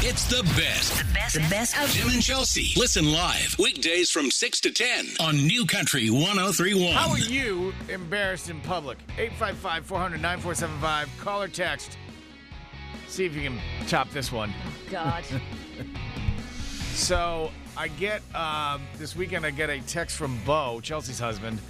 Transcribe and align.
It's 0.00 0.24
the 0.26 0.42
best. 0.56 0.96
The 0.96 1.12
best, 1.12 1.34
the 1.34 1.40
best 1.50 1.76
of 1.76 1.90
Tim 1.90 2.08
and 2.08 2.22
Chelsea. 2.22 2.72
Listen 2.78 3.10
live 3.10 3.56
weekdays 3.58 4.10
from 4.10 4.30
6 4.30 4.60
to 4.60 4.70
10 4.70 5.06
on 5.20 5.36
New 5.36 5.66
Country 5.66 6.08
1031. 6.08 6.92
How 6.92 7.10
are 7.10 7.18
you 7.18 7.74
embarrassed 7.88 8.48
in 8.48 8.60
public? 8.60 8.98
855 9.18 9.84
400 9.84 10.22
9475. 10.22 11.10
Call 11.18 11.42
or 11.42 11.48
text. 11.48 11.98
See 13.08 13.26
if 13.26 13.34
you 13.34 13.42
can 13.42 13.58
top 13.88 14.08
this 14.10 14.30
one. 14.30 14.54
God. 14.90 15.24
So 16.94 17.52
I 17.76 17.86
get 17.86 18.22
um, 18.34 18.82
this 18.96 19.14
weekend. 19.14 19.46
I 19.46 19.52
get 19.52 19.70
a 19.70 19.80
text 19.82 20.16
from 20.16 20.36
Bo, 20.44 20.80
Chelsea's 20.80 21.20
husband, 21.20 21.60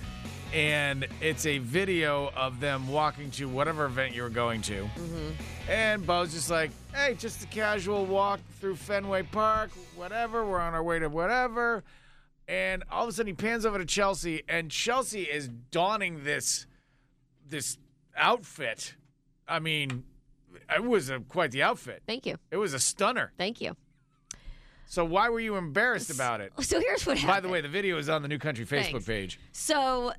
and 0.54 1.06
it's 1.20 1.46
a 1.46 1.58
video 1.58 2.30
of 2.36 2.60
them 2.60 2.88
walking 2.88 3.30
to 3.32 3.48
whatever 3.48 3.84
event 3.84 4.14
you 4.14 4.22
were 4.22 4.28
going 4.28 4.62
to. 4.62 4.82
Mm-hmm. 4.82 5.70
And 5.70 6.06
Bo's 6.06 6.32
just 6.32 6.50
like, 6.50 6.70
"Hey, 6.94 7.14
just 7.14 7.44
a 7.44 7.46
casual 7.48 8.06
walk 8.06 8.40
through 8.60 8.76
Fenway 8.76 9.24
Park, 9.24 9.70
whatever. 9.94 10.44
We're 10.44 10.60
on 10.60 10.74
our 10.74 10.82
way 10.82 10.98
to 10.98 11.08
whatever." 11.08 11.84
And 12.46 12.82
all 12.90 13.04
of 13.04 13.10
a 13.10 13.12
sudden, 13.12 13.28
he 13.28 13.34
pans 13.34 13.66
over 13.66 13.78
to 13.78 13.84
Chelsea, 13.84 14.42
and 14.48 14.70
Chelsea 14.70 15.22
is 15.22 15.48
donning 15.70 16.24
this 16.24 16.66
this 17.46 17.78
outfit. 18.16 18.94
I 19.46 19.58
mean, 19.58 20.04
it 20.74 20.82
was 20.82 21.10
a, 21.10 21.20
quite 21.20 21.50
the 21.50 21.62
outfit. 21.62 22.02
Thank 22.06 22.26
you. 22.26 22.36
It 22.50 22.56
was 22.56 22.74
a 22.74 22.78
stunner. 22.78 23.32
Thank 23.38 23.60
you. 23.60 23.76
So 24.86 25.04
why 25.04 25.28
were 25.28 25.40
you 25.40 25.56
embarrassed 25.56 26.10
about 26.10 26.40
it? 26.40 26.52
So 26.60 26.80
here's 26.80 27.06
what 27.06 27.18
happened. 27.18 27.36
By 27.36 27.40
the 27.40 27.52
way, 27.52 27.60
the 27.60 27.68
video 27.68 27.98
is 27.98 28.08
on 28.08 28.22
the 28.22 28.28
New 28.28 28.38
Country 28.38 28.64
Facebook 28.64 28.92
Thanks. 28.92 29.06
page. 29.06 29.40
So, 29.52 30.12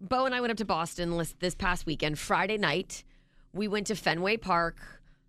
Bo 0.00 0.26
and 0.26 0.34
I 0.34 0.40
went 0.40 0.50
up 0.50 0.56
to 0.58 0.64
Boston 0.64 1.20
this 1.38 1.54
past 1.54 1.86
weekend, 1.86 2.18
Friday 2.18 2.58
night. 2.58 3.04
We 3.52 3.68
went 3.68 3.86
to 3.88 3.94
Fenway 3.96 4.36
Park, 4.36 4.78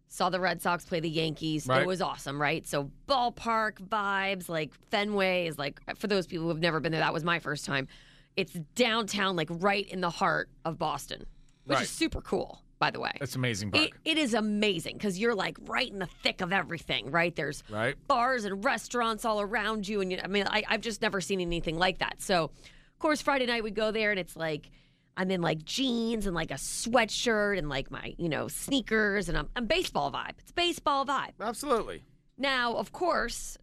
saw 0.07 0.29
the 0.29 0.39
Red 0.39 0.61
Sox 0.61 0.83
play 0.85 0.99
the 0.99 1.09
Yankees. 1.09 1.67
Right. 1.67 1.81
It 1.81 1.87
was 1.87 2.01
awesome, 2.01 2.41
right? 2.41 2.65
So, 2.67 2.89
ballpark 3.07 3.75
vibes, 3.87 4.49
like 4.49 4.73
Fenway 4.89 5.47
is 5.47 5.57
like, 5.57 5.79
for 5.97 6.07
those 6.07 6.27
people 6.27 6.43
who 6.43 6.49
have 6.49 6.59
never 6.59 6.79
been 6.79 6.91
there, 6.91 7.01
that 7.01 7.13
was 7.13 7.23
my 7.23 7.39
first 7.39 7.65
time. 7.65 7.87
It's 8.35 8.53
downtown, 8.75 9.35
like 9.35 9.47
right 9.49 9.87
in 9.87 10.01
the 10.01 10.09
heart 10.09 10.49
of 10.65 10.77
Boston, 10.77 11.25
which 11.65 11.75
Right. 11.75 11.83
is 11.83 11.89
super 11.89 12.21
cool, 12.21 12.61
by 12.79 12.91
the 12.91 12.99
way. 12.99 13.13
That's 13.19 13.35
amazing. 13.35 13.71
It, 13.73 13.91
it 14.05 14.17
is 14.17 14.33
amazing 14.33 14.97
because 14.97 15.17
you're 15.19 15.35
like 15.35 15.57
right 15.65 15.89
in 15.91 15.99
the 15.99 16.05
thick 16.07 16.41
of 16.41 16.51
everything, 16.53 17.09
right? 17.11 17.35
There's 17.35 17.63
Right. 17.69 17.95
bars 18.07 18.43
and 18.45 18.63
restaurants 18.63 19.23
all 19.25 19.39
around 19.41 19.87
you. 19.87 20.01
And 20.01 20.11
you, 20.11 20.19
I 20.23 20.27
mean, 20.27 20.45
I, 20.49 20.63
I've 20.67 20.81
just 20.81 21.01
never 21.01 21.21
seen 21.21 21.41
anything 21.41 21.77
like 21.77 21.99
that. 21.99 22.21
So, 22.21 22.51
of 22.97 22.99
course, 22.99 23.21
Friday 23.21 23.45
night 23.45 23.63
we 23.63 23.69
go 23.69 23.91
there 23.91 24.09
and 24.09 24.19
it's 24.19 24.35
like, 24.35 24.71
I'm 25.15 25.29
in 25.29 25.39
like 25.39 25.63
jeans 25.63 26.25
and 26.25 26.33
like 26.33 26.49
a 26.49 26.55
sweatshirt 26.55 27.59
and 27.59 27.69
like 27.69 27.91
my, 27.91 28.15
you 28.17 28.27
know, 28.27 28.47
sneakers 28.47 29.29
and 29.29 29.37
I'm, 29.37 29.47
I'm 29.55 29.67
baseball 29.67 30.11
vibe. 30.11 30.31
It's 30.39 30.51
baseball 30.51 31.05
vibe. 31.05 31.33
Absolutely. 31.39 32.01
Now, 32.39 32.73
of 32.73 32.91
course, 32.93 33.55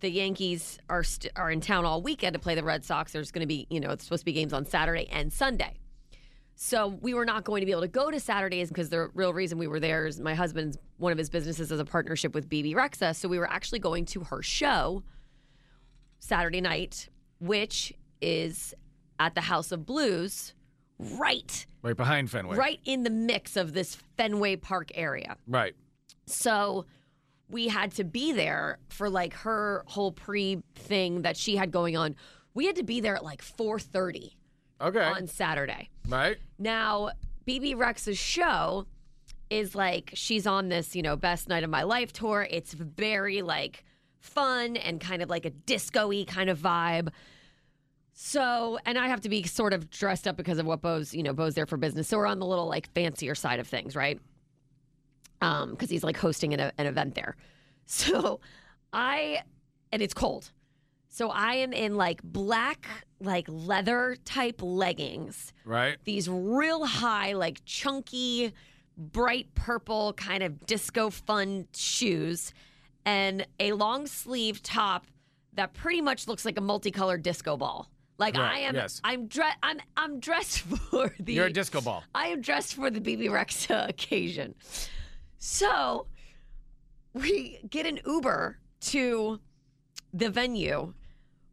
the 0.00 0.10
Yankees 0.10 0.78
are 0.88 1.04
st- 1.04 1.34
are 1.36 1.50
in 1.50 1.60
town 1.60 1.84
all 1.84 2.00
weekend 2.00 2.32
to 2.32 2.38
play 2.38 2.54
the 2.54 2.64
Red 2.64 2.82
Sox. 2.82 3.12
There's 3.12 3.30
going 3.30 3.42
to 3.42 3.46
be, 3.46 3.66
you 3.68 3.78
know, 3.78 3.90
it's 3.90 4.04
supposed 4.04 4.22
to 4.22 4.24
be 4.24 4.32
games 4.32 4.54
on 4.54 4.64
Saturday 4.64 5.06
and 5.12 5.30
Sunday. 5.30 5.74
So 6.54 6.86
we 7.02 7.12
were 7.12 7.26
not 7.26 7.44
going 7.44 7.60
to 7.60 7.66
be 7.66 7.72
able 7.72 7.82
to 7.82 7.88
go 7.88 8.10
to 8.10 8.18
Saturdays 8.18 8.68
because 8.68 8.88
the 8.88 9.10
real 9.12 9.34
reason 9.34 9.58
we 9.58 9.66
were 9.66 9.80
there 9.80 10.06
is 10.06 10.18
my 10.18 10.34
husband's 10.34 10.78
one 10.96 11.12
of 11.12 11.18
his 11.18 11.28
businesses 11.28 11.70
is 11.70 11.78
a 11.78 11.84
partnership 11.84 12.32
with 12.34 12.48
Bebe 12.48 12.72
Rexha. 12.72 13.14
So 13.14 13.28
we 13.28 13.38
were 13.38 13.50
actually 13.50 13.80
going 13.80 14.06
to 14.06 14.20
her 14.20 14.42
show 14.42 15.02
Saturday 16.20 16.62
night, 16.62 17.10
which 17.38 17.92
is 18.22 18.74
at 19.18 19.34
the 19.34 19.40
House 19.42 19.72
of 19.72 19.84
Blues, 19.84 20.54
right, 20.98 21.66
Right 21.82 21.96
behind 21.96 22.30
Fenway. 22.30 22.56
right 22.56 22.80
in 22.84 23.02
the 23.02 23.10
mix 23.10 23.56
of 23.56 23.72
this 23.74 23.96
Fenway 24.16 24.56
Park 24.56 24.90
area. 24.94 25.36
Right. 25.46 25.74
So 26.26 26.86
we 27.48 27.68
had 27.68 27.92
to 27.92 28.04
be 28.04 28.32
there 28.32 28.78
for 28.88 29.10
like 29.10 29.34
her 29.34 29.84
whole 29.86 30.12
pre 30.12 30.62
thing 30.74 31.22
that 31.22 31.36
she 31.36 31.56
had 31.56 31.70
going 31.70 31.96
on. 31.96 32.16
We 32.54 32.66
had 32.66 32.76
to 32.76 32.82
be 32.84 33.00
there 33.00 33.16
at 33.16 33.24
like 33.24 33.42
4:30 33.42 34.32
Okay. 34.80 35.00
on 35.04 35.26
Saturday. 35.26 35.90
right. 36.08 36.38
Now, 36.58 37.10
Bebe 37.44 37.74
Rexha's 37.74 38.18
show 38.18 38.86
is 39.50 39.74
like 39.74 40.10
she's 40.14 40.46
on 40.46 40.68
this, 40.68 40.94
you 40.96 41.02
know, 41.02 41.16
best 41.16 41.48
night 41.48 41.62
of 41.64 41.70
my 41.70 41.82
life 41.82 42.12
tour. 42.12 42.46
It's 42.50 42.72
very 42.72 43.42
like 43.42 43.84
fun 44.20 44.76
and 44.76 45.00
kind 45.00 45.20
of 45.22 45.28
like 45.28 45.44
a 45.44 45.50
disco-y 45.50 46.24
kind 46.26 46.48
of 46.48 46.58
vibe. 46.58 47.08
So, 48.14 48.78
and 48.84 48.98
I 48.98 49.08
have 49.08 49.22
to 49.22 49.28
be 49.28 49.42
sort 49.44 49.72
of 49.72 49.88
dressed 49.90 50.28
up 50.28 50.36
because 50.36 50.58
of 50.58 50.66
what 50.66 50.82
Bo's, 50.82 51.14
you 51.14 51.22
know, 51.22 51.32
Bo's 51.32 51.54
there 51.54 51.66
for 51.66 51.76
business. 51.76 52.08
So 52.08 52.18
we're 52.18 52.26
on 52.26 52.38
the 52.38 52.46
little 52.46 52.66
like 52.68 52.92
fancier 52.92 53.34
side 53.34 53.58
of 53.58 53.66
things, 53.66 53.96
right? 53.96 54.20
Um, 55.40 55.70
because 55.72 55.90
he's 55.90 56.04
like 56.04 56.16
hosting 56.16 56.54
an, 56.54 56.72
an 56.78 56.86
event 56.86 57.14
there. 57.14 57.36
So 57.84 58.38
I, 58.92 59.42
and 59.90 60.00
it's 60.00 60.14
cold. 60.14 60.52
So 61.08 61.28
I 61.30 61.54
am 61.56 61.72
in 61.72 61.96
like 61.96 62.22
black, 62.22 62.86
like 63.20 63.44
leather 63.48 64.16
type 64.24 64.62
leggings 64.62 65.52
Right. 65.64 65.98
these 66.04 66.28
real 66.28 66.86
high, 66.86 67.32
like 67.32 67.62
chunky, 67.66 68.54
bright 68.96 69.52
purple 69.56 70.12
kind 70.14 70.42
of 70.44 70.64
disco 70.64 71.10
fun 71.10 71.66
shoes, 71.74 72.54
and 73.04 73.46
a 73.58 73.72
long 73.72 74.06
sleeve 74.06 74.62
top 74.62 75.06
that 75.54 75.74
pretty 75.74 76.00
much 76.00 76.28
looks 76.28 76.44
like 76.44 76.56
a 76.56 76.62
multicolored 76.62 77.22
disco 77.24 77.56
ball. 77.56 77.90
Like 78.18 78.36
Right, 78.36 78.56
I 78.56 78.58
am, 78.60 78.74
yes. 78.74 79.00
I'm 79.02 79.26
dressed. 79.26 79.56
I'm 79.62 79.80
I'm 79.96 80.20
dressed 80.20 80.58
for 80.90 81.12
the. 81.18 81.32
You're 81.32 81.46
a 81.46 81.52
disco 81.52 81.80
ball. 81.80 82.04
I 82.14 82.28
am 82.28 82.40
dressed 82.40 82.74
for 82.74 82.90
the 82.90 83.00
Bebe 83.00 83.26
Rexha 83.28 83.88
occasion. 83.90 84.54
So 85.38 86.06
we 87.14 87.58
get 87.68 87.86
an 87.86 87.98
Uber 88.06 88.58
to 88.82 89.40
the 90.12 90.30
venue, 90.30 90.94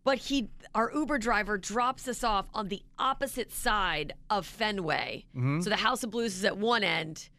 but 0.04 0.18
he 0.18 0.50
our 0.76 0.92
Uber 0.94 1.18
driver 1.18 1.58
drops 1.58 2.08
us 2.08 2.24
off 2.24 2.46
on 2.54 2.68
the 2.68 2.82
opposite 3.00 3.52
side 3.52 4.14
of 4.30 4.46
Fenway. 4.46 5.26
Mm-hmm. 5.36 5.62
So 5.62 5.70
the 5.70 5.76
House 5.78 6.04
of 6.04 6.12
Blues 6.12 6.36
is 6.36 6.46
at 6.46 6.58
one 6.58 6.84
end, 6.84 7.30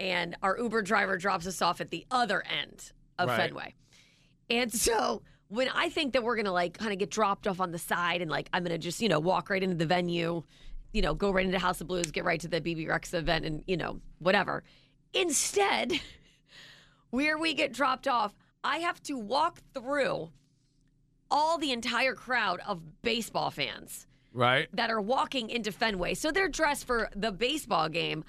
and 0.00 0.36
our 0.42 0.58
Uber 0.58 0.82
driver 0.82 1.16
drops 1.18 1.46
us 1.46 1.62
off 1.62 1.80
at 1.80 1.90
the 1.90 2.04
other 2.10 2.42
end 2.60 2.92
of 3.18 3.28
Right. 3.28 3.36
Fenway. 3.36 3.74
And 4.50 4.72
so 4.72 5.22
when 5.48 5.68
I 5.68 5.88
think 5.88 6.12
that 6.14 6.22
we're 6.22 6.36
gonna 6.36 6.52
like 6.52 6.76
kind 6.78 6.92
of 6.92 6.98
get 6.98 7.10
dropped 7.10 7.46
off 7.46 7.60
on 7.60 7.70
the 7.72 7.78
side 7.78 8.22
and 8.22 8.30
like 8.30 8.48
I'm 8.52 8.62
gonna 8.64 8.78
just, 8.78 9.00
you 9.00 9.08
know, 9.08 9.20
walk 9.20 9.50
right 9.50 9.62
into 9.62 9.76
the 9.76 9.86
venue, 9.86 10.42
you 10.92 11.02
know, 11.02 11.14
go 11.14 11.30
right 11.30 11.44
into 11.46 11.58
House 11.58 11.80
of 11.80 11.86
Blues, 11.86 12.10
get 12.10 12.24
right 12.24 12.40
to 12.40 12.48
the 12.48 12.60
Bebe 12.60 12.86
Rexha 12.86 13.14
event 13.14 13.44
and, 13.44 13.62
you 13.66 13.76
know, 13.76 14.00
whatever. 14.18 14.64
Instead, 15.14 15.92
where 17.10 17.38
we 17.38 17.54
get 17.54 17.72
dropped 17.72 18.08
off, 18.08 18.34
I 18.64 18.78
have 18.78 19.02
to 19.04 19.16
walk 19.16 19.60
through 19.74 20.30
all 21.30 21.58
the 21.58 21.72
entire 21.72 22.14
crowd 22.14 22.60
of 22.66 23.02
baseball 23.02 23.50
fans 23.50 24.06
Right. 24.32 24.68
that 24.74 24.90
are 24.90 25.00
walking 25.00 25.48
into 25.50 25.72
Fenway. 25.72 26.14
So 26.14 26.30
they're 26.30 26.48
dressed 26.48 26.86
for 26.86 27.08
the 27.16 27.32
baseball 27.32 27.88
game. 27.88 28.24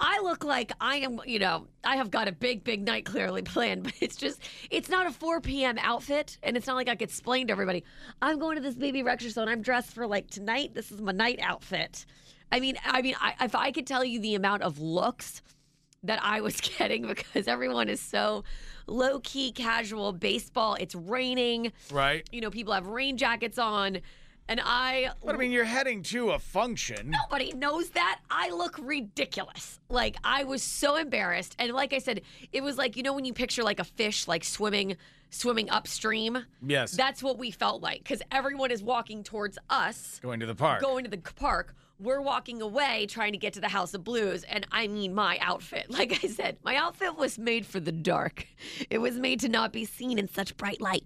I 0.00 0.20
look 0.22 0.44
like 0.44 0.72
I 0.80 0.96
am, 0.96 1.20
you 1.26 1.38
know, 1.38 1.66
I 1.82 1.96
have 1.96 2.10
got 2.10 2.28
a 2.28 2.32
big, 2.32 2.62
big 2.62 2.84
night 2.84 3.04
clearly 3.04 3.42
planned, 3.54 3.82
but 3.82 3.94
it's 4.00 4.16
just, 4.16 4.40
it's 4.70 4.88
not 4.88 5.06
a 5.06 5.10
4 5.10 5.40
p.m. 5.40 5.76
outfit. 5.80 6.38
And 6.42 6.56
it's 6.56 6.66
not 6.66 6.76
like 6.76 6.88
I 6.88 6.94
could 6.94 7.08
explain 7.08 7.48
to 7.48 7.52
everybody, 7.52 7.84
I'm 8.22 8.38
going 8.38 8.56
to 8.56 8.62
this 8.62 8.74
Bebe 8.74 9.02
Rexha 9.02 9.34
show 9.34 9.42
and 9.42 9.50
I'm 9.50 9.62
dressed 9.62 9.92
for 9.92 10.06
like 10.06 10.30
tonight. 10.30 10.74
This 10.74 10.92
is 10.92 11.00
my 11.00 11.12
night 11.12 11.40
outfit. 11.42 12.06
I 12.52 12.60
mean, 12.60 12.76
I 12.84 13.02
mean, 13.02 13.14
I, 13.20 13.34
if 13.42 13.54
I 13.54 13.72
could 13.72 13.86
tell 13.86 14.04
you 14.04 14.20
the 14.20 14.34
amount 14.34 14.62
of 14.62 14.78
looks 14.78 15.42
that 16.04 16.20
I 16.22 16.40
was 16.40 16.60
getting 16.78 17.06
because 17.06 17.48
everyone 17.48 17.88
is 17.88 18.00
so 18.00 18.44
low 18.86 19.20
key, 19.20 19.52
casual 19.52 20.12
baseball. 20.12 20.74
It's 20.74 20.94
raining. 20.94 21.72
Right. 21.90 22.26
You 22.32 22.40
know, 22.40 22.50
people 22.50 22.72
have 22.72 22.86
rain 22.86 23.16
jackets 23.16 23.58
on. 23.58 23.98
And 24.48 24.60
I 24.64 25.10
But 25.24 25.34
I 25.34 25.38
mean, 25.38 25.52
you're 25.52 25.64
heading 25.64 26.02
to 26.04 26.30
a 26.30 26.38
function. 26.38 27.10
nobody 27.10 27.52
knows 27.52 27.90
that. 27.90 28.20
I 28.30 28.50
look 28.50 28.78
ridiculous. 28.80 29.78
Like 29.90 30.16
I 30.24 30.44
was 30.44 30.62
so 30.62 30.96
embarrassed. 30.96 31.54
And 31.58 31.72
like 31.72 31.92
I 31.92 31.98
said, 31.98 32.22
it 32.52 32.62
was 32.62 32.78
like, 32.78 32.96
you 32.96 33.02
know 33.02 33.12
when 33.12 33.24
you 33.26 33.34
picture 33.34 33.62
like 33.62 33.78
a 33.78 33.84
fish 33.84 34.26
like 34.26 34.44
swimming 34.44 34.96
swimming 35.30 35.68
upstream? 35.68 36.38
Yes. 36.66 36.92
That's 36.92 37.22
what 37.22 37.38
we 37.38 37.50
felt 37.50 37.82
like 37.82 38.04
cuz 38.04 38.22
everyone 38.32 38.70
is 38.70 38.82
walking 38.82 39.22
towards 39.22 39.58
us, 39.68 40.18
going 40.22 40.40
to 40.40 40.46
the 40.46 40.54
park. 40.54 40.80
going 40.80 41.04
to 41.04 41.10
the 41.10 41.18
park. 41.18 41.74
We're 42.00 42.20
walking 42.20 42.62
away 42.62 43.06
trying 43.08 43.32
to 43.32 43.38
get 43.38 43.54
to 43.54 43.60
the 43.60 43.68
House 43.68 43.92
of 43.92 44.04
Blues 44.04 44.44
and 44.44 44.66
I 44.70 44.86
mean 44.86 45.14
my 45.14 45.38
outfit. 45.40 45.86
Like 45.98 46.24
I 46.24 46.28
said, 46.28 46.58
my 46.62 46.76
outfit 46.76 47.16
was 47.16 47.38
made 47.38 47.66
for 47.66 47.80
the 47.80 47.92
dark. 47.92 48.46
It 48.90 48.98
was 48.98 49.16
made 49.16 49.40
to 49.40 49.48
not 49.48 49.72
be 49.72 49.84
seen 49.84 50.18
in 50.18 50.28
such 50.28 50.56
bright 50.56 50.80
light. 50.80 51.04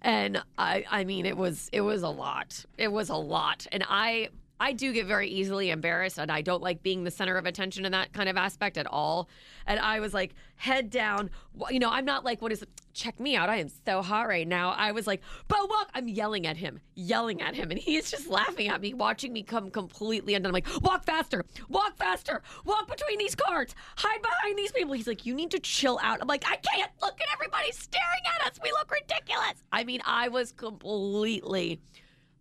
And 0.00 0.42
I 0.56 0.84
I 0.90 1.04
mean 1.04 1.26
it 1.26 1.36
was 1.36 1.68
it 1.72 1.80
was 1.80 2.02
a 2.02 2.08
lot. 2.08 2.64
It 2.76 2.92
was 2.92 3.08
a 3.08 3.16
lot. 3.16 3.66
And 3.72 3.84
I 3.88 4.28
I 4.60 4.72
do 4.72 4.92
get 4.92 5.06
very 5.06 5.28
easily 5.28 5.70
embarrassed 5.70 6.18
and 6.18 6.30
I 6.30 6.42
don't 6.42 6.62
like 6.62 6.82
being 6.82 7.04
the 7.04 7.10
center 7.10 7.36
of 7.36 7.46
attention 7.46 7.84
in 7.84 7.92
that 7.92 8.12
kind 8.12 8.28
of 8.28 8.36
aspect 8.36 8.76
at 8.76 8.86
all. 8.86 9.28
And 9.66 9.78
I 9.78 10.00
was 10.00 10.12
like 10.12 10.34
head 10.56 10.90
down, 10.90 11.30
you 11.70 11.78
know, 11.78 11.90
I'm 11.90 12.04
not 12.04 12.24
like 12.24 12.42
what 12.42 12.52
is 12.52 12.64
check 12.92 13.20
me 13.20 13.36
out. 13.36 13.48
I 13.48 13.56
am 13.56 13.68
so 13.86 14.02
hot 14.02 14.26
right 14.26 14.46
now. 14.46 14.70
I 14.70 14.90
was 14.92 15.06
like, 15.06 15.22
"Bo, 15.46 15.64
walk." 15.66 15.90
I'm 15.94 16.08
yelling 16.08 16.46
at 16.46 16.56
him, 16.56 16.80
yelling 16.94 17.40
at 17.40 17.54
him 17.54 17.70
and 17.70 17.78
he 17.78 17.96
is 17.96 18.10
just 18.10 18.26
laughing 18.28 18.68
at 18.68 18.80
me, 18.80 18.94
watching 18.94 19.32
me 19.32 19.42
come 19.42 19.70
completely 19.70 20.34
undone. 20.34 20.50
I'm 20.50 20.54
like, 20.54 20.82
"Walk 20.82 21.04
faster. 21.04 21.44
Walk 21.68 21.96
faster. 21.96 22.42
Walk 22.64 22.88
between 22.88 23.18
these 23.18 23.34
carts, 23.36 23.74
Hide 23.96 24.22
behind 24.22 24.58
these 24.58 24.72
people." 24.72 24.94
He's 24.94 25.06
like, 25.06 25.24
"You 25.24 25.34
need 25.34 25.52
to 25.52 25.60
chill 25.60 26.00
out." 26.02 26.20
I'm 26.20 26.28
like, 26.28 26.44
"I 26.46 26.56
can't. 26.56 26.90
Look 27.00 27.20
at 27.20 27.28
everybody 27.32 27.70
staring 27.72 28.22
at 28.40 28.50
us. 28.50 28.58
We 28.62 28.72
look 28.72 28.90
ridiculous. 28.90 29.62
I 29.70 29.84
mean, 29.84 30.00
I 30.04 30.28
was 30.28 30.50
completely 30.52 31.80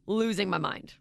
losing 0.08 0.50
my 0.50 0.58
mind. 0.58 0.96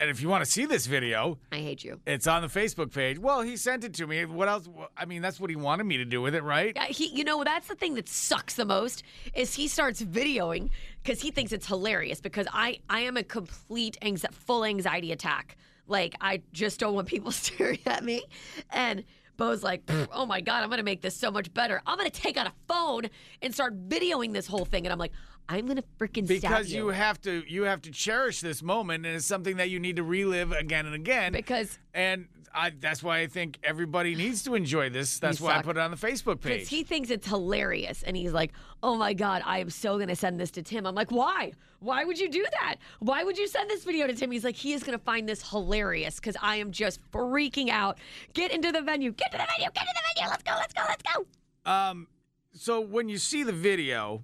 And 0.00 0.10
if 0.10 0.20
you 0.22 0.28
want 0.28 0.44
to 0.44 0.50
see 0.50 0.64
this 0.64 0.86
video, 0.86 1.38
I 1.50 1.56
hate 1.56 1.82
you. 1.82 2.00
it's 2.06 2.26
on 2.26 2.42
the 2.42 2.48
Facebook 2.48 2.92
page. 2.92 3.18
Well, 3.18 3.42
he 3.42 3.56
sent 3.56 3.82
it 3.82 3.94
to 3.94 4.06
me. 4.06 4.24
What 4.24 4.48
else? 4.48 4.68
I 4.96 5.04
mean, 5.06 5.22
that's 5.22 5.40
what 5.40 5.50
he 5.50 5.56
wanted 5.56 5.84
me 5.84 5.96
to 5.96 6.04
do 6.04 6.22
with 6.22 6.34
it, 6.36 6.44
right? 6.44 6.72
Yeah, 6.76 6.84
he, 6.84 7.08
you 7.08 7.24
know, 7.24 7.42
that's 7.42 7.66
the 7.66 7.74
thing 7.74 7.94
that 7.94 8.08
sucks 8.08 8.54
the 8.54 8.64
most 8.64 9.02
is 9.34 9.54
he 9.54 9.66
starts 9.66 10.00
videoing 10.00 10.70
because 11.02 11.20
he 11.20 11.32
thinks 11.32 11.52
it's 11.52 11.66
hilarious. 11.66 12.20
Because 12.20 12.46
I, 12.52 12.78
I 12.88 13.00
am 13.00 13.16
a 13.16 13.24
complete 13.24 13.96
full 14.30 14.64
anxiety 14.64 15.10
attack. 15.10 15.56
Like 15.88 16.14
I 16.20 16.42
just 16.52 16.78
don't 16.78 16.94
want 16.94 17.08
people 17.08 17.32
staring 17.32 17.80
at 17.86 18.04
me, 18.04 18.22
and 18.70 19.04
Bo's 19.36 19.62
like, 19.62 19.90
"Oh 20.12 20.26
my 20.26 20.40
god, 20.40 20.62
I'm 20.62 20.70
gonna 20.70 20.82
make 20.82 21.00
this 21.00 21.16
so 21.16 21.30
much 21.30 21.52
better. 21.54 21.80
I'm 21.86 21.96
gonna 21.96 22.10
take 22.10 22.36
out 22.36 22.46
a 22.46 22.52
phone 22.68 23.08
and 23.40 23.54
start 23.54 23.88
videoing 23.88 24.32
this 24.32 24.46
whole 24.46 24.66
thing." 24.66 24.84
And 24.86 24.92
I'm 24.92 24.98
like, 24.98 25.12
"I'm 25.48 25.66
gonna 25.66 25.84
freaking 25.98 26.26
stab 26.26 26.40
Because 26.40 26.72
you." 26.72 26.86
you 26.86 26.88
have 26.88 27.20
to 27.22 27.44
you 27.46 27.62
have 27.62 27.82
to 27.82 27.90
cherish 27.90 28.40
this 28.40 28.62
moment, 28.62 29.06
and 29.06 29.16
it's 29.16 29.26
something 29.26 29.56
that 29.56 29.70
you 29.70 29.80
need 29.80 29.96
to 29.96 30.02
relive 30.02 30.52
again 30.52 30.86
and 30.86 30.94
again. 30.94 31.32
because 31.32 31.78
and 31.94 32.28
I, 32.54 32.70
that's 32.70 33.02
why 33.02 33.20
I 33.20 33.26
think 33.26 33.58
everybody 33.62 34.14
needs 34.14 34.42
to 34.44 34.54
enjoy 34.54 34.90
this. 34.90 35.18
That's 35.18 35.40
why 35.40 35.56
I 35.56 35.62
put 35.62 35.76
it 35.76 35.80
on 35.80 35.90
the 35.90 35.96
Facebook 35.96 36.40
page. 36.40 36.52
Because 36.52 36.68
page. 36.68 36.68
he 36.70 36.82
thinks 36.82 37.10
it's 37.10 37.26
hilarious. 37.26 38.02
And 38.02 38.16
he's 38.16 38.32
like, 38.32 38.52
oh 38.82 38.96
my 38.96 39.12
God, 39.12 39.42
I 39.44 39.58
am 39.58 39.70
so 39.70 39.96
going 39.96 40.08
to 40.08 40.16
send 40.16 40.40
this 40.40 40.50
to 40.52 40.62
Tim. 40.62 40.86
I'm 40.86 40.94
like, 40.94 41.10
why? 41.10 41.52
Why 41.80 42.04
would 42.04 42.18
you 42.18 42.28
do 42.28 42.44
that? 42.60 42.76
Why 43.00 43.22
would 43.22 43.38
you 43.38 43.46
send 43.46 43.70
this 43.70 43.84
video 43.84 44.06
to 44.06 44.14
Tim? 44.14 44.30
He's 44.30 44.44
like, 44.44 44.56
he 44.56 44.72
is 44.72 44.82
going 44.82 44.98
to 44.98 45.04
find 45.04 45.28
this 45.28 45.48
hilarious 45.48 46.16
because 46.16 46.36
I 46.40 46.56
am 46.56 46.72
just 46.72 47.00
freaking 47.12 47.68
out. 47.68 47.98
Get 48.32 48.50
into 48.50 48.72
the 48.72 48.82
venue. 48.82 49.12
Get 49.12 49.30
to 49.32 49.38
the 49.38 49.46
venue. 49.56 49.70
Get 49.72 49.86
to 49.86 49.94
the 49.94 50.02
venue. 50.14 50.30
Let's 50.30 50.42
go. 50.42 50.52
Let's 50.56 50.72
go. 50.72 50.82
Let's 50.88 51.02
go. 51.02 51.70
um, 51.70 52.08
so 52.54 52.80
when 52.80 53.08
you 53.08 53.18
see 53.18 53.44
the 53.44 53.52
video, 53.52 54.22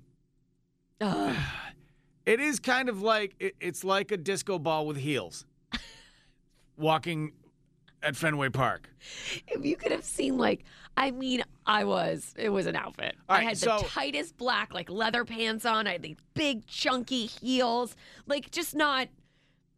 Ugh. 1.01 1.37
it 2.27 2.41
is 2.41 2.61
kind 2.61 2.89
of 2.89 3.03
like 3.03 3.35
it, 3.39 3.55
it's 3.61 3.85
like 3.85 4.13
a 4.13 4.17
disco 4.17 4.59
ball 4.59 4.87
with 4.87 4.97
heels, 4.97 5.45
walking 6.77 7.33
at 8.03 8.17
Fenway 8.17 8.51
Park. 8.51 8.91
if 9.49 9.65
you 9.65 9.77
could 9.77 9.91
have 9.93 10.05
seen, 10.05 10.37
like, 10.37 10.65
I 10.97 11.11
mean, 11.11 11.43
I 11.67 11.85
was, 11.85 12.35
it 12.37 12.51
was 12.51 12.67
an 12.67 12.77
outfit. 12.77 13.17
All 13.29 13.37
I 13.37 13.39
right, 13.39 13.49
had 13.49 13.59
so- 13.59 13.79
the 13.79 13.85
tightest 13.89 14.37
black, 14.37 14.75
like, 14.75 14.91
leather 14.91 15.25
pants 15.25 15.65
on. 15.65 15.87
I 15.87 15.93
had 15.93 16.03
these 16.03 16.19
big, 16.35 16.67
chunky 16.67 17.27
heels. 17.27 17.97
Like, 18.27 18.51
just 18.51 18.75
not. 18.75 19.09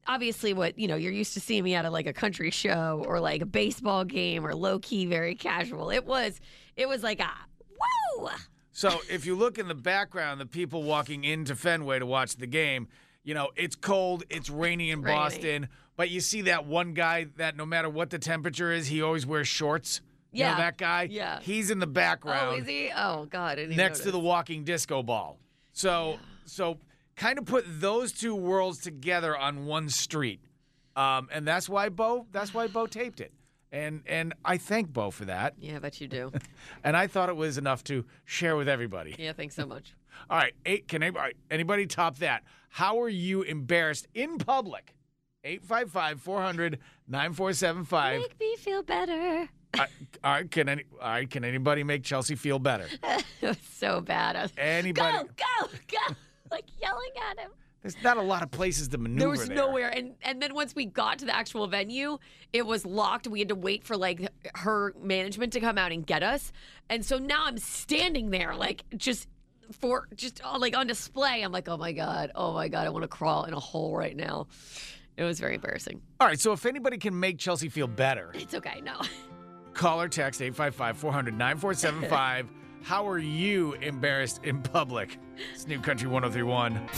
Obviously, 0.09 0.53
what 0.53 0.79
you 0.79 0.87
know, 0.87 0.95
you're 0.95 1.11
used 1.13 1.35
to 1.35 1.41
seeing 1.41 1.65
me 1.65 1.75
at 1.75 1.85
a, 1.85 1.91
like 1.91 2.07
a 2.07 2.13
country 2.13 2.53
show 2.53 3.05
or 3.09 3.19
like 3.19 3.43
a 3.43 3.47
baseball 3.47 4.05
game 4.05 4.47
or 4.47 4.55
low 4.55 4.79
key, 4.79 5.05
very 5.05 5.35
casual. 5.35 5.91
It 5.91 6.05
was, 6.07 6.41
it 6.77 6.89
was 6.89 7.03
like 7.03 7.19
a 7.19 7.29
whoa. 7.77 8.29
So 8.77 9.01
if 9.09 9.25
you 9.25 9.37
look 9.37 9.57
in 9.59 9.69
the 9.69 9.75
background, 9.75 10.39
the 10.39 10.45
people 10.45 10.83
walking 10.83 11.25
into 11.25 11.57
Fenway 11.57 11.99
to 11.99 12.05
watch 12.05 12.37
the 12.37 12.47
game, 12.47 12.89
you 13.25 13.33
know, 13.33 13.49
it's 13.57 13.75
cold, 13.75 14.25
it's 14.29 14.51
rainy 14.51 14.91
in 14.91 15.01
Rainy. 15.01 15.17
Boston, 15.17 15.69
but 15.97 16.11
you 16.11 16.21
see 16.21 16.43
that 16.43 16.67
one 16.67 16.93
guy 16.93 17.29
that 17.39 17.57
no 17.57 17.65
matter 17.65 17.89
what 17.89 18.11
the 18.11 18.19
temperature 18.19 18.71
is, 18.71 18.89
he 18.89 19.01
always 19.01 19.25
wears 19.25 19.49
shorts. 19.49 20.03
You 20.31 20.45
know 20.45 20.51
Yeah. 20.51 20.57
that 20.59 20.77
guy? 20.77 21.09
Yeah. 21.11 21.41
He's 21.41 21.71
in 21.71 21.79
the 21.79 21.87
background. 21.87 22.57
Oh, 22.57 22.61
is 22.61 22.67
he? 22.67 22.91
Oh 22.95 23.25
God, 23.31 23.59
next 23.71 24.01
to 24.01 24.11
the 24.11 24.19
walking 24.19 24.63
disco 24.63 25.03
ball. 25.03 25.39
So 25.73 26.19
so 26.45 26.77
kind 27.17 27.39
of 27.39 27.47
put 27.47 27.65
those 27.81 28.13
two 28.13 28.35
worlds 28.35 28.81
together 28.81 29.35
on 29.35 29.65
one 29.65 29.89
street. 29.89 30.41
Um, 30.95 31.31
and 31.33 31.49
that's 31.49 31.67
why 31.67 31.89
Bo 31.89 32.27
that's 32.31 32.53
why 32.53 32.67
Bo 32.67 32.87
taped 32.87 33.23
it. 33.23 33.33
And 33.73 34.03
and 34.07 34.35
I 34.45 34.59
thank 34.59 34.93
Bo 34.93 35.11
for 35.11 35.25
that. 35.25 35.55
Yeah, 35.59 35.77
I 35.77 35.79
bet 35.81 36.01
you 36.01 36.09
do. 36.09 36.33
And 36.85 36.97
I 36.97 37.07
thought 37.09 37.29
it 37.29 37.37
was 37.37 37.59
enough 37.59 37.83
to 37.85 38.05
share 38.25 38.57
with 38.57 38.69
everybody. 38.69 39.17
Yeah, 39.19 39.33
thanks 39.33 39.57
so 39.57 39.67
much. 39.67 39.95
All 40.31 40.39
right, 40.39 40.55
eight. 40.65 40.87
Can 40.89 41.03
anybody, 41.03 41.35
anybody 41.51 41.87
top 41.87 42.19
that? 42.19 42.45
How 42.69 43.01
are 43.01 43.09
you 43.09 43.43
embarrassed 43.43 44.07
in 44.15 44.39
public? 44.39 44.95
855 45.45 46.21
400 46.21 46.79
9475. 47.09 48.21
Make 48.21 48.41
me 48.41 48.57
feel 48.57 48.83
better. 48.83 49.49
All 49.79 49.87
right, 50.25 50.51
can 50.51 50.69
any, 50.69 50.85
all 51.01 51.09
right, 51.09 51.31
can 51.31 51.45
anybody 51.45 51.85
make 51.85 52.03
Chelsea 52.03 52.35
feel 52.35 52.59
better? 52.59 52.87
it 53.03 53.25
was 53.43 53.59
so 53.75 54.01
bad. 54.01 54.37
I 54.37 54.43
was, 54.43 54.53
Anybody? 54.57 55.19
go, 55.19 55.25
go, 55.37 55.69
go! 55.89 56.15
Like 56.51 56.65
yelling 56.81 57.11
at 57.31 57.39
him. 57.39 57.51
There's 57.87 58.03
not 58.03 58.17
a 58.17 58.23
lot 58.23 58.43
of 58.43 58.51
places 58.51 58.89
to 58.89 58.99
maneuver 58.99 59.21
There 59.21 59.29
was 59.29 59.47
there. 59.47 59.57
nowhere, 59.57 59.89
and 59.91 60.15
and 60.23 60.43
then 60.43 60.55
once 60.55 60.75
we 60.75 60.87
got 60.87 61.21
to 61.21 61.25
the 61.25 61.35
actual 61.37 61.69
venue, 61.69 62.19
it 62.53 62.67
was 62.67 62.85
locked. 62.85 63.29
We 63.29 63.39
had 63.39 63.49
to 63.51 63.55
wait 63.55 63.85
for 63.85 63.97
like 63.97 64.29
her 64.57 64.93
management 65.01 65.53
to 65.53 65.61
come 65.61 65.79
out 65.79 65.93
and 65.93 66.05
get 66.05 66.25
us, 66.25 66.53
and 66.91 67.05
so 67.05 67.19
now 67.19 67.45
I'm 67.47 67.59
standing 67.59 68.31
there 68.31 68.57
like 68.57 68.83
just 68.97 69.29
for 69.79 70.09
just 70.17 70.41
uh, 70.45 70.59
like 70.59 70.77
on 70.77 70.89
display. 70.89 71.43
I'm 71.43 71.53
like, 71.53 71.69
oh 71.69 71.77
my 71.77 71.93
god, 71.93 72.33
oh 72.35 72.53
my 72.53 72.67
god, 72.67 72.89
I 72.89 72.91
want 72.91 73.05
to 73.05 73.09
crawl 73.09 73.45
in 73.45 73.55
a 73.55 73.61
hole 73.61 73.97
right 73.97 74.17
now. 74.17 74.49
It 75.17 75.23
was 75.23 75.39
very 75.39 75.55
embarrassing. 75.55 76.03
All 76.21 76.27
right, 76.27 76.41
so 76.41 76.51
if 76.53 76.67
anybody 76.67 76.99
can 76.99 77.19
make 77.19 77.39
Chelsea 77.39 77.69
feel 77.69 77.87
better, 77.87 78.33
It's 78.35 78.55
okay, 78.55 78.81
no. 78.81 79.01
call 79.75 80.01
or 80.03 80.09
text 80.09 80.43
855 80.43 80.97
400 80.99 81.39
9475. 81.39 82.49
How 82.87 83.09
are 83.09 83.19
you 83.19 83.73
embarrassed 83.83 84.45
in 84.45 84.63
public? 84.63 85.19
It's 85.53 85.67
New 85.67 85.81
Country 85.81 86.07
1031. 86.07 86.89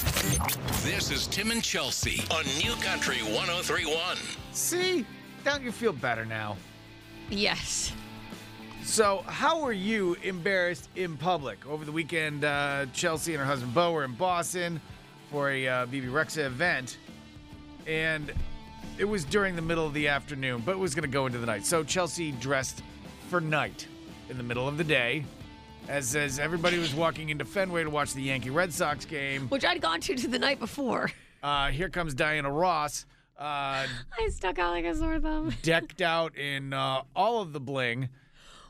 This 0.83 1.11
is 1.11 1.27
Tim 1.29 1.51
and 1.51 1.65
Chelsea 1.65 2.23
on 2.31 2.45
New 2.59 2.75
Country 2.85 3.23
1031. 3.23 4.19
See? 4.53 5.07
Don't 5.45 5.63
you 5.63 5.73
feel 5.73 5.95
better 5.95 6.27
now? 6.27 6.59
Yes. 7.31 7.95
So, 8.85 9.25
how 9.25 9.63
were 9.63 9.73
you 9.73 10.15
embarrassed 10.23 10.91
in 10.95 11.17
public? 11.17 11.67
Over 11.67 11.87
the 11.87 11.93
weekend, 11.93 12.45
uh, 12.45 12.85
Chelsea 12.93 13.33
and 13.33 13.41
her 13.41 13.47
husband 13.47 13.73
Bo 13.73 13.93
were 13.93 14.05
in 14.05 14.13
Boston 14.13 14.83
for 15.31 15.49
a 15.53 15.67
uh, 15.67 15.87
Bebe 15.87 16.09
Rexha 16.09 16.45
event, 16.45 16.99
and 17.87 18.31
it 18.99 19.07
was 19.07 19.25
during 19.25 19.57
the 19.57 19.63
middle 19.63 19.87
of 19.87 19.95
the 19.95 20.09
afternoon, 20.09 20.63
but 20.67 20.73
it 20.73 20.79
was 20.79 20.95
going 20.95 21.09
to 21.09 21.15
go 21.15 21.25
into 21.25 21.39
the 21.39 21.47
night. 21.47 21.65
So, 21.65 21.83
Chelsea 21.83 22.33
dressed 22.33 22.83
for 23.31 23.41
night 23.41 23.87
in 24.29 24.37
the 24.37 24.43
middle 24.43 24.69
of 24.69 24.77
the 24.77 24.85
day, 24.85 25.25
as 25.87 26.17
as 26.17 26.39
everybody 26.39 26.79
was 26.79 26.95
walking 26.95 27.29
into 27.29 27.45
Fenway 27.45 27.85
to 27.85 27.91
watch 27.91 28.15
the 28.15 28.23
Yankee 28.23 28.51
Red 28.51 28.73
Sox 28.73 29.05
game. 29.05 29.49
Which 29.49 29.65
I'd 29.65 29.81
gone 29.81 30.01
to 30.01 30.15
to 30.15 30.29
the 30.29 30.39
night 30.39 30.59
before. 30.59 31.11
Uh, 31.43 31.69
here 31.69 31.89
comes 31.89 32.15
Diana 32.15 32.51
Ross, 32.51 33.07
uh, 33.39 33.87
I 34.19 34.29
stuck 34.31 34.59
out 34.59 34.73
like 34.73 34.85
a 34.85 34.97
sore 34.97 35.21
thumb. 35.21 35.53
decked 35.63 36.03
out 36.03 36.37
in 36.37 36.73
uh, 36.73 37.03
all 37.15 37.41
of 37.41 37.53
the 37.53 37.61
bling. 37.61 38.09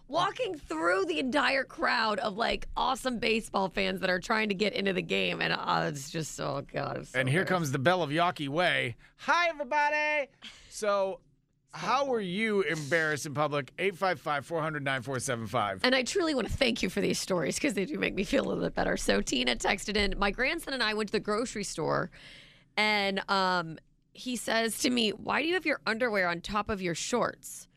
walking 0.09 0.55
through 0.57 1.07
the 1.07 1.19
entire 1.19 1.65
crowd 1.65 2.19
of 2.19 2.37
like 2.37 2.69
awesome 2.77 3.19
baseball 3.19 3.71
fans 3.71 4.01
that 4.01 4.11
are 4.11 4.21
trying 4.21 4.51
to 4.51 4.55
get 4.55 4.75
into 4.75 4.93
the 4.93 5.01
game, 5.03 5.41
and 5.41 5.55
uh, 5.55 5.87
it's 5.89 6.11
just 6.11 6.39
oh 6.39 6.63
god. 6.71 7.07
so 7.07 7.19
And 7.19 7.29
here 7.31 7.47
comes 7.47 7.73
the 7.73 7.79
belle 7.79 8.03
of 8.03 8.11
Yawkey 8.11 8.49
Way. 8.51 8.97
Hi, 9.17 9.49
everybody. 9.49 10.31
So, 10.69 11.21
how 11.73 12.07
were 12.07 12.21
you 12.21 12.63
embarrassed 12.63 13.27
in 13.27 13.35
public? 13.35 13.73
855 13.79 14.47
400 14.47 14.85
9475. 14.85 15.81
And 15.85 15.95
I 15.95 16.03
truly 16.03 16.35
want 16.35 16.49
to 16.49 16.53
thank 16.53 16.83
you 16.83 16.89
for 16.89 17.01
these 17.01 17.19
stories 17.19 17.57
because 17.57 17.75
they 17.75 17.85
do 17.85 17.99
make 17.99 18.15
me 18.15 18.25
feel 18.25 18.45
a 18.45 18.49
little 18.49 18.63
bit 18.63 18.75
better. 18.75 18.97
So 18.97 19.21
Tina 19.21 19.55
texted 19.57 19.97
in, 19.97 20.15
my 20.19 20.31
grandson 20.31 20.75
and 20.75 20.83
I 20.83 20.95
went 20.95 21.09
to 21.09 21.13
the 21.13 21.21
grocery 21.21 21.65
store, 21.65 22.11
and 22.77 23.23
um, 23.31 23.79
he 24.13 24.37
says 24.37 24.79
to 24.81 24.91
me, 24.91 25.11
"Why 25.11 25.43
do 25.43 25.49
you 25.49 25.55
have 25.55 25.67
your 25.67 25.81
underwear 25.87 26.29
on 26.29 26.41
top 26.41 26.71
of 26.71 26.81
your 26.81 26.95
shorts?" 26.95 27.69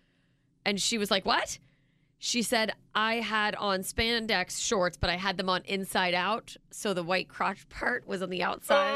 And 0.65 0.81
she 0.81 0.97
was 0.97 1.11
like, 1.11 1.25
"What?" 1.25 1.59
She 2.17 2.43
said, 2.43 2.73
"I 2.93 3.15
had 3.15 3.55
on 3.55 3.79
spandex 3.81 4.59
shorts, 4.65 4.95
but 4.95 5.09
I 5.09 5.15
had 5.17 5.37
them 5.37 5.49
on 5.49 5.63
inside 5.65 6.13
out, 6.13 6.55
so 6.69 6.93
the 6.93 7.03
white 7.03 7.27
crotch 7.27 7.67
part 7.69 8.07
was 8.07 8.21
on 8.21 8.29
the 8.29 8.43
outside, 8.43 8.95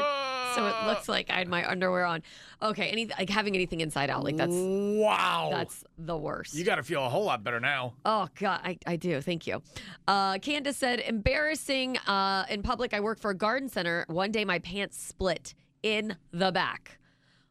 so 0.56 0.66
it 0.66 0.86
looks 0.86 1.08
like 1.08 1.30
I 1.30 1.38
had 1.38 1.48
my 1.48 1.68
underwear 1.68 2.04
on." 2.04 2.22
Okay, 2.62 2.88
any 2.88 3.06
like 3.06 3.30
having 3.30 3.54
anything 3.54 3.80
inside 3.80 4.10
out, 4.10 4.24
like 4.24 4.36
that's 4.36 4.52
wow. 4.52 5.50
that's 5.52 5.84
the 5.98 6.16
worst. 6.16 6.54
you 6.54 6.64
got 6.64 6.76
to 6.76 6.82
feel 6.82 7.04
a 7.04 7.08
whole 7.08 7.24
lot 7.24 7.44
better 7.44 7.60
now. 7.60 7.94
Oh 8.04 8.28
God, 8.38 8.60
I, 8.64 8.78
I 8.86 8.96
do. 8.96 9.20
Thank 9.20 9.46
you. 9.46 9.62
Uh, 10.08 10.38
Candace 10.38 10.76
said, 10.76 11.00
embarrassing 11.00 11.98
uh, 11.98 12.46
in 12.48 12.62
public. 12.62 12.94
I 12.94 13.00
work 13.00 13.20
for 13.20 13.30
a 13.30 13.36
garden 13.36 13.68
center. 13.68 14.04
One 14.08 14.32
day 14.32 14.44
my 14.44 14.58
pants 14.58 15.00
split 15.00 15.54
in 15.82 16.16
the 16.32 16.50
back. 16.50 16.98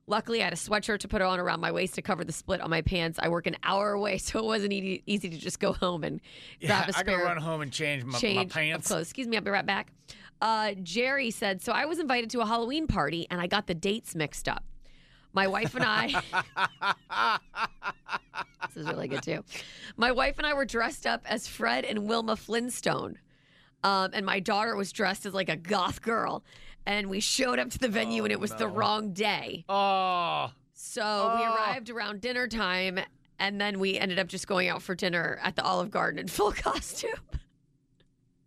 Luckily, 0.07 0.41
I 0.41 0.45
had 0.45 0.53
a 0.53 0.57
sweatshirt 0.57 0.99
to 0.99 1.07
put 1.07 1.21
on 1.23 1.39
around 1.39 1.61
my 1.61 1.71
waist 1.71 1.95
to 1.95 2.01
cover 2.03 2.23
the 2.23 2.31
split 2.31 2.61
on 2.61 2.69
my 2.69 2.81
pants. 2.81 3.17
I 3.21 3.27
work 3.29 3.47
an 3.47 3.57
hour 3.63 3.93
away, 3.93 4.17
so 4.19 4.39
it 4.39 4.45
wasn't 4.45 4.73
easy, 4.73 5.01
easy 5.05 5.29
to 5.29 5.37
just 5.37 5.59
go 5.59 5.73
home 5.73 6.03
and 6.03 6.21
Yeah, 6.59 6.67
grab 6.67 6.89
a 6.89 6.97
I 6.97 7.01
spare 7.01 7.17
got 7.17 7.23
to 7.23 7.25
run 7.29 7.37
home 7.37 7.61
and 7.61 7.71
change 7.71 8.03
my, 8.03 8.13
my 8.13 8.19
change 8.19 8.45
of 8.45 8.51
pants. 8.51 8.87
clothes. 8.87 9.03
Excuse 9.03 9.27
me, 9.27 9.37
I'll 9.37 9.43
be 9.43 9.49
right 9.51 9.65
back. 9.65 9.91
Uh, 10.41 10.73
Jerry 10.83 11.31
said, 11.31 11.61
so 11.61 11.71
I 11.71 11.85
was 11.85 11.97
invited 11.97 12.29
to 12.31 12.41
a 12.41 12.45
Halloween 12.45 12.87
party 12.87 13.25
and 13.31 13.39
I 13.41 13.47
got 13.47 13.67
the 13.67 13.73
dates 13.73 14.13
mixed 14.15 14.47
up. 14.47 14.63
My 15.33 15.47
wife 15.47 15.75
and 15.75 15.83
I. 15.85 16.21
this 18.67 18.77
is 18.77 18.87
really 18.87 19.07
good 19.07 19.23
too. 19.23 19.43
My 19.97 20.11
wife 20.11 20.35
and 20.37 20.45
I 20.45 20.53
were 20.53 20.65
dressed 20.65 21.05
up 21.07 21.23
as 21.25 21.47
Fred 21.47 21.83
and 21.83 22.07
Wilma 22.07 22.35
Flintstone. 22.35 23.17
Um, 23.83 24.11
and 24.13 24.25
my 24.25 24.39
daughter 24.39 24.75
was 24.75 24.91
dressed 24.91 25.25
as 25.25 25.33
like 25.33 25.49
a 25.49 25.55
goth 25.57 26.01
girl. 26.01 26.43
And 26.85 27.09
we 27.09 27.19
showed 27.19 27.57
up 27.59 27.69
to 27.71 27.79
the 27.79 27.87
venue 27.89 28.23
and 28.23 28.31
it 28.31 28.35
oh, 28.37 28.39
was 28.39 28.51
the 28.55 28.67
wrong 28.67 29.11
day. 29.13 29.65
Oh, 29.69 30.51
So 30.73 31.01
we 31.37 31.43
Oh. 31.43 31.53
arrived 31.55 31.89
around 31.89 32.21
dinner 32.21 32.47
time 32.47 32.99
and 33.39 33.59
then 33.59 33.79
we 33.79 33.97
ended 33.97 34.19
up 34.19 34.27
just 34.27 34.47
going 34.47 34.67
out 34.69 34.81
for 34.81 34.95
dinner 34.95 35.39
at 35.41 35.55
the 35.55 35.63
Olive 35.63 35.89
Garden 35.91 36.19
in 36.19 36.27
full 36.27 36.51
costume. 36.67 37.11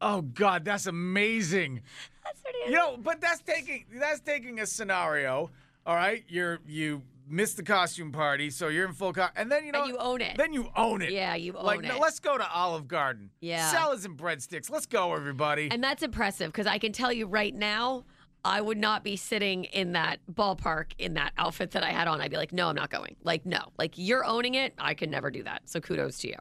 oh 0.01 0.23
God, 0.23 0.65
that's 0.65 0.87
amazing. 0.87 1.83
That's 2.25 2.41
in. 2.67 2.73
You 2.73 2.79
know, 2.79 2.97
but 2.97 3.21
that's 3.21 3.41
taking 3.41 3.85
that's 3.95 4.21
taking 4.21 4.61
a 4.61 4.67
scenario. 4.67 5.51
All 5.87 5.95
right, 5.97 6.25
you're 6.29 6.61
you 6.67 7.03
missed 7.29 7.57
the 7.57 7.63
costume 7.63 8.13
party, 8.13 8.51
so 8.51 8.69
you're 8.69 8.87
in 8.87 8.93
full 8.95 9.13
co- 9.13 9.29
and 9.37 9.51
then 9.51 9.65
you 9.65 9.73
know 9.73 9.83
And 9.83 9.89
you 9.91 9.99
own 9.99 10.21
it. 10.21 10.37
Then 10.37 10.53
you 10.53 10.69
own 10.77 11.03
it. 11.03 11.11
Yeah, 11.11 11.35
you 11.35 11.55
own 11.55 11.65
like, 11.65 11.81
it. 11.81 11.89
no, 11.89 11.99
let's 11.99 12.21
go 12.21 12.39
to 12.39 12.51
Olive 12.51 12.87
Garden. 12.89 13.31
Yeah. 13.41 13.71
salads 13.71 14.05
and 14.05 14.17
breadsticks. 14.17 14.71
Let's 14.71 14.87
go, 14.87 15.13
everybody. 15.15 15.69
And 15.71 15.83
that's 15.83 16.03
impressive 16.03 16.53
because 16.53 16.67
I 16.67 16.79
can 16.79 16.93
tell 16.93 17.13
you 17.13 17.27
right 17.27 17.55
now, 17.55 18.05
I 18.45 18.61
would 18.61 18.79
not 18.79 19.05
be 19.05 19.17
sitting 19.17 19.65
in 19.65 19.93
that 19.93 20.21
ballpark 20.33 20.93
in 20.99 21.15
that 21.15 21.33
outfit 21.37 21.73
that 21.73 21.83
I 21.83 21.91
had 21.91 22.09
on. 22.09 22.21
I'd 22.21 22.31
be 22.31 22.37
like, 22.37 22.53
no, 22.53 22.69
I'm 22.69 22.77
not 22.77 22.91
going. 22.91 23.17
Like, 23.23 23.45
no. 23.45 23.61
Like, 23.79 23.93
you're 23.97 24.25
owning 24.25 24.55
it. 24.55 24.75
I 24.79 24.95
could 24.95 25.11
never 25.11 25.31
do 25.31 25.43
that. 25.43 25.63
So 25.67 25.81
kudos 25.81 26.19
to 26.21 26.29
you. 26.29 26.37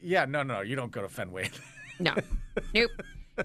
yeah, 0.00 0.24
no, 0.24 0.42
no, 0.42 0.60
you 0.62 0.74
don't 0.76 0.90
go 0.90 1.02
to 1.02 1.08
Fenway. 1.08 1.50
No. 2.00 2.12
nope. 2.74 2.90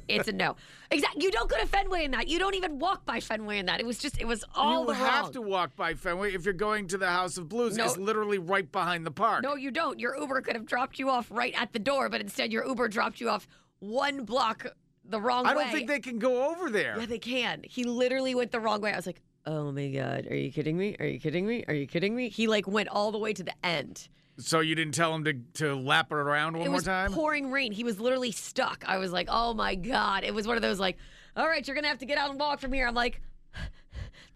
It's 0.08 0.28
a 0.28 0.32
no. 0.32 0.56
Exactly. 0.90 1.24
You 1.24 1.30
don't 1.30 1.48
go 1.48 1.58
to 1.60 1.68
Fenway 1.68 2.04
in 2.06 2.12
that. 2.12 2.28
You 2.28 2.40
don't 2.40 2.56
even 2.56 2.80
walk 2.80 3.06
by 3.06 3.20
Fenway 3.20 3.60
in 3.60 3.68
that. 3.68 3.80
It 3.80 3.86
was 3.86 4.00
just, 4.00 4.20
it 4.20 4.26
was 4.26 4.44
all 4.56 4.86
you 4.88 4.92
have 4.94 5.26
wrong. 5.26 5.34
to 5.34 5.42
walk 5.42 5.76
by 5.76 5.94
Fenway 5.94 6.34
if 6.34 6.46
you're 6.46 6.54
going 6.56 6.88
to 6.88 6.98
the 6.98 7.08
House 7.08 7.38
of 7.38 7.48
Blues. 7.48 7.78
No. 7.78 7.86
It's 7.86 7.98
literally 7.98 8.40
right 8.40 8.72
behind 8.72 9.06
the 9.06 9.12
park. 9.12 9.44
No, 9.44 9.56
you 9.56 9.70
don't. 9.70 10.00
Your 10.00 10.18
Uber 10.20 10.42
could 10.42 10.56
have 10.56 10.66
dropped 10.66 10.98
you 10.98 11.12
off 11.12 11.30
right 11.30 11.54
at 11.56 11.74
the 11.74 11.80
door, 11.80 12.10
but 12.10 12.22
instead 12.22 12.52
your 12.52 12.66
Uber 12.66 12.88
dropped 12.88 13.22
you 13.22 13.30
off 13.30 13.48
one 13.80 14.26
block 14.26 14.66
the 15.10 15.20
wrong 15.20 15.46
way. 15.46 15.52
I 15.52 15.54
don't 15.54 15.72
think 15.72 15.88
they 15.88 16.00
can 16.00 16.20
go 16.20 16.50
over 16.52 16.70
there. 16.70 16.96
Yeah, 17.00 17.06
they 17.06 17.20
can. 17.20 17.62
He 17.64 17.84
literally 17.84 18.36
went 18.36 18.52
the 18.52 18.60
wrong 18.60 18.82
way. 18.82 18.94
I 18.94 18.96
was 18.96 19.06
like, 19.06 19.22
oh 19.46 19.72
my 19.72 19.90
God, 19.90 20.28
are 20.30 20.36
you 20.36 20.52
kidding 20.52 20.78
me? 20.78 20.96
Are 21.00 21.06
you 21.06 21.20
kidding 21.20 21.46
me? 21.46 21.66
Are 21.68 21.74
you 21.74 21.88
kidding 21.88 22.16
me? 22.16 22.30
He 22.30 22.48
like 22.48 22.68
went 22.68 22.90
all 22.90 23.12
the 23.12 23.18
way 23.18 23.34
to 23.34 23.44
the 23.44 23.54
end. 23.64 24.08
So 24.38 24.62
you 24.62 24.74
didn't 24.74 24.94
tell 24.94 25.14
him 25.14 25.26
to 25.26 25.34
to 25.56 25.76
lap 25.76 26.12
it 26.12 26.16
around 26.16 26.58
one 26.58 26.66
it 26.66 26.70
more 26.70 26.76
was 26.76 26.86
time? 26.86 27.12
pouring 27.12 27.52
rain. 27.52 27.72
He 27.72 27.84
was 27.84 28.00
literally 28.00 28.32
stuck. 28.32 28.84
I 28.88 28.98
was 28.98 29.12
like, 29.12 29.28
oh 29.30 29.54
my 29.54 29.76
God. 29.76 30.24
It 30.24 30.34
was 30.34 30.48
one 30.48 30.56
of 30.56 30.62
those 30.62 30.80
like, 30.80 30.98
all 31.36 31.48
right, 31.48 31.68
you're 31.68 31.76
going 31.76 31.84
to 31.84 31.90
have 31.90 32.00
to 32.00 32.06
get 32.06 32.18
out 32.18 32.30
and 32.30 32.40
walk 32.40 32.60
from 32.60 32.72
here. 32.72 32.88
I'm 32.88 32.96
like, 32.96 33.22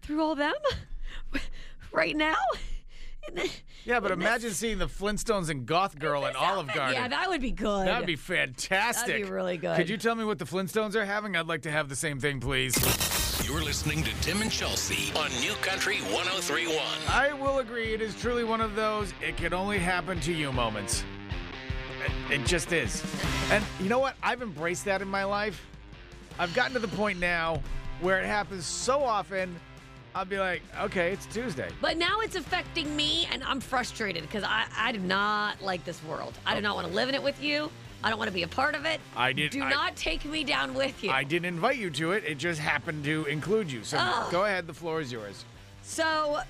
through 0.02 0.20
all 0.22 0.34
them? 0.34 0.54
right 1.92 2.16
now? 2.16 2.36
yeah, 3.84 4.00
but 4.00 4.10
imagine 4.10 4.50
seeing 4.50 4.78
the 4.78 4.86
Flintstones 4.86 5.50
and 5.50 5.66
Goth 5.66 5.98
Girl 5.98 6.24
at 6.26 6.36
Olive 6.36 6.72
Garden. 6.72 6.94
Yeah, 6.94 7.08
that 7.08 7.28
would 7.28 7.40
be 7.40 7.50
good. 7.50 7.86
That'd 7.86 8.06
be 8.06 8.16
fantastic. 8.16 9.06
That'd 9.08 9.26
be 9.26 9.30
really 9.30 9.56
good. 9.56 9.76
Could 9.76 9.88
you 9.88 9.96
tell 9.96 10.14
me 10.14 10.24
what 10.24 10.38
the 10.38 10.44
Flintstones 10.44 10.94
are 10.94 11.04
having? 11.04 11.36
I'd 11.36 11.46
like 11.46 11.62
to 11.62 11.70
have 11.70 11.88
the 11.88 11.96
same 11.96 12.20
thing, 12.20 12.40
please. 12.40 12.74
You're 13.44 13.62
listening 13.62 14.02
to 14.04 14.20
Tim 14.22 14.40
and 14.40 14.50
Chelsea 14.50 15.12
on 15.16 15.30
New 15.40 15.54
Country 15.56 15.96
1031. 15.96 16.78
I 17.08 17.32
will 17.34 17.58
agree, 17.58 17.92
it 17.92 18.00
is 18.00 18.14
truly 18.14 18.44
one 18.44 18.60
of 18.60 18.74
those 18.74 19.12
it 19.20 19.36
can 19.36 19.52
only 19.52 19.78
happen 19.78 20.18
to 20.20 20.32
you 20.32 20.50
moments. 20.50 21.04
It, 22.04 22.40
it 22.40 22.46
just 22.46 22.72
is. 22.72 23.02
And 23.50 23.62
you 23.80 23.88
know 23.88 23.98
what? 23.98 24.16
I've 24.22 24.40
embraced 24.40 24.86
that 24.86 25.02
in 25.02 25.08
my 25.08 25.24
life. 25.24 25.66
I've 26.38 26.54
gotten 26.54 26.72
to 26.72 26.78
the 26.78 26.88
point 26.88 27.18
now 27.18 27.60
where 28.00 28.20
it 28.20 28.26
happens 28.26 28.66
so 28.66 29.02
often, 29.02 29.54
I'll 30.14 30.24
be 30.24 30.38
like, 30.38 30.62
okay, 30.80 31.12
it's 31.12 31.26
Tuesday. 31.26 31.68
But 31.80 31.96
now 31.96 32.20
it's 32.20 32.36
affecting 32.36 32.94
me, 32.94 33.26
and 33.32 33.42
I'm 33.42 33.60
frustrated 33.60 34.22
because 34.22 34.44
I, 34.44 34.66
I 34.76 34.92
do 34.92 35.00
not 35.00 35.60
like 35.60 35.84
this 35.84 36.02
world. 36.04 36.34
I 36.46 36.54
do 36.54 36.60
not 36.60 36.76
want 36.76 36.86
to 36.86 36.94
live 36.94 37.08
in 37.08 37.16
it 37.16 37.22
with 37.22 37.42
you. 37.42 37.68
I 38.04 38.10
don't 38.10 38.18
want 38.18 38.28
to 38.28 38.34
be 38.34 38.44
a 38.44 38.48
part 38.48 38.76
of 38.76 38.84
it. 38.84 39.00
I 39.16 39.32
did- 39.32 39.50
Do 39.50 39.62
I- 39.62 39.70
not 39.70 39.96
take 39.96 40.24
me 40.24 40.44
down 40.44 40.74
with 40.74 41.02
you. 41.02 41.10
I 41.10 41.24
didn't 41.24 41.46
invite 41.46 41.78
you 41.78 41.90
to 41.90 42.12
it, 42.12 42.22
it 42.24 42.38
just 42.38 42.60
happened 42.60 43.02
to 43.04 43.24
include 43.24 43.72
you. 43.72 43.82
So 43.82 43.96
go 44.30 44.44
ahead, 44.44 44.66
the 44.68 44.74
floor 44.74 45.00
is 45.00 45.10
yours. 45.10 45.44
So 45.82 46.40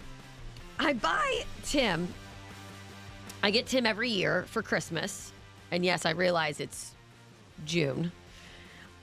I 0.79 0.93
buy 0.93 1.45
Tim. 1.65 2.13
I 3.43 3.51
get 3.51 3.67
Tim 3.67 3.87
every 3.87 4.11
year 4.11 4.45
for 4.49 4.63
Christmas. 4.63 5.33
And 5.71 5.85
yes, 5.85 6.05
I 6.05 6.11
realize 6.11 6.61
it's 6.61 6.93
June. 7.65 8.13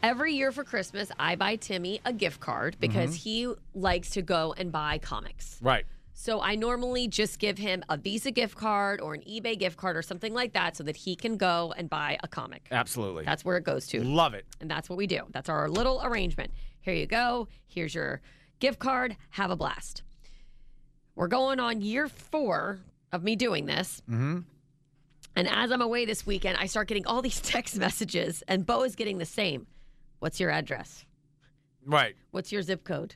Every 0.03 0.33
year 0.33 0.51
for 0.51 0.63
Christmas, 0.63 1.11
I 1.19 1.35
buy 1.35 1.57
Timmy 1.57 2.01
a 2.05 2.13
gift 2.13 2.39
card 2.39 2.75
because 2.79 3.13
he 3.15 3.53
likes 3.75 4.09
to 4.11 4.21
go 4.21 4.53
and 4.57 4.71
buy 4.71 4.97
comics. 4.97 5.59
Right. 5.61 5.85
So 6.13 6.41
I 6.41 6.55
normally 6.55 7.07
just 7.07 7.39
give 7.39 7.57
him 7.57 7.83
a 7.89 7.97
Visa 7.97 8.31
gift 8.31 8.55
card 8.55 8.99
or 8.99 9.13
an 9.13 9.21
eBay 9.21 9.57
gift 9.57 9.77
card 9.77 9.95
or 9.95 10.01
something 10.01 10.33
like 10.33 10.53
that 10.53 10.75
so 10.75 10.83
that 10.83 10.95
he 10.95 11.15
can 11.15 11.37
go 11.37 11.73
and 11.77 11.89
buy 11.89 12.17
a 12.23 12.27
comic. 12.27 12.67
Absolutely. 12.71 13.25
That's 13.25 13.45
where 13.45 13.57
it 13.57 13.63
goes 13.63 13.87
to. 13.87 14.03
Love 14.03 14.33
it. 14.33 14.45
And 14.59 14.69
that's 14.69 14.89
what 14.89 14.97
we 14.97 15.07
do. 15.07 15.21
That's 15.31 15.49
our 15.49 15.69
little 15.69 16.01
arrangement. 16.03 16.51
Here 16.81 16.93
you 16.93 17.05
go. 17.05 17.47
Here's 17.67 17.93
your 17.93 18.21
gift 18.59 18.79
card. 18.79 19.17
Have 19.31 19.51
a 19.51 19.55
blast. 19.55 20.03
We're 21.15 21.27
going 21.27 21.59
on 21.59 21.81
year 21.81 22.07
four 22.07 22.79
of 23.11 23.23
me 23.23 23.35
doing 23.35 23.65
this. 23.65 24.01
Mm-hmm. 24.09 24.39
And 25.35 25.47
as 25.47 25.71
I'm 25.71 25.81
away 25.81 26.05
this 26.05 26.25
weekend, 26.25 26.57
I 26.57 26.65
start 26.65 26.87
getting 26.87 27.05
all 27.05 27.21
these 27.21 27.39
text 27.41 27.77
messages, 27.77 28.43
and 28.47 28.65
Bo 28.65 28.83
is 28.83 28.95
getting 28.95 29.17
the 29.17 29.25
same. 29.25 29.67
What's 30.21 30.39
your 30.39 30.51
address? 30.51 31.03
Right. 31.83 32.13
What's 32.29 32.51
your 32.51 32.61
zip 32.61 32.83
code? 32.83 33.15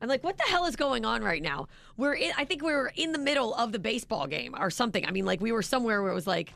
I'm 0.00 0.08
like, 0.08 0.22
what 0.22 0.36
the 0.38 0.44
hell 0.44 0.66
is 0.66 0.76
going 0.76 1.04
on 1.04 1.20
right 1.24 1.42
now? 1.42 1.66
We're 1.96 2.14
in, 2.14 2.30
I 2.38 2.44
think 2.44 2.62
we 2.62 2.72
were 2.72 2.92
in 2.94 3.10
the 3.10 3.18
middle 3.18 3.52
of 3.56 3.72
the 3.72 3.80
baseball 3.80 4.28
game 4.28 4.54
or 4.56 4.70
something. 4.70 5.04
I 5.04 5.10
mean, 5.10 5.24
like 5.24 5.40
we 5.40 5.50
were 5.50 5.62
somewhere 5.62 6.00
where 6.00 6.12
it 6.12 6.14
was 6.14 6.28
like, 6.28 6.52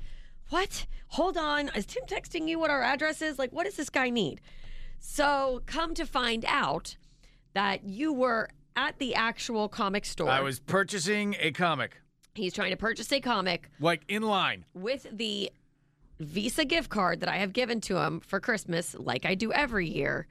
what? 0.50 0.86
Hold 1.08 1.36
on. 1.36 1.68
Is 1.74 1.84
Tim 1.84 2.04
texting 2.06 2.46
you 2.46 2.60
what 2.60 2.70
our 2.70 2.80
address 2.80 3.20
is? 3.22 3.40
Like, 3.40 3.52
what 3.52 3.64
does 3.64 3.74
this 3.74 3.90
guy 3.90 4.08
need? 4.08 4.40
So 5.00 5.62
come 5.66 5.94
to 5.94 6.06
find 6.06 6.44
out 6.46 6.96
that 7.54 7.82
you 7.82 8.12
were 8.12 8.50
at 8.76 9.00
the 9.00 9.16
actual 9.16 9.68
comic 9.68 10.04
store. 10.04 10.30
I 10.30 10.42
was 10.42 10.60
purchasing 10.60 11.34
a 11.40 11.50
comic, 11.50 11.96
He's 12.36 12.54
trying 12.54 12.70
to 12.70 12.76
purchase 12.76 13.10
a 13.12 13.18
comic 13.20 13.68
like 13.80 14.02
in 14.06 14.22
line. 14.22 14.64
with 14.74 15.08
the 15.12 15.50
Visa 16.20 16.64
gift 16.64 16.90
card 16.90 17.20
that 17.20 17.28
I 17.28 17.36
have 17.36 17.52
given 17.52 17.80
to 17.82 17.98
him 17.98 18.20
for 18.20 18.40
Christmas, 18.40 18.94
like 18.98 19.24
I 19.24 19.34
do 19.34 19.52
every 19.52 19.88
year. 19.88 20.26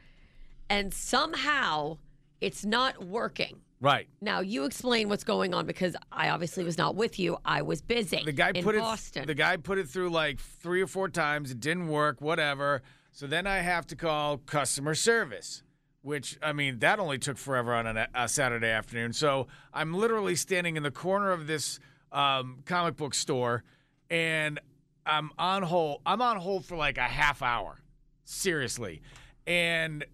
And 0.70 0.94
somehow 0.94 1.98
it's 2.41 2.65
not 2.65 3.06
working. 3.06 3.62
Right. 3.79 4.08
Now 4.22 4.39
you 4.39 4.65
explain 4.65 5.08
what's 5.08 5.24
going 5.24 5.53
on 5.53 5.65
because 5.65 5.96
I 6.12 6.29
obviously 6.29 6.63
was 6.63 6.77
not 6.77 6.96
with 6.96 7.20
you. 7.20 7.38
I 7.46 7.62
was 7.62 7.82
busy. 7.82 8.24
The 8.25 8.32
guy 8.32 8.51
in 8.56 8.63
put 8.63 8.75
it. 8.75 9.27
The 9.27 9.36
guy 9.36 9.58
put 9.58 9.77
it 9.77 9.88
through 9.88 10.10
like 10.10 10.39
three 10.39 10.82
or 10.82 10.88
four 10.88 11.10
times. 11.10 11.51
It 11.51 11.60
didn't 11.60 11.88
work. 11.88 12.20
Whatever. 12.20 12.82
So 13.12 13.27
then 13.27 13.46
I 13.48 13.58
have 13.58 13.86
to 13.88 13.96
call 13.96 14.38
customer 14.38 14.96
service, 14.96 15.63
which 16.01 16.38
I 16.41 16.53
mean 16.53 16.79
that 16.79 17.00
only 17.00 17.20
took 17.20 17.38
forever 17.38 17.74
on 17.74 17.86
a, 17.86 18.08
a 18.15 18.27
Saturday 18.27 18.70
afternoon. 18.70 19.13
So 19.13 19.48
I'm 19.74 19.94
literally 19.94 20.36
standing 20.36 20.75
in 20.75 20.84
the 20.84 20.91
corner 20.91 21.32
of 21.32 21.46
this 21.46 21.79
um, 22.12 22.60
comic 22.65 22.96
book 22.96 23.13
store, 23.13 23.63
and 24.10 24.60
I'm 25.08 25.32
on 25.38 25.64
hold. 25.64 26.02
I'm 26.06 26.22
on 26.22 26.38
hold 26.38 26.66
for 26.66 26.76
like 26.76 26.98
a 26.98 27.02
half 27.02 27.42
hour, 27.42 27.80
seriously, 28.26 29.02
and 29.46 30.06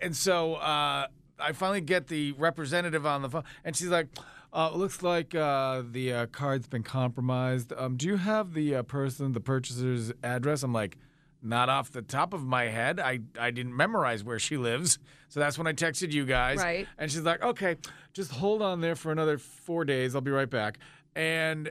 and 0.00 0.14
so 0.16 0.54
uh, 0.54 1.06
I 1.38 1.52
finally 1.52 1.80
get 1.80 2.08
the 2.08 2.32
representative 2.32 3.06
on 3.06 3.22
the 3.22 3.30
phone, 3.30 3.44
and 3.64 3.76
she's 3.76 3.88
like, 3.88 4.08
uh, 4.52 4.70
"Looks 4.70 5.02
like 5.02 5.34
uh, 5.34 5.82
the 5.90 6.12
uh, 6.12 6.26
card's 6.26 6.66
been 6.66 6.82
compromised. 6.82 7.72
Um, 7.76 7.96
do 7.96 8.06
you 8.06 8.16
have 8.16 8.54
the 8.54 8.76
uh, 8.76 8.82
person, 8.82 9.32
the 9.32 9.40
purchaser's 9.40 10.12
address?" 10.22 10.62
I'm 10.62 10.72
like, 10.72 10.98
"Not 11.42 11.68
off 11.68 11.90
the 11.90 12.02
top 12.02 12.34
of 12.34 12.44
my 12.44 12.64
head. 12.64 13.00
I 13.00 13.20
I 13.38 13.50
didn't 13.50 13.76
memorize 13.76 14.24
where 14.24 14.38
she 14.38 14.56
lives, 14.56 14.98
so 15.28 15.40
that's 15.40 15.58
when 15.58 15.66
I 15.66 15.72
texted 15.72 16.12
you 16.12 16.26
guys. 16.26 16.58
Right. 16.58 16.86
And 16.98 17.10
she's 17.10 17.22
like, 17.22 17.42
"Okay, 17.42 17.76
just 18.12 18.32
hold 18.32 18.62
on 18.62 18.80
there 18.80 18.96
for 18.96 19.12
another 19.12 19.38
four 19.38 19.84
days. 19.84 20.14
I'll 20.14 20.20
be 20.20 20.30
right 20.30 20.50
back." 20.50 20.78
And 21.14 21.70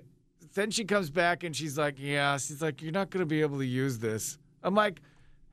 then 0.56 0.72
she 0.72 0.84
comes 0.84 1.10
back 1.12 1.44
and 1.44 1.56
she's 1.56 1.78
like, 1.78 1.96
"Yeah." 2.00 2.38
She's 2.38 2.62
like, 2.62 2.82
"You're 2.82 2.92
not 2.92 3.12
going 3.12 3.22
to 3.22 3.26
be 3.28 3.42
able 3.42 3.60
to 3.60 3.66
use 3.66 4.00
this." 4.00 4.40
I'm 4.64 4.74
like. 4.76 5.02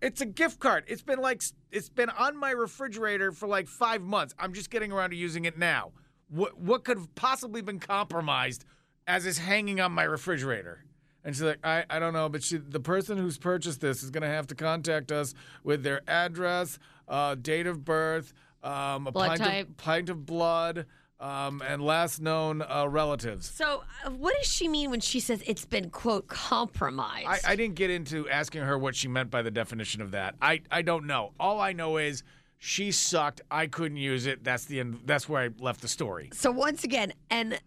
It's 0.00 0.20
a 0.20 0.26
gift 0.26 0.58
card. 0.58 0.82
It's 0.88 1.00
been 1.00 1.20
like 1.20 1.44
it's 1.70 1.88
been 1.88 2.10
on 2.10 2.36
my 2.36 2.50
refrigerator 2.50 3.30
for 3.30 3.46
like 3.46 3.68
five 3.68 4.02
months. 4.02 4.34
I'm 4.36 4.52
just 4.52 4.68
getting 4.68 4.90
around 4.90 5.10
to 5.10 5.16
using 5.16 5.44
it 5.44 5.56
now. 5.56 5.92
What 6.28 6.58
what 6.58 6.82
could 6.82 6.98
have 6.98 7.14
possibly 7.14 7.62
been 7.62 7.78
compromised 7.78 8.64
as 9.06 9.26
it's 9.26 9.38
hanging 9.38 9.80
on 9.80 9.92
my 9.92 10.02
refrigerator? 10.02 10.84
And 11.24 11.36
she's 11.36 11.44
like, 11.44 11.60
I, 11.62 11.84
I 11.88 12.00
don't 12.00 12.12
know, 12.14 12.28
but 12.28 12.42
she, 12.42 12.56
the 12.56 12.80
person 12.80 13.16
who's 13.16 13.38
purchased 13.38 13.80
this 13.80 14.02
is 14.02 14.10
going 14.10 14.22
to 14.22 14.28
have 14.28 14.48
to 14.48 14.56
contact 14.56 15.12
us 15.12 15.34
with 15.62 15.84
their 15.84 16.00
address, 16.08 16.80
uh, 17.06 17.36
date 17.36 17.68
of 17.68 17.84
birth, 17.84 18.32
um, 18.64 19.06
a 19.06 19.12
Blood 19.12 19.28
pint 19.28 19.40
type. 19.40 19.68
of, 19.68 19.76
pint 19.76 20.08
of 20.08 20.26
blood, 20.26 20.86
um, 21.22 21.62
and 21.66 21.80
last 21.82 22.20
known 22.20 22.62
uh, 22.62 22.86
relatives. 22.88 23.48
so 23.48 23.84
uh, 24.04 24.10
what 24.10 24.34
does 24.36 24.50
she 24.52 24.66
mean 24.68 24.90
when 24.90 25.00
she 25.00 25.20
says 25.20 25.42
it's 25.46 25.64
been 25.64 25.88
quote 25.88 26.26
compromised? 26.26 27.26
I, 27.26 27.52
I 27.52 27.56
didn't 27.56 27.76
get 27.76 27.90
into 27.90 28.28
asking 28.28 28.62
her 28.62 28.76
what 28.76 28.96
she 28.96 29.08
meant 29.08 29.30
by 29.30 29.42
the 29.42 29.50
definition 29.50 30.02
of 30.02 30.10
that. 30.10 30.34
I, 30.42 30.62
I 30.70 30.82
don't 30.82 31.06
know. 31.06 31.32
All 31.38 31.60
I 31.60 31.72
know 31.72 31.96
is 31.96 32.24
she 32.58 32.90
sucked. 32.90 33.40
I 33.50 33.68
couldn't 33.68 33.98
use 33.98 34.26
it. 34.26 34.42
That's 34.42 34.64
the 34.64 34.80
end. 34.80 35.00
That's 35.06 35.28
where 35.28 35.42
I 35.42 35.50
left 35.58 35.80
the 35.80 35.88
story. 35.88 36.30
So 36.32 36.50
once 36.50 36.82
again, 36.84 37.12
and 37.30 37.58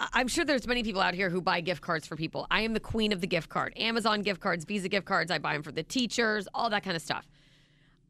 I- 0.00 0.08
I'm 0.14 0.28
sure 0.28 0.44
there's 0.44 0.66
many 0.66 0.82
people 0.82 1.02
out 1.02 1.14
here 1.14 1.28
who 1.28 1.40
buy 1.42 1.60
gift 1.60 1.82
cards 1.82 2.06
for 2.06 2.16
people. 2.16 2.46
I 2.50 2.62
am 2.62 2.72
the 2.72 2.80
queen 2.80 3.12
of 3.12 3.20
the 3.20 3.26
gift 3.26 3.50
card. 3.50 3.74
Amazon 3.76 4.22
gift 4.22 4.40
cards, 4.40 4.64
Visa 4.64 4.88
gift 4.88 5.06
cards. 5.06 5.30
I 5.30 5.38
buy 5.38 5.52
them 5.52 5.62
for 5.62 5.72
the 5.72 5.82
teachers, 5.82 6.48
all 6.54 6.70
that 6.70 6.82
kind 6.82 6.96
of 6.96 7.02
stuff. 7.02 7.28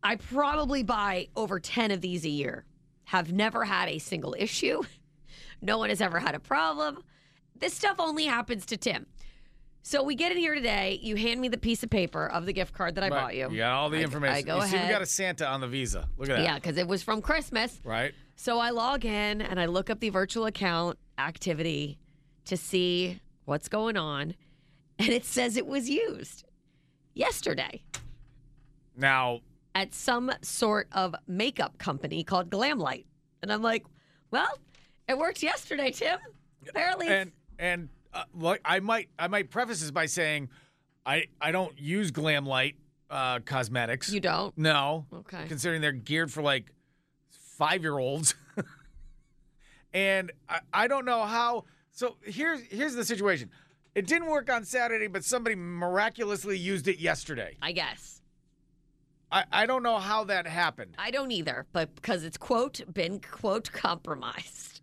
I 0.02 0.16
probably 0.16 0.82
buy 0.82 1.28
over 1.34 1.58
10 1.58 1.90
of 1.90 2.00
these 2.00 2.25
a 2.25 2.28
year. 2.28 2.64
Have 3.04 3.32
never 3.32 3.64
had 3.64 3.88
a 3.88 3.99
single 3.99 4.34
issue. 4.38 4.82
No 5.62 5.78
one 5.78 5.88
has 5.88 6.02
ever 6.02 6.18
had 6.20 6.34
a 6.34 6.40
problem. 6.40 6.99
This 7.56 7.73
stuff 7.73 7.96
only 7.99 8.26
happens 8.26 8.66
to 8.66 8.76
Tim. 8.76 9.06
So 9.82 10.02
we 10.02 10.14
get 10.14 10.30
in 10.30 10.37
here 10.37 10.54
today. 10.54 10.99
You 11.02 11.16
hand 11.16 11.40
me 11.40 11.49
the 11.49 11.56
piece 11.56 11.82
of 11.82 11.88
paper 11.88 12.26
of 12.26 12.44
the 12.44 12.52
gift 12.52 12.75
card 12.75 12.96
that 12.96 13.04
I 13.04 13.08
Right. 13.08 13.18
bought 13.23 13.34
you. 13.34 13.50
You 13.50 13.56
got 13.58 13.73
all 13.73 13.88
the 13.88 13.96
I- 13.99 14.02
information. 14.02 14.37
I 14.37 14.42
go 14.42 14.56
you 14.56 14.62
ahead. 14.62 14.78
see, 14.80 14.87
we 14.87 14.92
got 14.92 15.00
a 15.00 15.06
Santa 15.06 15.46
on 15.49 15.62
the 15.62 15.68
Visa. 15.68 16.06
Look 16.18 16.28
at 16.28 16.37
that. 16.37 16.42
yeah, 16.42 16.54
because 16.56 16.76
it 16.76 16.87
was 16.87 17.02
from 17.02 17.23
Christmas. 17.23 17.80
Right? 17.82 18.12
So 18.37 18.58
I 18.58 18.70
log 18.70 19.06
in 19.06 19.40
and 19.40 19.58
I 19.58 19.64
look 19.66 19.88
up 19.88 20.00
the 20.00 20.11
virtual 20.11 20.44
account 20.44 20.99
activity 21.16 21.99
to 22.44 22.58
see 22.58 23.20
what's 23.46 23.68
going 23.70 23.96
on. 23.96 24.34
And 24.99 25.08
it 25.08 25.25
says 25.25 25.56
it 25.56 25.66
was 25.66 25.88
used 25.88 26.44
yesterday 27.14 27.82
Now, 28.96 29.40
at 29.75 29.95
some 29.95 30.31
sort 30.43 30.88
of 30.93 31.14
makeup 31.26 31.78
company 31.78 32.23
called 32.25 32.50
Glamlight. 32.50 33.04
And 33.43 33.52
I'm 33.52 33.62
like, 33.62 33.85
well, 34.31 34.59
it 35.09 35.19
worked 35.19 35.43
yesterday, 35.43 35.90
Tim. 35.90 36.19
Apparently, 36.69 37.09
and 37.09 37.33
and 37.59 37.88
uh, 38.12 38.25
like 38.35 38.61
I 38.64 38.81
might 38.81 39.09
I 39.19 39.28
might 39.28 39.50
preface 39.50 39.81
this 39.81 39.90
by 39.90 40.07
saying 40.07 40.49
I 41.04 41.25
I 41.40 41.52
don't 41.52 41.78
use 41.78 42.11
glam 42.11 42.47
light 42.47 42.76
uh, 43.11 43.40
cosmetics. 43.40 44.11
you 44.11 44.21
don't. 44.21 44.57
no. 44.57 45.07
Okay. 45.12 45.45
Considering 45.47 45.81
they're 45.81 45.93
geared 45.93 46.33
for 46.33 46.43
like 46.43 46.73
five 47.31 47.83
year 47.83 47.99
olds. 47.99 48.35
and 49.93 50.33
I, 50.49 50.61
I 50.73 50.88
don't 50.88 51.04
know 51.04 51.25
how 51.25 51.64
so 51.93 52.16
here's 52.23 52.62
here's 52.62 52.95
the 52.95 53.04
situation. 53.04 53.50
It 53.95 54.07
didn't 54.07 54.28
work 54.28 54.50
on 54.50 54.64
Saturday, 54.64 55.07
but 55.07 55.25
somebody 55.25 55.54
miraculously 55.54 56.59
used 56.59 56.88
it 56.88 56.99
yesterday. 56.99 57.57
I 57.62 57.73
guess. 57.73 58.21
I, 59.33 59.45
I 59.52 59.66
don't 59.66 59.83
know 59.83 59.99
how 59.99 60.25
that 60.25 60.47
happened. 60.47 60.95
I 60.99 61.11
don't 61.11 61.31
either, 61.33 61.66
but 61.73 61.95
because 61.95 62.25
it's, 62.25 62.37
quote, 62.37 62.81
been, 62.93 63.21
quote, 63.21 63.71
compromised. 63.73 64.81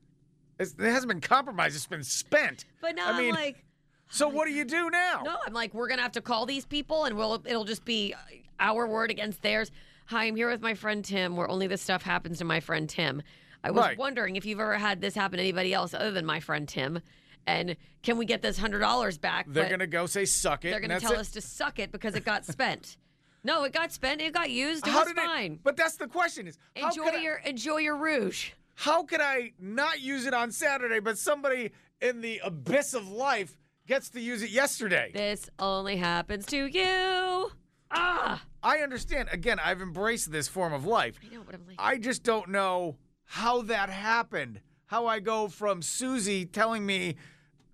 It's, 0.60 0.74
it 0.74 0.92
hasn't 0.92 1.08
been 1.10 1.22
compromised, 1.22 1.76
it's 1.76 1.88
been 1.88 2.04
spent. 2.04 2.66
But 2.82 2.96
now 2.96 3.08
I 3.08 3.12
I 3.14 3.18
mean, 3.18 3.30
am 3.30 3.36
like, 3.36 3.64
So 4.10 4.28
what 4.28 4.46
do 4.48 4.52
you 4.54 4.66
do 4.66 4.90
now? 4.90 5.22
No, 5.24 5.38
I'm 5.46 5.54
like, 5.54 5.74
we're 5.74 5.88
gonna 5.88 6.02
have 6.02 6.12
to 6.14 6.22
call 6.22 6.46
these 6.46 6.66
people, 6.66 7.06
and 7.06 7.16
we'll 7.18 7.42
it'll 7.46 7.64
just 7.66 7.86
be 7.86 8.14
our 8.60 8.86
word 8.88 9.10
against 9.12 9.42
theirs. 9.42 9.72
Hi, 10.08 10.26
I'm 10.26 10.36
here 10.36 10.50
with 10.50 10.62
my 10.62 10.74
friend 10.74 11.04
Tim, 11.06 11.36
where 11.38 11.50
only 11.50 11.68
this 11.68 11.82
stuff 11.82 12.02
happens 12.04 12.40
to 12.40 12.46
my 12.46 12.60
friend 12.60 12.90
Tim. 12.90 13.22
I 13.64 13.72
was 13.72 13.82
Right. 13.86 13.98
wondering 13.98 14.36
if 14.36 14.46
you've 14.46 14.60
ever 14.60 14.78
had 14.78 15.00
this 15.02 15.16
happen 15.16 15.38
to 15.38 15.44
anybody 15.44 15.74
else 15.74 15.94
other 15.94 16.12
than 16.12 16.26
my 16.26 16.40
friend 16.42 16.68
Tim, 16.68 17.00
and 17.48 17.76
can 18.04 18.18
we 18.18 18.26
get 18.26 18.42
this 18.42 18.58
hundred 18.58 18.80
dollars 18.80 19.18
back? 19.18 19.46
They're 19.48 19.64
But 19.64 19.70
gonna 19.72 19.88
go 19.88 20.06
say 20.08 20.26
suck 20.26 20.66
it. 20.66 20.72
they're 20.72 20.80
gonna 20.80 21.00
tell 21.00 21.14
it. 21.14 21.20
us 21.20 21.32
to 21.32 21.42
suck 21.42 21.80
it 21.80 21.92
because 21.92 22.16
it 22.16 22.26
got 22.26 22.46
spent. 22.46 22.98
no, 23.44 23.64
it 23.64 23.74
got 23.74 23.92
spent. 23.92 24.22
It 24.22 24.34
got 24.34 24.50
used. 24.50 24.86
It 24.88 24.92
how 24.92 25.04
was 25.04 25.14
fine. 25.14 25.54
it? 25.54 25.64
But 25.64 25.76
that's 25.78 25.98
the 25.98 26.08
question: 26.08 26.48
is 26.48 26.58
enjoy 26.76 27.04
could 27.06 27.16
I- 27.16 27.22
your 27.22 27.36
enjoy 27.38 27.78
your 27.78 27.98
rouge. 27.98 28.52
how 28.76 29.04
could 29.04 29.22
I 29.22 29.54
not 29.60 30.02
use 30.02 30.26
it 30.26 30.34
on 30.34 30.52
Saturday, 30.52 31.00
but 31.00 31.18
somebody 31.18 31.72
in 32.02 32.22
the 32.22 32.40
abyss 32.44 32.94
of 32.94 33.08
life 33.10 33.58
gets 33.88 34.10
to 34.12 34.20
use 34.22 34.42
it 34.42 34.50
yesterday? 34.52 35.12
This 35.14 35.50
only 35.60 35.98
happens 35.98 36.46
to 36.48 36.66
you. 36.66 37.52
Ah, 37.94 38.42
I 38.64 38.78
understand. 38.78 39.30
Again, 39.32 39.60
I've 39.60 39.82
embraced 39.82 40.32
this 40.32 40.48
form 40.48 40.72
of 40.74 40.86
life. 40.86 41.20
I 41.30 41.36
know, 41.36 41.44
but 41.46 41.56
I'm 41.56 41.68
like, 41.68 41.76
I 41.78 41.98
just 41.98 42.24
don't 42.24 42.50
know 42.50 42.96
how 43.26 43.62
that 43.64 43.90
happened. 43.90 44.62
How 44.86 45.08
I 45.08 45.20
go 45.20 45.48
from 45.48 45.82
Susie 45.82 46.46
telling 46.46 46.86
me 46.86 47.16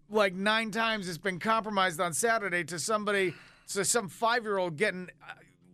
like 0.09 0.33
nine 0.33 0.71
times 0.71 1.07
it's 1.09 1.17
been 1.17 1.39
compromised 1.39 1.99
on 1.99 2.13
Saturday 2.13 2.63
to 2.63 2.79
somebody, 2.79 3.33
to 3.69 3.83
some 3.85 4.07
five 4.09 4.43
year 4.43 4.57
old 4.57 4.75
getting 4.77 5.09
uh, 5.21 5.33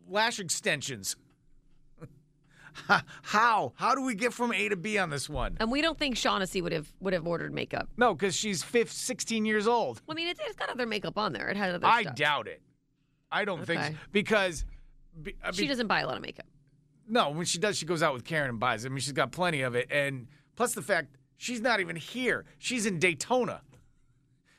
lash 0.09 0.39
extensions. 0.39 1.15
how? 3.21 3.73
How 3.75 3.93
do 3.95 4.01
we 4.01 4.15
get 4.15 4.33
from 4.33 4.51
A 4.51 4.67
to 4.69 4.75
B 4.75 4.97
on 4.97 5.09
this 5.09 5.29
one? 5.29 5.57
and 5.59 5.71
we 5.71 5.81
don't 5.81 5.97
think 5.97 6.17
Shaughnessy 6.17 6.61
would 6.61 6.71
have 6.71 6.91
would 6.99 7.13
have 7.13 7.27
ordered 7.27 7.53
makeup. 7.53 7.87
No, 7.97 8.13
because 8.13 8.35
she's 8.35 8.63
fifth, 8.63 8.91
16 8.91 9.45
years 9.45 9.67
old. 9.67 10.01
I 10.09 10.13
mean, 10.13 10.27
it's, 10.27 10.39
it's 10.43 10.55
got 10.55 10.69
other 10.69 10.85
makeup 10.87 11.17
on 11.17 11.33
there. 11.33 11.49
It 11.49 11.57
had 11.57 11.75
other 11.75 11.85
I 11.85 12.01
stuff. 12.03 12.15
doubt 12.15 12.47
it. 12.47 12.61
I 13.31 13.45
don't 13.45 13.65
think 13.65 13.81
so. 13.81 13.87
Okay. 13.89 13.97
because 14.11 14.65
be, 15.21 15.35
I 15.43 15.51
She 15.51 15.61
mean, 15.61 15.69
doesn't 15.69 15.87
buy 15.87 16.01
a 16.01 16.07
lot 16.07 16.15
of 16.17 16.23
makeup. 16.23 16.45
no. 17.07 17.29
When 17.29 17.45
she 17.45 17.59
does, 17.59 17.77
she 17.77 17.85
goes 17.85 18.01
out 18.01 18.13
with 18.13 18.23
Karen 18.25 18.49
and 18.49 18.59
buys. 18.59 18.85
it. 18.85 18.87
I 18.87 18.89
mean, 18.89 18.99
she's 18.99 19.13
got 19.13 19.31
plenty 19.31 19.61
of 19.61 19.75
it, 19.75 19.87
and 19.91 20.27
plus 20.55 20.73
the 20.73 20.81
fact 20.81 21.15
she's 21.37 21.61
not 21.61 21.79
even 21.79 21.95
here. 21.95 22.45
She's 22.57 22.85
in 22.87 22.97
Daytona. 22.99 23.61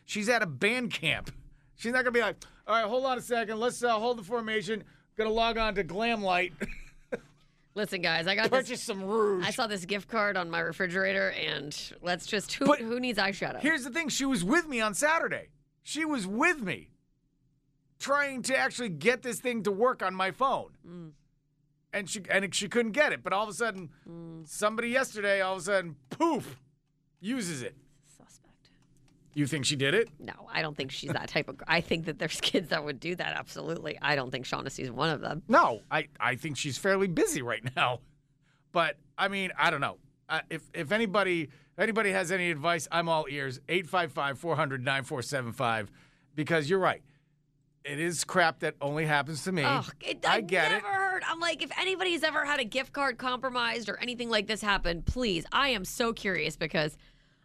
She's 0.04 0.28
at 0.28 0.42
a 0.42 0.46
band 0.46 0.92
camp. 0.92 1.30
She's 1.76 1.92
not 1.92 2.04
gonna 2.04 2.12
be 2.12 2.20
like, 2.20 2.36
all 2.68 2.76
right, 2.80 2.88
hold 2.88 3.04
on 3.06 3.18
a 3.18 3.22
second. 3.22 3.58
Let's 3.58 3.82
uh, 3.82 3.90
hold 3.98 4.18
the 4.18 4.22
formation. 4.22 4.84
Gonna 5.16 5.30
log 5.30 5.58
on 5.58 5.74
to 5.76 5.84
Glamlight, 5.84 6.52
Listen, 7.76 8.02
guys, 8.02 8.28
I 8.28 8.36
got 8.36 8.50
purchase 8.50 8.68
this. 8.68 8.82
some 8.82 9.02
rouge. 9.02 9.44
I 9.44 9.50
saw 9.50 9.66
this 9.66 9.84
gift 9.84 10.08
card 10.08 10.36
on 10.36 10.48
my 10.48 10.60
refrigerator, 10.60 11.30
and 11.30 11.76
let's 12.02 12.24
just 12.24 12.52
who 12.54 12.66
But 12.66 12.78
who 12.78 13.00
needs 13.00 13.18
eyeshadow? 13.18 13.60
Here's 13.60 13.82
the 13.82 13.90
thing: 13.90 14.08
she 14.08 14.24
was 14.24 14.44
with 14.44 14.68
me 14.68 14.80
on 14.80 14.94
Saturday. 14.94 15.48
She 15.82 16.04
was 16.04 16.24
with 16.24 16.60
me, 16.60 16.90
trying 17.98 18.42
to 18.42 18.56
actually 18.56 18.90
get 18.90 19.22
this 19.22 19.40
thing 19.40 19.64
to 19.64 19.72
work 19.72 20.04
on 20.04 20.14
my 20.14 20.30
phone, 20.30 20.70
mm. 20.88 21.10
and 21.92 22.08
she 22.08 22.22
and 22.30 22.54
she 22.54 22.68
couldn't 22.68 22.92
get 22.92 23.12
it. 23.12 23.24
But 23.24 23.32
all 23.32 23.42
of 23.42 23.48
a 23.48 23.54
sudden, 23.54 23.90
mm. 24.08 24.48
somebody 24.48 24.90
yesterday, 24.90 25.40
all 25.40 25.54
of 25.54 25.62
a 25.62 25.64
sudden, 25.64 25.96
poof, 26.10 26.60
uses 27.20 27.60
it. 27.62 27.76
You 29.34 29.46
think 29.46 29.64
she 29.64 29.76
did 29.76 29.94
it? 29.94 30.08
No, 30.20 30.32
I 30.52 30.62
don't 30.62 30.76
think 30.76 30.90
she's 30.92 31.10
that 31.10 31.28
type 31.28 31.48
of. 31.48 31.56
I 31.66 31.80
think 31.80 32.04
that 32.06 32.18
there's 32.18 32.40
kids 32.40 32.68
that 32.68 32.84
would 32.84 33.00
do 33.00 33.14
that. 33.16 33.36
Absolutely. 33.36 33.98
I 34.00 34.14
don't 34.14 34.30
think 34.30 34.46
Shaughnessy's 34.46 34.90
one 34.90 35.10
of 35.10 35.20
them. 35.20 35.42
No, 35.48 35.80
I 35.90 36.06
I 36.20 36.36
think 36.36 36.56
she's 36.56 36.78
fairly 36.78 37.08
busy 37.08 37.42
right 37.42 37.62
now. 37.76 38.00
But 38.72 38.96
I 39.18 39.28
mean, 39.28 39.50
I 39.58 39.70
don't 39.70 39.80
know. 39.80 39.98
Uh, 40.28 40.40
if 40.50 40.62
if 40.72 40.92
anybody 40.92 41.42
if 41.42 41.78
anybody 41.78 42.12
has 42.12 42.30
any 42.32 42.50
advice, 42.50 42.86
I'm 42.92 43.08
all 43.08 43.26
ears. 43.28 43.58
855-400-9475 43.68 45.88
because 46.34 46.70
you're 46.70 46.78
right. 46.78 47.02
It 47.84 47.98
is 48.00 48.24
crap 48.24 48.60
that 48.60 48.74
only 48.80 49.04
happens 49.04 49.44
to 49.44 49.52
me. 49.52 49.62
Oh, 49.66 49.86
it, 50.00 50.24
I 50.26 50.36
I've 50.36 50.46
get 50.46 50.70
never 50.70 50.86
it. 50.86 50.90
heard. 50.90 51.22
I'm 51.28 51.38
like, 51.38 51.62
if 51.62 51.70
anybody's 51.78 52.22
ever 52.22 52.46
had 52.46 52.58
a 52.58 52.64
gift 52.64 52.94
card 52.94 53.18
compromised 53.18 53.90
or 53.90 53.98
anything 54.00 54.30
like 54.30 54.46
this 54.46 54.62
happen, 54.62 55.02
please. 55.02 55.44
I 55.52 55.68
am 55.68 55.84
so 55.84 56.14
curious 56.14 56.56
because 56.56 56.96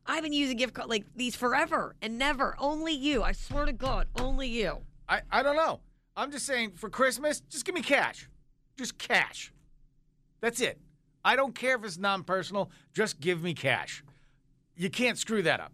I've 0.10 0.24
been 0.24 0.34
using 0.34 0.58
gift 0.58 0.74
card 0.74 0.90
like 0.90 1.06
these 1.16 1.36
forever 1.36 1.96
and 2.02 2.18
never. 2.18 2.56
Only 2.58 2.94
you. 2.94 3.22
I 3.24 3.32
swear 3.34 3.66
to 3.66 3.72
God, 3.74 4.08
only 4.20 4.48
you. 4.48 4.80
I, 5.08 5.22
I 5.32 5.44
don't 5.44 5.56
know. 5.56 5.82
I'm 6.18 6.32
just 6.32 6.46
saying 6.46 6.72
for 6.76 6.90
Christmas, 6.90 7.42
just 7.42 7.64
give 7.64 7.76
me 7.76 7.82
cash. 7.82 8.28
Just 8.78 8.98
cash. 8.98 9.54
That's 10.42 10.62
it. 10.62 10.80
I 11.24 11.36
don't 11.36 11.54
care 11.54 11.76
if 11.76 11.84
it's 11.84 11.98
non 11.98 12.24
personal, 12.24 12.72
just 12.94 13.20
give 13.20 13.44
me 13.44 13.54
cash. 13.54 14.04
You 14.76 14.90
can't 14.90 15.18
screw 15.18 15.44
that 15.44 15.60
up. 15.60 15.74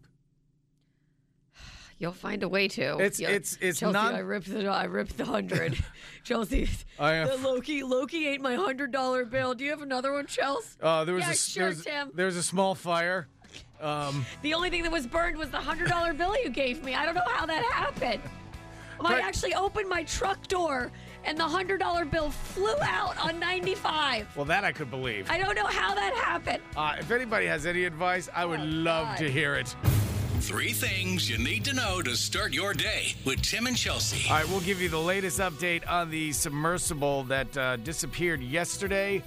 You'll 1.97 2.11
find 2.11 2.43
a 2.43 2.49
way 2.49 2.67
to. 2.69 2.81
It's- 2.95 3.19
You'll- 3.19 3.29
it's- 3.31 3.57
it's 3.61 3.79
Chelsea. 3.79 3.93
non- 3.93 4.15
I 4.15 4.19
ripped 4.19 4.49
the 4.51 4.67
I 4.67 4.83
ripped 4.85 5.17
the 5.17 5.25
hundred. 5.25 5.77
Chelsea, 6.23 6.67
I 6.99 7.13
am- 7.13 7.27
the 7.27 7.37
Loki 7.37 7.83
Loki 7.83 8.27
ate 8.27 8.41
my 8.41 8.55
hundred 8.55 8.91
dollar 8.91 9.23
bill. 9.25 9.53
Do 9.53 9.63
you 9.63 9.69
have 9.69 9.81
another 9.81 10.11
one, 10.11 10.25
Chelsea? 10.25 10.77
Uh, 10.81 11.05
there 11.05 11.15
was 11.15 11.23
Yeah, 11.23 11.31
a, 11.31 11.35
sure, 11.35 11.73
Tim. 11.73 12.11
there's 12.13 12.35
a 12.35 12.43
small 12.43 12.75
fire. 12.75 13.27
Um, 13.81 14.25
The 14.41 14.53
only 14.53 14.69
thing 14.69 14.83
that 14.83 14.91
was 14.91 15.05
burned 15.07 15.37
was 15.37 15.49
the 15.49 15.57
hundred 15.59 15.89
dollar 15.89 16.13
bill 16.13 16.35
you 16.41 16.49
gave 16.49 16.83
me. 16.83 16.95
I 16.95 17.05
don't 17.05 17.15
know 17.15 17.21
how 17.27 17.45
that 17.45 17.63
happened. 17.65 18.21
I 19.01 19.19
actually 19.19 19.53
opened 19.53 19.89
my 19.89 20.03
truck 20.03 20.47
door 20.47 20.89
and 21.25 21.37
the 21.37 21.43
hundred 21.43 21.79
dollar 21.81 22.05
bill 22.05 22.29
flew 22.31 22.73
out 22.81 23.17
on 23.23 23.39
ninety 23.39 23.75
five. 23.75 24.27
well, 24.35 24.45
that 24.45 24.63
I 24.63 24.71
could 24.71 24.89
believe. 24.89 25.29
I 25.29 25.37
don't 25.37 25.55
know 25.55 25.65
how 25.65 25.93
that 25.93 26.13
happened. 26.13 26.61
Uh, 26.77 26.95
if 26.99 27.11
anybody 27.11 27.45
has 27.47 27.65
any 27.65 27.83
advice, 27.83 28.29
I 28.33 28.45
would 28.45 28.61
love 28.61 29.07
Oh, 29.07 29.09
God. 29.11 29.17
to 29.17 29.31
hear 29.31 29.55
it. 29.55 29.75
Three 30.39 30.73
things 30.73 31.29
you 31.29 31.37
need 31.37 31.65
to 31.65 31.73
know 31.73 32.01
to 32.01 32.15
start 32.15 32.53
your 32.53 32.73
day 32.73 33.15
with 33.25 33.41
Tim 33.41 33.67
and 33.67 33.75
Chelsea. 33.75 34.29
All 34.29 34.35
right, 34.37 34.47
we'll 34.49 34.59
give 34.61 34.81
you 34.81 34.89
the 34.89 34.99
latest 34.99 35.39
update 35.39 35.89
on 35.89 36.11
the 36.11 36.31
submersible 36.33 37.23
that 37.23 37.57
uh, 37.57 37.77
disappeared 37.77 38.41
yesterday 38.41 39.23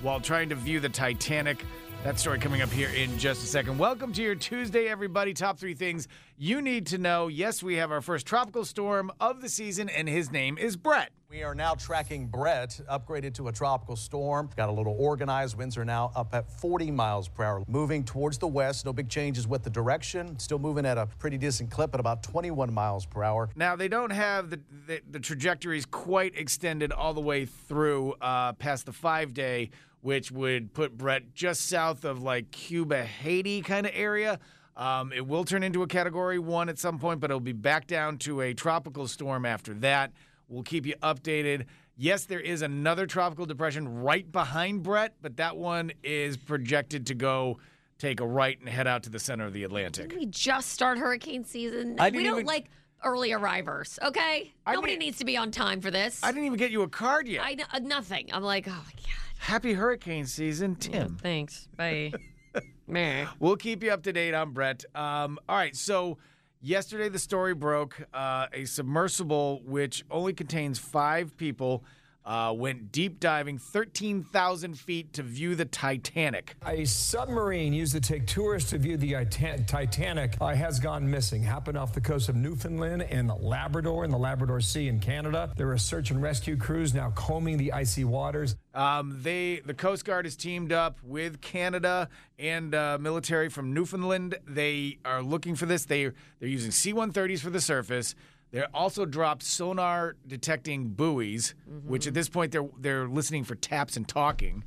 while 0.00 0.18
trying 0.20 0.48
to 0.48 0.54
view 0.54 0.80
the 0.80 0.88
Titanic. 0.88 1.64
That 2.04 2.18
story 2.18 2.40
coming 2.40 2.62
up 2.62 2.70
here 2.70 2.88
in 2.88 3.16
just 3.16 3.44
a 3.44 3.46
second. 3.46 3.78
Welcome 3.78 4.12
to 4.14 4.22
your 4.22 4.34
Tuesday, 4.34 4.88
everybody. 4.88 5.32
Top 5.32 5.56
three 5.56 5.74
things 5.74 6.08
you 6.36 6.60
need 6.60 6.88
to 6.88 6.98
know. 6.98 7.28
Yes, 7.28 7.62
we 7.62 7.76
have 7.76 7.92
our 7.92 8.00
first 8.00 8.26
tropical 8.26 8.64
storm 8.64 9.12
of 9.20 9.40
the 9.40 9.48
season, 9.48 9.88
and 9.88 10.08
his 10.08 10.32
name 10.32 10.58
is 10.58 10.76
Brett. 10.76 11.12
We 11.30 11.44
are 11.44 11.54
now 11.54 11.74
tracking 11.74 12.26
Brett, 12.26 12.80
upgraded 12.90 13.34
to 13.34 13.46
a 13.46 13.52
tropical 13.52 13.94
storm. 13.94 14.50
Got 14.56 14.68
a 14.68 14.72
little 14.72 14.96
organized. 14.98 15.56
Winds 15.56 15.78
are 15.78 15.84
now 15.84 16.10
up 16.16 16.34
at 16.34 16.50
40 16.50 16.90
miles 16.90 17.28
per 17.28 17.44
hour. 17.44 17.62
Moving 17.68 18.04
towards 18.04 18.36
the 18.36 18.48
west. 18.48 18.84
No 18.84 18.92
big 18.92 19.08
changes 19.08 19.46
with 19.46 19.62
the 19.62 19.70
direction. 19.70 20.36
Still 20.40 20.58
moving 20.58 20.84
at 20.84 20.98
a 20.98 21.06
pretty 21.06 21.38
decent 21.38 21.70
clip 21.70 21.94
at 21.94 22.00
about 22.00 22.24
21 22.24 22.74
miles 22.74 23.06
per 23.06 23.22
hour. 23.22 23.48
Now 23.54 23.76
they 23.76 23.88
don't 23.88 24.10
have 24.10 24.50
the 24.50 24.60
the, 24.88 25.00
the 25.08 25.20
trajectories 25.20 25.86
quite 25.86 26.36
extended 26.36 26.90
all 26.90 27.14
the 27.14 27.20
way 27.20 27.46
through 27.46 28.14
uh, 28.20 28.54
past 28.54 28.86
the 28.86 28.92
five 28.92 29.32
day, 29.32 29.70
which 30.02 30.30
would 30.30 30.74
put 30.74 30.98
Brett 30.98 31.32
just 31.32 31.68
south 31.68 32.04
of 32.04 32.22
like 32.22 32.50
Cuba, 32.50 33.04
Haiti 33.04 33.62
kind 33.62 33.86
of 33.86 33.92
area. 33.94 34.38
Um, 34.76 35.12
it 35.12 35.26
will 35.26 35.44
turn 35.44 35.62
into 35.62 35.82
a 35.82 35.86
Category 35.86 36.38
One 36.38 36.68
at 36.68 36.78
some 36.78 36.98
point, 36.98 37.20
but 37.20 37.30
it'll 37.30 37.40
be 37.40 37.52
back 37.52 37.86
down 37.86 38.18
to 38.18 38.40
a 38.40 38.52
tropical 38.52 39.06
storm 39.06 39.46
after 39.46 39.74
that. 39.74 40.12
We'll 40.48 40.62
keep 40.64 40.86
you 40.86 40.94
updated. 41.02 41.66
Yes, 41.96 42.24
there 42.24 42.40
is 42.40 42.62
another 42.62 43.06
tropical 43.06 43.46
depression 43.46 44.02
right 44.02 44.30
behind 44.30 44.82
Brett, 44.82 45.14
but 45.22 45.36
that 45.36 45.56
one 45.56 45.92
is 46.02 46.36
projected 46.36 47.06
to 47.06 47.14
go 47.14 47.58
take 47.98 48.20
a 48.20 48.26
right 48.26 48.58
and 48.58 48.68
head 48.68 48.86
out 48.88 49.04
to 49.04 49.10
the 49.10 49.18
center 49.20 49.44
of 49.44 49.52
the 49.52 49.62
Atlantic. 49.62 50.12
We 50.16 50.26
just 50.26 50.70
start 50.70 50.98
hurricane 50.98 51.44
season. 51.44 51.96
We 52.12 52.24
don't 52.24 52.26
even- 52.26 52.46
like 52.46 52.70
early 53.04 53.32
arrivers. 53.32 53.98
Okay, 54.02 54.52
I 54.66 54.74
nobody 54.74 54.96
needs 54.96 55.18
to 55.18 55.24
be 55.24 55.36
on 55.36 55.50
time 55.50 55.80
for 55.80 55.90
this. 55.90 56.20
I 56.22 56.32
didn't 56.32 56.46
even 56.46 56.58
get 56.58 56.70
you 56.70 56.82
a 56.82 56.88
card 56.88 57.28
yet. 57.28 57.44
I 57.44 57.56
uh, 57.72 57.78
nothing. 57.80 58.30
I'm 58.32 58.42
like, 58.42 58.66
oh 58.66 58.70
my 58.70 58.76
god. 58.76 59.12
Happy 59.42 59.72
hurricane 59.72 60.24
season, 60.24 60.76
Tim. 60.76 61.18
Thanks. 61.20 61.66
Bye. 61.76 62.12
Meh. 62.86 63.26
We'll 63.40 63.56
keep 63.56 63.82
you 63.82 63.90
up 63.90 64.04
to 64.04 64.12
date 64.12 64.34
on 64.34 64.52
Brett. 64.52 64.84
Um, 64.94 65.36
all 65.48 65.56
right, 65.56 65.74
so 65.74 66.18
yesterday 66.60 67.08
the 67.08 67.18
story 67.18 67.52
broke. 67.52 68.06
Uh, 68.14 68.46
a 68.52 68.64
submersible 68.66 69.60
which 69.64 70.04
only 70.12 70.32
contains 70.32 70.78
five 70.78 71.36
people 71.36 71.82
uh, 72.24 72.52
went 72.56 72.92
deep 72.92 73.20
diving 73.20 73.58
13,000 73.58 74.78
feet 74.78 75.12
to 75.14 75.22
view 75.22 75.54
the 75.54 75.64
Titanic. 75.64 76.54
A 76.66 76.84
submarine 76.84 77.72
used 77.72 77.92
to 77.92 78.00
take 78.00 78.26
tourists 78.26 78.70
to 78.70 78.78
view 78.78 78.96
the 78.96 79.12
Titan- 79.12 79.64
Titanic 79.64 80.36
uh, 80.40 80.48
has 80.48 80.78
gone 80.78 81.08
missing. 81.10 81.42
Happened 81.42 81.76
off 81.76 81.92
the 81.92 82.00
coast 82.00 82.28
of 82.28 82.36
Newfoundland 82.36 83.02
and 83.02 83.30
Labrador 83.40 84.04
in 84.04 84.10
the 84.10 84.18
Labrador 84.18 84.60
Sea 84.60 84.88
in 84.88 85.00
Canada. 85.00 85.52
There 85.56 85.70
are 85.70 85.78
search 85.78 86.10
and 86.10 86.22
rescue 86.22 86.56
crews 86.56 86.94
now 86.94 87.10
combing 87.10 87.58
the 87.58 87.72
icy 87.72 88.04
waters. 88.04 88.56
Um, 88.74 89.18
they 89.22 89.60
the 89.64 89.74
Coast 89.74 90.04
Guard 90.04 90.24
has 90.24 90.36
teamed 90.36 90.72
up 90.72 90.98
with 91.02 91.40
Canada 91.40 92.08
and 92.38 92.74
uh, 92.74 92.98
military 93.00 93.48
from 93.48 93.74
Newfoundland. 93.74 94.36
They 94.46 94.98
are 95.04 95.22
looking 95.22 95.56
for 95.56 95.66
this. 95.66 95.84
They 95.84 96.10
they're 96.38 96.48
using 96.48 96.70
C-130s 96.70 97.40
for 97.40 97.50
the 97.50 97.60
surface. 97.60 98.14
They 98.52 98.62
also 98.74 99.06
dropped 99.06 99.42
sonar 99.42 100.16
detecting 100.26 100.90
buoys, 100.90 101.54
which 101.86 102.06
at 102.06 102.14
this 102.14 102.28
point 102.28 102.52
they're 102.52 102.68
they're 102.78 103.08
listening 103.08 103.44
for 103.44 103.54
taps 103.54 103.96
and 103.96 104.06
talking. 104.06 104.62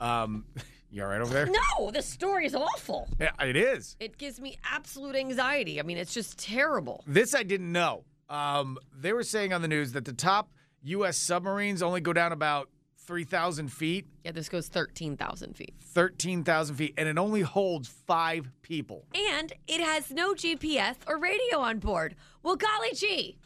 Um, 0.00 0.44
you 0.90 1.02
all 1.02 1.08
right 1.08 1.20
over 1.20 1.32
there? 1.32 1.46
No, 1.46 1.90
this 1.90 2.06
story 2.06 2.44
is 2.44 2.54
awful. 2.54 3.08
Yeah, 3.18 3.32
it 3.40 3.56
is. 3.56 3.96
It 3.98 4.18
gives 4.18 4.38
me 4.38 4.58
absolute 4.70 5.16
anxiety. 5.16 5.80
I 5.80 5.82
mean, 5.82 5.96
it's 5.96 6.12
just 6.12 6.38
terrible. 6.38 7.02
This 7.06 7.34
I 7.34 7.42
didn't 7.42 7.72
know. 7.72 8.04
Um, 8.28 8.78
they 8.94 9.12
were 9.14 9.22
saying 9.22 9.52
on 9.52 9.62
the 9.62 9.68
news 9.68 9.92
that 9.92 10.04
the 10.04 10.12
top 10.12 10.50
U.S. 10.84 11.16
submarines 11.16 11.82
only 11.82 12.00
go 12.00 12.12
down 12.12 12.32
about 12.32 12.68
3,000 13.06 13.68
feet, 13.72 14.06
Yeah, 14.24 14.32
this 14.32 14.48
goes 14.48 14.68
13,000 14.68 15.56
feet. 15.56 15.74
13,000 15.82 16.76
feet, 16.76 16.94
and 16.96 17.08
it 17.08 17.18
only 17.18 17.40
holds 17.42 17.88
five 17.88 18.48
people. 18.62 19.04
And 19.14 19.52
it 19.66 19.80
has 19.80 20.10
no 20.10 20.34
GPS 20.34 20.96
or 21.06 21.18
radio 21.18 21.58
on 21.58 21.78
board. 21.78 22.14
Well, 22.42 22.56
golly 22.56 22.92
gee, 22.94 23.38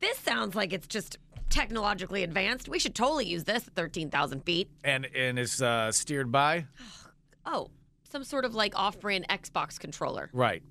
this 0.00 0.18
sounds 0.18 0.54
like 0.54 0.72
it's 0.72 0.86
just 0.88 1.18
technologically 1.48 2.22
advanced. 2.24 2.68
We 2.68 2.78
should 2.78 2.94
totally 2.94 3.26
use 3.26 3.44
this 3.44 3.66
at 3.68 3.74
13,000 3.74 4.40
feet. 4.42 4.68
And 4.82 5.06
and 5.14 5.38
it's 5.38 5.62
uh, 5.62 5.92
steered 5.92 6.32
by 6.32 6.66
Oh, 7.46 7.68
some 8.08 8.24
sort 8.24 8.44
of 8.44 8.54
like 8.54 8.76
off 8.78 8.98
brand 9.00 9.26
Xbox 9.28 9.78
controller. 9.78 10.30
right. 10.32 10.62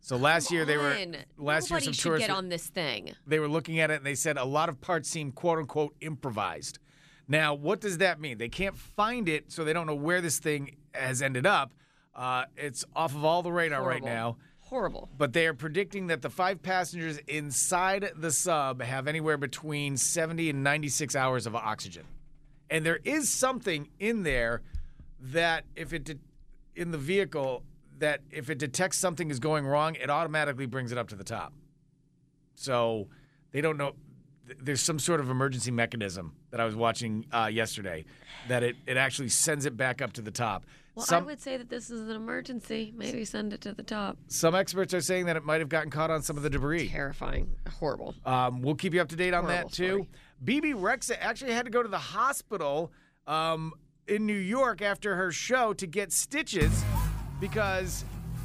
So 0.00 0.16
last 0.16 0.52
year 0.52 0.64
they 0.64 0.76
were 0.76 0.92
Fun. 0.94 1.16
last 1.36 1.68
year 1.68 1.80
some 1.80 1.92
should 1.92 2.00
tourists 2.02 2.26
get 2.28 2.32
were- 2.32 2.38
on 2.38 2.48
this 2.48 2.66
thing. 2.68 3.12
they 3.26 3.40
were 3.40 3.48
looking 3.48 3.80
at 3.80 3.90
it 3.90 3.94
and 3.96 4.06
they 4.06 4.14
said 4.14 4.36
a 4.36 4.44
lot 4.44 4.68
of 4.68 4.80
parts 4.80 5.08
seem 5.08 5.32
quote 5.32 5.58
unquote 5.58 5.94
improvised. 6.00 6.78
Now, 7.28 7.54
what 7.54 7.80
does 7.80 7.98
that 7.98 8.20
mean? 8.20 8.38
They 8.38 8.48
can't 8.48 8.76
find 8.76 9.28
it, 9.28 9.50
so 9.50 9.64
they 9.64 9.72
don't 9.72 9.86
know 9.86 9.94
where 9.94 10.20
this 10.20 10.38
thing 10.38 10.76
has 10.92 11.22
ended 11.22 11.46
up. 11.46 11.72
Uh, 12.14 12.44
it's 12.56 12.84
off 12.94 13.14
of 13.14 13.24
all 13.24 13.42
the 13.42 13.52
radar 13.52 13.82
right 13.82 14.02
now. 14.02 14.36
Horrible. 14.60 15.08
But 15.16 15.32
they 15.32 15.46
are 15.46 15.54
predicting 15.54 16.08
that 16.08 16.22
the 16.22 16.30
five 16.30 16.62
passengers 16.62 17.18
inside 17.28 18.10
the 18.16 18.32
sub 18.32 18.82
have 18.82 19.06
anywhere 19.06 19.36
between 19.36 19.96
70 19.96 20.50
and 20.50 20.64
96 20.64 21.14
hours 21.14 21.46
of 21.46 21.54
oxygen. 21.54 22.04
And 22.68 22.84
there 22.84 22.98
is 23.04 23.32
something 23.32 23.88
in 24.00 24.24
there 24.24 24.62
that 25.20 25.64
if 25.76 25.92
it 25.92 26.04
de- 26.04 26.18
in 26.74 26.90
the 26.90 26.98
vehicle 26.98 27.62
that 27.98 28.20
if 28.30 28.50
it 28.50 28.58
detects 28.58 28.98
something 28.98 29.30
is 29.30 29.38
going 29.38 29.66
wrong, 29.66 29.94
it 29.94 30.10
automatically 30.10 30.66
brings 30.66 30.90
it 30.90 30.98
up 30.98 31.08
to 31.08 31.16
the 31.16 31.24
top. 31.24 31.52
So 32.54 33.08
they 33.52 33.60
don't 33.60 33.76
know. 33.76 33.94
Th- 34.46 34.58
There's 34.62 34.80
some 34.80 34.98
sort 34.98 35.20
of 35.20 35.30
emergency 35.30 35.70
mechanism 35.70 36.34
that 36.50 36.60
I 36.60 36.64
was 36.64 36.74
watching 36.76 37.26
uh, 37.32 37.48
yesterday 37.52 38.04
that 38.48 38.62
it, 38.62 38.76
it 38.86 38.96
actually 38.96 39.28
sends 39.28 39.66
it 39.66 39.76
back 39.76 40.00
up 40.00 40.12
to 40.14 40.22
the 40.22 40.30
top. 40.30 40.64
Well, 40.94 41.04
some, 41.04 41.24
I 41.24 41.26
would 41.26 41.40
say 41.40 41.58
that 41.58 41.68
this 41.68 41.90
is 41.90 42.08
an 42.08 42.16
emergency. 42.16 42.92
Maybe 42.96 43.24
send 43.26 43.52
it 43.52 43.60
to 43.62 43.74
the 43.74 43.82
top. 43.82 44.16
some 44.28 44.54
experts 44.54 44.94
are 44.94 45.02
saying 45.02 45.26
that 45.26 45.36
it 45.36 45.44
might 45.44 45.60
have 45.60 45.68
gotten 45.68 45.90
caught 45.90 46.10
on 46.10 46.22
some 46.22 46.38
of 46.38 46.42
the 46.42 46.48
debris. 46.48 46.88
Terrifying. 46.88 47.50
Horrible. 47.78 48.14
Um, 48.24 48.62
we'll 48.62 48.76
keep 48.76 48.94
you 48.94 49.02
up 49.02 49.08
to 49.10 49.16
date 49.16 49.34
on 49.34 49.44
Horrible 49.44 49.68
that 49.68 49.74
too. 49.74 50.06
Bebe 50.42 50.72
Rexha 50.72 51.16
actually 51.20 51.52
had 51.52 51.66
to 51.66 51.70
go 51.70 51.82
to 51.82 51.88
the 51.88 51.98
hospital 51.98 52.92
um, 53.26 53.72
in 54.08 54.24
New 54.24 54.32
York 54.38 54.80
after 54.80 55.16
her 55.16 55.30
show 55.32 55.74
to 55.74 55.86
get 55.86 56.12
stitches 56.12 56.82
because 57.40 58.04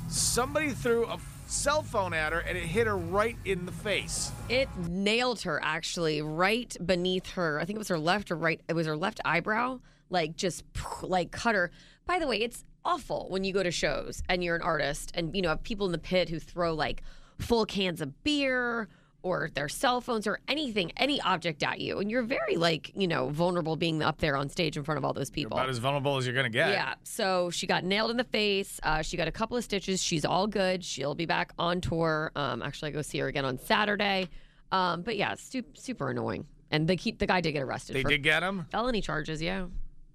somebody 0.10 0.70
threw 0.72 1.06
a 1.06 1.18
cell 1.52 1.84
phone 1.84 2.14
at 2.14 2.32
her 2.34 2.40
and 2.40 2.58
it 2.58 2.64
hit 2.64 2.88
her 2.88 2.98
right 2.98 3.38
in 3.46 3.66
the 3.66 3.72
face. 3.72 4.32
It 4.50 4.70
nailed 4.78 5.42
her 5.42 5.60
actually 5.64 6.22
right 6.22 6.76
beneath 6.86 7.32
her. 7.32 7.60
I 7.60 7.66
think 7.66 7.76
it 7.76 7.80
was 7.80 7.90
her 7.90 8.00
left 8.00 8.32
or 8.32 8.38
right. 8.38 8.62
It 8.68 8.74
was 8.74 8.88
her 8.88 8.96
left 8.96 9.20
eyebrow. 9.26 9.80
Like 10.10 10.36
just 10.36 10.64
like 11.04 11.32
cut 11.32 11.56
her. 11.56 11.72
By 12.06 12.20
the 12.20 12.28
way, 12.28 12.38
it's 12.38 12.64
awful 12.84 13.28
when 13.30 13.44
you 13.44 13.54
go 13.54 13.64
to 13.64 13.72
shows 13.72 14.24
and 14.28 14.44
you're 14.44 14.56
an 14.56 14.62
artist 14.62 15.12
and 15.14 15.36
you 15.36 15.42
know 15.42 15.50
have 15.50 15.64
people 15.64 15.86
in 15.86 15.92
the 15.92 15.98
pit 15.98 16.30
who 16.30 16.40
throw 16.40 16.74
like 16.74 17.04
full 17.38 17.66
cans 17.66 18.02
of 18.02 18.24
beer 18.24 18.88
or 19.23 19.49
their 19.53 19.69
cell 19.69 20.01
phones 20.01 20.25
or 20.27 20.39
anything, 20.47 20.91
any 20.97 21.21
object 21.21 21.62
at 21.63 21.79
you, 21.79 21.99
and 21.99 22.10
you're 22.10 22.23
very 22.23 22.55
like 22.55 22.91
you 22.95 23.07
know 23.07 23.29
vulnerable 23.29 23.75
being 23.75 24.01
up 24.01 24.17
there 24.19 24.36
on 24.36 24.49
stage 24.49 24.77
in 24.77 24.84
front 24.84 24.97
of 24.97 25.05
all 25.05 25.13
those 25.13 25.29
people. 25.29 25.57
About 25.57 25.69
as 25.69 25.77
vulnerable 25.77 26.17
as 26.17 26.25
you're 26.25 26.36
gonna 26.36 26.49
get. 26.49 26.69
Yeah. 26.69 26.95
So 27.03 27.49
she 27.49 27.67
got 27.67 27.84
nailed 27.84 28.12
in 28.12 28.17
the 28.17 28.23
face. 28.23 28.79
Uh, 28.84 29.01
she 29.01 29.17
got 29.17 29.27
a 29.27 29.31
couple 29.31 29.57
of 29.57 29.63
stitches. 29.63 30.01
She's 30.01 30.25
all 30.25 30.47
good. 30.47 30.84
She'll 30.84 31.15
be 31.15 31.25
back 31.25 31.53
on 31.60 31.81
tour. 31.81 32.31
Um, 32.36 32.62
actually, 32.62 32.89
I 32.89 32.93
go 32.93 33.01
see 33.01 33.19
her 33.19 33.27
again 33.27 33.45
on 33.45 33.57
Saturday. 33.60 34.27
Um, 34.71 35.01
but 35.01 35.17
yeah, 35.17 35.36
super, 35.36 35.69
super 35.75 36.10
annoying. 36.10 36.45
And 36.71 36.88
they 36.88 36.95
keep 36.95 37.19
the 37.19 37.27
guy 37.27 37.41
did 37.41 37.51
get 37.51 37.63
arrested 37.63 37.95
They 37.97 38.03
did 38.03 38.23
get 38.23 38.41
him. 38.43 38.65
felony 38.71 39.01
charges. 39.01 39.41
Yeah, 39.41 39.65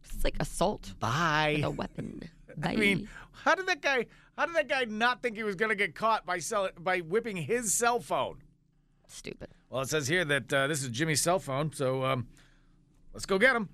it's 0.04 0.24
like 0.24 0.34
assault 0.40 0.94
Bye. 0.98 1.60
a 1.62 1.68
weapon. 1.70 2.22
Bye. 2.56 2.70
I 2.70 2.76
mean, 2.76 3.08
how 3.32 3.54
did 3.54 3.66
that 3.66 3.82
guy? 3.82 4.06
How 4.38 4.46
did 4.46 4.56
that 4.56 4.68
guy 4.68 4.84
not 4.84 5.22
think 5.22 5.36
he 5.36 5.42
was 5.42 5.54
gonna 5.54 5.74
get 5.74 5.94
caught 5.94 6.24
by 6.26 6.38
sell, 6.38 6.70
by 6.78 6.98
whipping 7.00 7.36
his 7.36 7.74
cell 7.74 8.00
phone? 8.00 8.38
Stupid. 9.16 9.48
Well, 9.70 9.82
it 9.82 9.88
says 9.88 10.08
here 10.08 10.24
that 10.24 10.52
uh, 10.52 10.66
this 10.66 10.82
is 10.82 10.90
Jimmy's 10.90 11.20
cell 11.20 11.38
phone, 11.38 11.72
so 11.72 12.04
um, 12.04 12.28
let's 13.12 13.26
go 13.26 13.38
get 13.38 13.56
him. 13.56 13.68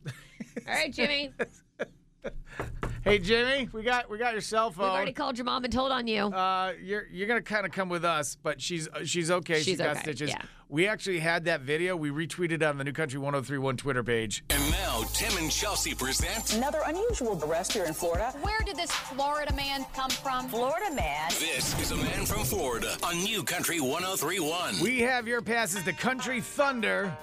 All 0.67 0.75
right, 0.75 0.93
Jimmy. 0.93 1.33
hey, 3.05 3.19
Jimmy, 3.19 3.69
we 3.73 3.83
got 3.83 4.11
we 4.11 4.19
got 4.19 4.33
your 4.33 4.41
cell 4.41 4.71
phone. 4.71 4.85
We've 4.87 4.93
already 4.95 5.13
called 5.13 5.39
your 5.39 5.45
mom 5.45 5.65
and 5.65 5.73
told 5.73 5.93
on 5.93 6.07
you. 6.07 6.25
Uh, 6.27 6.73
you're 6.83 7.07
you're 7.11 7.29
gonna 7.29 7.43
kind 7.43 7.67
of 7.67 7.73
come 7.73 7.89
with 7.89 8.05
us, 8.05 8.37
but 8.43 8.61
she's 8.61 8.89
uh, 8.89 9.05
she's 9.05 9.31
okay. 9.31 9.57
she's 9.57 9.65
She's 9.65 9.79
got 9.79 9.93
okay, 9.93 10.01
stitches. 10.03 10.31
yeah. 10.31 10.43
We 10.69 10.87
actually 10.89 11.19
had 11.19 11.45
that 11.45 11.61
video. 11.61 11.97
We 11.97 12.09
retweeted 12.11 12.53
it 12.53 12.63
on 12.63 12.79
the 12.79 12.85
New 12.85 12.93
Country 12.95 13.19
1031 13.19 13.77
Twitter 13.77 14.03
page. 14.03 14.43
And 14.49 14.71
now, 14.71 15.03
Tim 15.13 15.37
and 15.37 15.51
Chelsea 15.51 15.95
present 15.95 16.55
Another 16.55 16.81
unusual 16.87 17.39
arrest 17.45 17.75
here 17.75 17.85
in 17.85 17.93
Florida. 17.93 18.33
Where 18.41 18.59
did 18.65 18.77
this 18.77 18.91
Florida 18.91 19.55
man 19.55 19.85
come 19.95 20.09
from? 20.09 20.49
Florida 20.49 20.91
man 20.95 21.29
This 21.29 21.79
is 21.79 21.91
a 21.91 21.97
Man 21.97 22.25
from 22.25 22.45
Florida 22.45 22.97
on 23.03 23.23
New 23.23 23.43
Country 23.43 23.81
1031. 23.81 24.81
We 24.81 25.01
have 25.01 25.29
your 25.29 25.43
passes 25.43 25.83
to 25.85 25.93
Country 25.93 26.41
Thunder. 26.41 27.15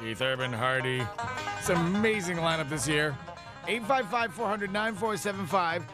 Keith 0.00 0.22
Urban, 0.22 0.50
Hardy. 0.52 1.02
It's 1.58 1.68
an 1.68 1.76
amazing 1.76 2.38
lineup 2.38 2.70
this 2.70 2.88
year. 2.88 3.14
855 3.68 4.32
400 4.34 4.72
9475. 4.72 5.84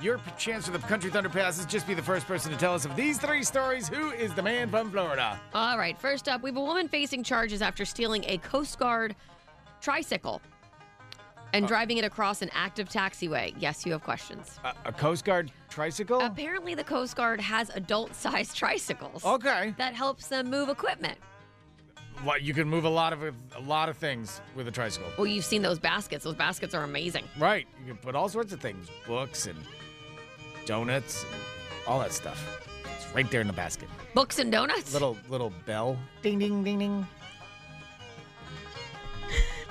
Your 0.00 0.20
chance 0.36 0.66
for 0.66 0.72
the 0.72 0.78
Country 0.80 1.10
Thunder 1.10 1.28
passes. 1.30 1.64
Just 1.64 1.86
be 1.86 1.94
the 1.94 2.02
first 2.02 2.26
person 2.26 2.50
to 2.52 2.58
tell 2.58 2.74
us 2.74 2.84
of 2.84 2.94
these 2.96 3.18
three 3.18 3.42
stories. 3.42 3.88
Who 3.88 4.10
is 4.10 4.34
the 4.34 4.42
man 4.42 4.68
from 4.68 4.90
Florida? 4.90 5.40
All 5.54 5.78
right. 5.78 5.98
First 5.98 6.28
up, 6.28 6.42
we 6.42 6.50
have 6.50 6.56
a 6.56 6.60
woman 6.60 6.88
facing 6.88 7.22
charges 7.22 7.62
after 7.62 7.84
stealing 7.84 8.24
a 8.26 8.38
Coast 8.38 8.78
Guard 8.78 9.14
tricycle 9.80 10.42
and 11.54 11.64
uh. 11.64 11.68
driving 11.68 11.98
it 11.98 12.04
across 12.04 12.42
an 12.42 12.50
active 12.52 12.88
taxiway. 12.88 13.54
Yes, 13.58 13.86
you 13.86 13.92
have 13.92 14.02
questions. 14.02 14.58
A, 14.64 14.74
a 14.86 14.92
Coast 14.92 15.24
Guard 15.24 15.52
tricycle? 15.70 16.20
Apparently, 16.20 16.74
the 16.74 16.84
Coast 16.84 17.16
Guard 17.16 17.40
has 17.40 17.70
adult-sized 17.70 18.56
tricycles 18.56 19.24
Okay. 19.24 19.72
that 19.78 19.94
helps 19.94 20.26
them 20.26 20.50
move 20.50 20.68
equipment. 20.68 21.18
Well, 22.24 22.38
you 22.38 22.54
can 22.54 22.68
move 22.68 22.84
a 22.84 22.88
lot 22.88 23.12
of 23.12 23.22
a 23.22 23.32
lot 23.66 23.88
of 23.88 23.96
things 23.96 24.40
with 24.54 24.68
a 24.68 24.70
tricycle. 24.70 25.08
Well, 25.18 25.26
you've 25.26 25.44
seen 25.44 25.62
those 25.62 25.78
baskets. 25.80 26.22
Those 26.24 26.36
baskets 26.36 26.72
are 26.74 26.84
amazing. 26.84 27.24
Right. 27.38 27.66
You 27.80 27.86
can 27.86 27.96
put 27.96 28.14
all 28.14 28.28
sorts 28.28 28.52
of 28.52 28.60
things, 28.60 28.88
books 29.06 29.46
and 29.46 29.58
donuts, 30.66 31.24
and 31.24 31.40
all 31.88 31.98
that 32.00 32.12
stuff. 32.12 32.60
It's 32.96 33.12
right 33.14 33.28
there 33.30 33.40
in 33.40 33.46
the 33.48 33.52
basket. 33.52 33.88
Books 34.14 34.38
and 34.38 34.52
donuts. 34.52 34.92
Little 34.92 35.16
little 35.28 35.52
bell. 35.66 35.98
Ding 36.22 36.38
ding 36.38 36.62
ding 36.62 36.78
ding. 36.78 37.06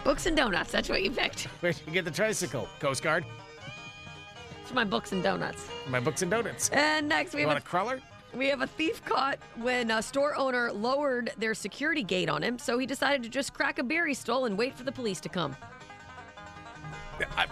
Books 0.03 0.25
and 0.25 0.35
donuts. 0.35 0.71
That's 0.71 0.89
what 0.89 1.03
you 1.03 1.11
picked 1.11 1.43
Where'd 1.61 1.79
you 1.85 1.93
get 1.93 2.05
the 2.05 2.11
tricycle? 2.11 2.67
Coast 2.79 3.03
Guard. 3.03 3.23
for 4.65 4.73
my 4.73 4.83
books 4.83 5.11
and 5.13 5.23
donuts. 5.23 5.69
My 5.87 5.99
books 5.99 6.21
and 6.21 6.31
donuts. 6.31 6.69
And 6.69 7.07
next, 7.07 7.33
we 7.33 7.41
You 7.41 7.47
have 7.47 7.55
want 7.55 7.63
a 7.63 7.67
a 7.67 7.69
cruller? 7.69 8.01
We 8.33 8.47
have 8.47 8.61
a 8.61 8.67
thief 8.67 9.03
caught 9.03 9.39
when 9.57 9.91
a 9.91 10.01
store 10.01 10.35
owner 10.35 10.71
lowered 10.71 11.33
their 11.37 11.53
security 11.53 12.03
gate 12.03 12.29
on 12.29 12.41
him, 12.41 12.57
so 12.57 12.77
he 12.77 12.85
decided 12.85 13.23
to 13.23 13.29
just 13.29 13.53
crack 13.53 13.77
a 13.79 13.83
beer 13.83 14.07
he 14.07 14.13
stole 14.13 14.45
and 14.45 14.57
wait 14.57 14.75
for 14.75 14.83
the 14.83 14.91
police 14.91 15.19
to 15.21 15.29
come. 15.29 15.55
I, 17.37 17.45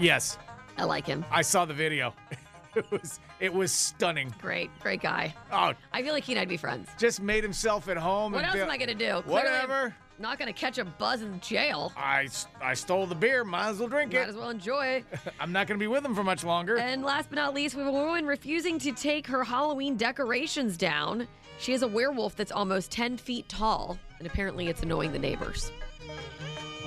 yes, 0.00 0.38
I 0.76 0.84
like 0.84 1.06
him. 1.06 1.24
I 1.30 1.42
saw 1.42 1.64
the 1.64 1.74
video. 1.74 2.14
It 2.76 2.90
was 2.92 3.18
it 3.40 3.52
was 3.52 3.72
stunning. 3.72 4.32
Great, 4.40 4.70
great 4.80 5.00
guy. 5.00 5.34
Oh, 5.50 5.72
I 5.92 6.02
feel 6.02 6.12
like 6.12 6.22
he 6.22 6.34
and 6.34 6.40
I'd 6.40 6.50
be 6.50 6.58
friends. 6.58 6.88
just 6.98 7.20
made 7.20 7.42
himself 7.42 7.88
at 7.88 7.96
home. 7.96 8.30
What 8.32 8.44
else 8.44 8.54
am 8.56 8.70
I 8.70 8.76
gonna 8.76 8.94
do? 8.94 9.22
Clearly, 9.22 9.32
Whatever. 9.32 9.96
Not 10.18 10.38
gonna 10.38 10.52
catch 10.52 10.78
a 10.78 10.84
buzz 10.84 11.22
in 11.22 11.38
jail. 11.40 11.92
I, 11.96 12.28
I 12.60 12.74
stole 12.74 13.06
the 13.06 13.14
beer. 13.14 13.44
Might 13.44 13.68
as 13.68 13.78
well 13.78 13.88
drink 13.88 14.12
Might 14.12 14.22
it. 14.22 14.28
as 14.28 14.34
well 14.36 14.50
enjoy. 14.50 15.04
I'm 15.40 15.52
not 15.52 15.66
going 15.68 15.78
to 15.78 15.82
be 15.82 15.86
with 15.86 16.04
him 16.04 16.14
for 16.14 16.24
much 16.24 16.42
longer. 16.42 16.76
and 16.78 17.02
last 17.04 17.28
but 17.30 17.36
not 17.36 17.54
least, 17.54 17.76
we 17.76 17.82
have 17.84 17.88
a 17.88 17.96
woman 17.96 18.26
refusing 18.26 18.78
to 18.80 18.92
take 18.92 19.26
her 19.28 19.44
Halloween 19.44 19.96
decorations 19.96 20.76
down. 20.76 21.28
She 21.60 21.70
has 21.72 21.82
a 21.82 21.88
werewolf 21.88 22.34
that's 22.36 22.50
almost 22.52 22.90
10 22.90 23.16
feet 23.16 23.48
tall, 23.48 23.98
and 24.18 24.26
apparently 24.26 24.66
it's 24.68 24.82
annoying 24.82 25.12
the 25.12 25.18
neighbors. 25.20 25.70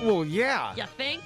well, 0.02 0.24
yeah. 0.24 0.74
You 0.76 0.84
think? 0.84 1.22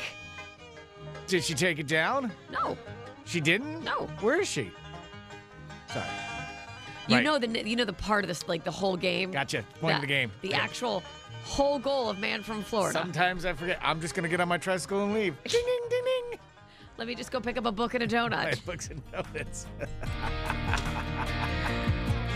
Did 1.26 1.42
she 1.44 1.54
take 1.54 1.78
it 1.80 1.88
down? 1.88 2.30
No. 2.52 2.76
She 3.24 3.40
didn't. 3.40 3.82
No. 3.82 4.06
Where 4.20 4.40
is 4.40 4.48
she? 4.48 4.70
Sorry. 5.92 6.04
You 7.08 7.16
Right. 7.16 7.24
know 7.24 7.38
the 7.38 7.68
you 7.68 7.76
know 7.76 7.84
the 7.84 7.92
part 7.92 8.24
of 8.24 8.28
this 8.28 8.46
like 8.48 8.64
the 8.64 8.70
whole 8.72 8.96
game. 8.96 9.30
Gotcha. 9.30 9.64
Point 9.80 9.94
of 9.96 10.00
the 10.00 10.06
game. 10.08 10.32
The 10.42 10.48
Yeah. 10.48 10.58
actual 10.60 11.04
whole 11.46 11.78
goal 11.78 12.10
of 12.10 12.18
Man 12.18 12.42
from 12.42 12.62
Florida. 12.62 12.98
Sometimes 12.98 13.44
I 13.44 13.52
forget. 13.52 13.78
I'm 13.82 14.00
just 14.00 14.14
going 14.14 14.24
to 14.24 14.28
get 14.28 14.40
on 14.40 14.48
my 14.48 14.58
tricycle 14.58 15.04
and 15.04 15.14
leave. 15.14 15.34
ding, 15.44 15.62
ding, 15.64 15.80
ding, 15.88 16.04
ding. 16.04 16.38
Let 16.98 17.06
me 17.06 17.14
just 17.14 17.30
go 17.30 17.40
pick 17.40 17.56
up 17.56 17.66
a 17.66 17.72
book 17.72 17.94
and 17.94 18.02
a 18.02 18.08
donut. 18.08 18.30
My 18.30 18.54
books 18.64 18.88
and 18.88 19.02
notice. 19.12 19.66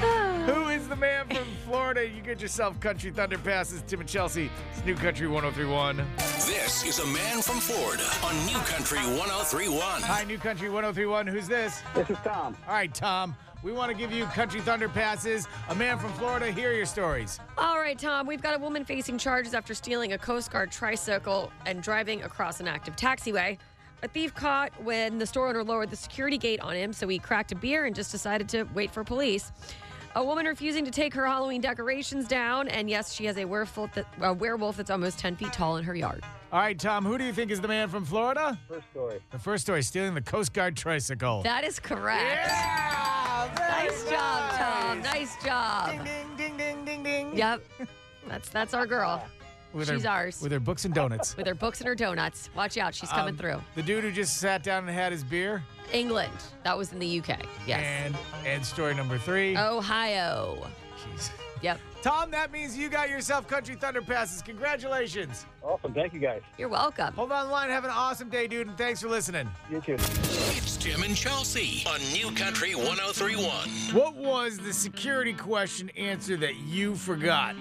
Who 0.46 0.68
is 0.68 0.88
the 0.88 0.96
man 0.96 1.26
from 1.28 1.46
Florida? 1.66 2.08
You 2.08 2.22
get 2.22 2.40
yourself 2.40 2.78
Country 2.80 3.10
Thunder 3.10 3.38
passes. 3.38 3.82
Tim 3.86 4.00
and 4.00 4.08
Chelsea. 4.08 4.50
It's 4.72 4.84
New 4.84 4.94
Country 4.94 5.28
1031. 5.28 5.96
This 6.16 6.84
is 6.84 6.98
a 6.98 7.06
man 7.06 7.42
from 7.42 7.56
Florida 7.56 8.04
on 8.24 8.34
New 8.46 8.58
Country 8.60 8.98
1031. 8.98 10.02
Hi, 10.02 10.24
New 10.24 10.38
Country 10.38 10.70
1031. 10.70 11.26
Who's 11.26 11.48
this? 11.48 11.82
This 11.94 12.10
is 12.10 12.16
Tom. 12.24 12.56
All 12.66 12.74
right, 12.74 12.92
Tom. 12.92 13.36
We 13.62 13.72
want 13.72 13.90
to 13.90 13.96
give 13.96 14.12
you 14.12 14.24
Country 14.26 14.60
Thunder 14.60 14.88
passes. 14.88 15.46
A 15.68 15.74
man 15.74 15.98
from 15.98 16.12
Florida. 16.14 16.50
hear 16.50 16.72
your 16.72 16.86
stories. 16.86 17.38
All 17.58 17.78
right, 17.78 17.98
Tom, 17.98 18.26
we've 18.26 18.40
got 18.40 18.54
a 18.54 18.58
woman 18.58 18.84
facing 18.84 19.18
charges 19.18 19.52
after 19.54 19.74
stealing 19.74 20.14
a 20.14 20.18
Coast 20.18 20.50
Guard 20.50 20.72
tricycle 20.72 21.52
and 21.66 21.82
driving 21.82 22.22
across 22.22 22.60
an 22.60 22.68
active 22.68 22.96
taxiway. 22.96 23.58
A 24.02 24.08
thief 24.08 24.34
caught 24.34 24.72
when 24.82 25.18
the 25.18 25.26
store 25.26 25.48
owner 25.48 25.62
lowered 25.62 25.90
the 25.90 25.96
security 25.96 26.38
gate 26.38 26.60
on 26.60 26.74
him, 26.74 26.92
so 26.92 27.06
he 27.06 27.18
cracked 27.18 27.52
a 27.52 27.54
beer 27.54 27.84
and 27.84 27.94
just 27.94 28.10
decided 28.10 28.48
to 28.50 28.64
wait 28.74 28.90
for 28.90 29.04
police. 29.04 29.52
A 30.16 30.24
woman 30.24 30.46
refusing 30.46 30.84
to 30.86 30.90
take 30.90 31.12
her 31.14 31.26
Halloween 31.26 31.60
decorations 31.60 32.26
down, 32.26 32.66
and 32.66 32.88
yes, 32.88 33.12
she 33.12 33.26
has 33.26 33.36
a 33.36 33.44
werewolf, 33.44 33.92
that, 33.94 34.06
a 34.22 34.32
werewolf 34.32 34.78
that's 34.78 34.90
almost 34.90 35.18
10 35.18 35.36
feet 35.36 35.52
tall 35.52 35.76
in 35.76 35.84
her 35.84 35.94
yard. 35.94 36.24
All 36.50 36.58
right, 36.60 36.76
Tom. 36.76 37.04
Who 37.04 37.16
do 37.18 37.24
you 37.24 37.32
think 37.32 37.50
is 37.50 37.60
the 37.60 37.68
man 37.68 37.88
from 37.88 38.04
Florida? 38.04 38.58
First 38.66 38.86
story. 38.90 39.20
The 39.30 39.38
first 39.38 39.62
story 39.62 39.82
stealing 39.82 40.14
the 40.14 40.22
Coast 40.22 40.52
Guard 40.52 40.76
tricycle. 40.76 41.42
That 41.42 41.62
is 41.62 41.78
correct. 41.78 42.46
yeah! 42.46 43.19
Very 43.48 43.68
Nice 43.88 44.04
job, 44.10 44.50
Tom. 44.58 45.02
nice. 45.02 45.14
Nice 45.14 45.44
job. 45.44 45.90
Ding, 45.90 46.04
ding, 46.04 46.56
ding, 46.56 46.56
ding, 46.56 46.84
ding, 46.84 47.02
ding. 47.02 47.36
Yep. 47.36 47.62
That's 48.28 48.48
that's 48.50 48.74
our 48.74 48.86
girl. 48.86 49.24
With 49.72 49.88
She's 49.88 50.02
her, 50.02 50.10
ours. 50.10 50.42
With 50.42 50.50
her 50.52 50.58
books 50.60 50.84
and 50.84 50.92
donuts. 50.92 51.36
With 51.36 51.46
her 51.46 51.54
books 51.54 51.80
and 51.80 51.86
her 51.86 51.94
donuts. 51.94 52.50
Watch 52.56 52.76
out, 52.76 52.92
she's 52.94 53.08
coming 53.10 53.34
Um, 53.34 53.36
through. 53.38 53.62
The 53.76 53.82
dude 53.82 54.02
who 54.02 54.10
just 54.10 54.38
sat 54.38 54.64
down 54.64 54.86
and 54.88 54.90
had 54.96 55.12
his 55.12 55.22
beer. 55.22 55.62
England. 55.92 56.32
That 56.64 56.76
was 56.76 56.92
in 56.92 56.98
the 56.98 57.20
UK. 57.20 57.38
Yes. 57.66 57.80
And 57.84 58.16
and 58.44 58.64
story 58.66 58.94
number 58.94 59.16
three. 59.18 59.56
Ohio. 59.56 60.66
Jeez. 61.16 61.30
Yep. 61.62 61.78
Tom, 62.02 62.30
that 62.30 62.50
means 62.50 62.76
you 62.78 62.88
got 62.88 63.10
yourself 63.10 63.46
Country 63.46 63.74
Thunder 63.74 64.00
passes. 64.00 64.40
Congratulations. 64.42 65.44
Awesome. 65.62 65.92
Thank 65.92 66.14
you, 66.14 66.20
guys. 66.20 66.40
You're 66.56 66.68
welcome. 66.68 67.12
Hold 67.14 67.32
on 67.32 67.46
the 67.46 67.52
line. 67.52 67.68
Have 67.68 67.84
an 67.84 67.90
awesome 67.90 68.30
day, 68.30 68.46
dude, 68.46 68.68
and 68.68 68.78
thanks 68.78 69.02
for 69.02 69.08
listening. 69.08 69.48
You 69.70 69.80
too. 69.80 69.94
It's 69.94 70.76
Tim 70.78 71.02
and 71.02 71.14
Chelsea 71.14 71.84
on 71.86 72.00
New 72.12 72.34
Country 72.34 72.74
1031. 72.74 73.68
What 73.94 74.16
was 74.16 74.58
the 74.58 74.72
security 74.72 75.34
question 75.34 75.90
answer 75.90 76.36
that 76.38 76.56
you 76.56 76.94
forgot? 76.94 77.54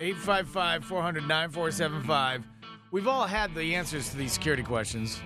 855 0.00 0.84
400 0.84 1.26
9475. 1.26 2.44
We've 2.90 3.08
all 3.08 3.26
had 3.26 3.54
the 3.54 3.74
answers 3.74 4.10
to 4.10 4.16
these 4.16 4.32
security 4.32 4.62
questions. 4.62 5.20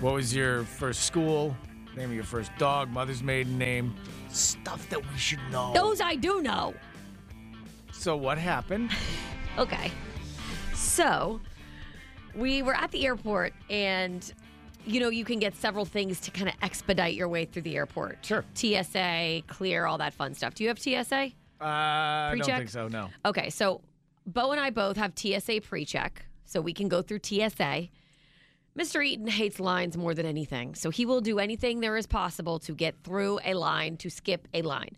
What 0.00 0.14
was 0.14 0.34
your 0.34 0.64
first 0.64 1.04
school? 1.04 1.54
Name 1.96 2.08
of 2.08 2.14
your 2.14 2.24
first 2.24 2.50
dog, 2.58 2.90
mother's 2.90 3.22
maiden 3.22 3.58
name, 3.58 3.94
stuff 4.34 4.88
that 4.90 5.00
we 5.00 5.18
should 5.18 5.40
know. 5.50 5.72
Those 5.74 6.00
I 6.00 6.16
do 6.16 6.42
know. 6.42 6.74
So, 7.92 8.16
what 8.16 8.38
happened? 8.38 8.90
Okay. 9.58 9.92
So, 10.74 11.38
we 12.34 12.62
were 12.62 12.74
at 12.74 12.90
the 12.90 13.04
airport 13.04 13.52
and 13.68 14.32
you 14.86 14.98
know, 14.98 15.10
you 15.10 15.24
can 15.24 15.38
get 15.38 15.54
several 15.54 15.84
things 15.84 16.20
to 16.20 16.30
kind 16.30 16.48
of 16.48 16.54
expedite 16.62 17.14
your 17.14 17.28
way 17.28 17.44
through 17.44 17.62
the 17.62 17.76
airport. 17.76 18.18
Sure. 18.24 18.44
TSA, 18.54 19.42
clear, 19.46 19.86
all 19.86 19.98
that 19.98 20.12
fun 20.12 20.34
stuff. 20.34 20.54
Do 20.54 20.64
you 20.64 20.68
have 20.70 20.78
TSA? 20.78 21.32
Uh, 21.60 21.64
I 21.64 22.28
don't 22.30 22.38
Pre-check? 22.38 22.58
think 22.58 22.70
so, 22.70 22.88
no. 22.88 23.08
Okay, 23.24 23.50
so 23.50 23.80
Bo 24.26 24.50
and 24.52 24.60
I 24.60 24.70
both 24.70 24.96
have 24.96 25.12
TSA 25.14 25.60
pre 25.60 25.84
check, 25.84 26.24
so 26.44 26.60
we 26.60 26.72
can 26.72 26.88
go 26.88 27.02
through 27.02 27.20
TSA. 27.22 27.88
Mr. 28.78 29.04
Eaton 29.04 29.26
hates 29.28 29.60
lines 29.60 29.96
more 29.96 30.14
than 30.14 30.24
anything, 30.24 30.74
so 30.74 30.88
he 30.88 31.04
will 31.04 31.20
do 31.20 31.38
anything 31.38 31.80
there 31.80 31.96
is 31.96 32.06
possible 32.06 32.58
to 32.58 32.74
get 32.74 32.94
through 33.04 33.38
a 33.44 33.52
line, 33.54 33.96
to 33.98 34.08
skip 34.08 34.48
a 34.54 34.62
line. 34.62 34.96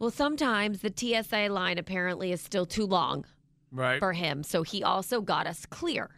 Well, 0.00 0.10
sometimes 0.10 0.80
the 0.80 0.92
TSA 0.94 1.48
line 1.48 1.78
apparently 1.78 2.32
is 2.32 2.40
still 2.40 2.66
too 2.66 2.84
long 2.84 3.24
Right. 3.70 4.00
for 4.00 4.12
him, 4.12 4.42
so 4.42 4.62
he 4.64 4.82
also 4.82 5.20
got 5.20 5.46
us 5.46 5.64
clear. 5.64 6.10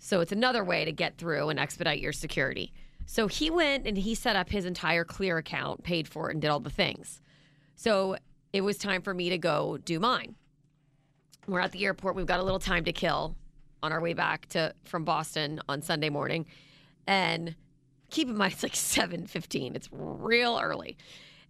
So 0.00 0.20
it's 0.20 0.32
another 0.32 0.64
way 0.64 0.84
to 0.84 0.92
get 0.92 1.16
through 1.16 1.48
and 1.48 1.58
expedite 1.60 2.00
your 2.00 2.12
security. 2.12 2.72
So 3.06 3.28
he 3.28 3.48
went 3.48 3.86
and 3.86 3.96
he 3.96 4.14
set 4.14 4.36
up 4.36 4.50
his 4.50 4.64
entire 4.64 5.04
clear 5.04 5.38
account, 5.38 5.84
paid 5.84 6.08
for 6.08 6.28
it, 6.28 6.32
and 6.34 6.42
did 6.42 6.48
all 6.48 6.60
the 6.60 6.70
things. 6.70 7.20
So 7.76 8.16
it 8.52 8.62
was 8.62 8.78
time 8.78 9.02
for 9.02 9.14
me 9.14 9.28
to 9.30 9.38
go 9.38 9.78
do 9.78 10.00
mine. 10.00 10.34
We're 11.46 11.60
at 11.60 11.72
the 11.72 11.84
airport. 11.84 12.16
We've 12.16 12.26
got 12.26 12.40
a 12.40 12.42
little 12.42 12.58
time 12.58 12.84
to 12.84 12.92
kill 12.92 13.36
on 13.82 13.92
our 13.92 14.00
way 14.00 14.14
back 14.14 14.46
to 14.50 14.74
from 14.84 15.04
Boston 15.04 15.60
on 15.68 15.82
Sunday 15.82 16.10
morning. 16.10 16.46
And 17.06 17.54
keep 18.10 18.28
in 18.28 18.36
mind 18.36 18.52
it's 18.54 18.62
like 18.62 18.74
7:15. 18.74 19.74
It's 19.74 19.88
real 19.92 20.58
early. 20.62 20.96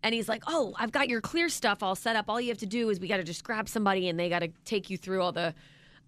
And 0.03 0.15
he's 0.15 0.29
like, 0.29 0.45
"Oh, 0.47 0.75
I've 0.79 0.93
got 0.93 1.09
your 1.09 1.21
clear 1.21 1.49
stuff 1.49 1.83
all 1.83 1.97
set 1.97 2.15
up. 2.15 2.27
All 2.29 2.41
you 2.41 2.49
have 2.49 2.59
to 2.59 2.67
do 2.67 2.89
is 2.91 3.01
we 3.01 3.09
got 3.09 3.17
to 3.17 3.25
just 3.25 3.43
grab 3.43 3.69
somebody 3.69 4.09
and 4.09 4.19
they 4.19 4.29
got 4.29 4.41
to 4.41 4.49
take 4.65 4.91
you 4.91 4.97
through 4.97 5.23
all 5.23 5.33
the 5.33 5.55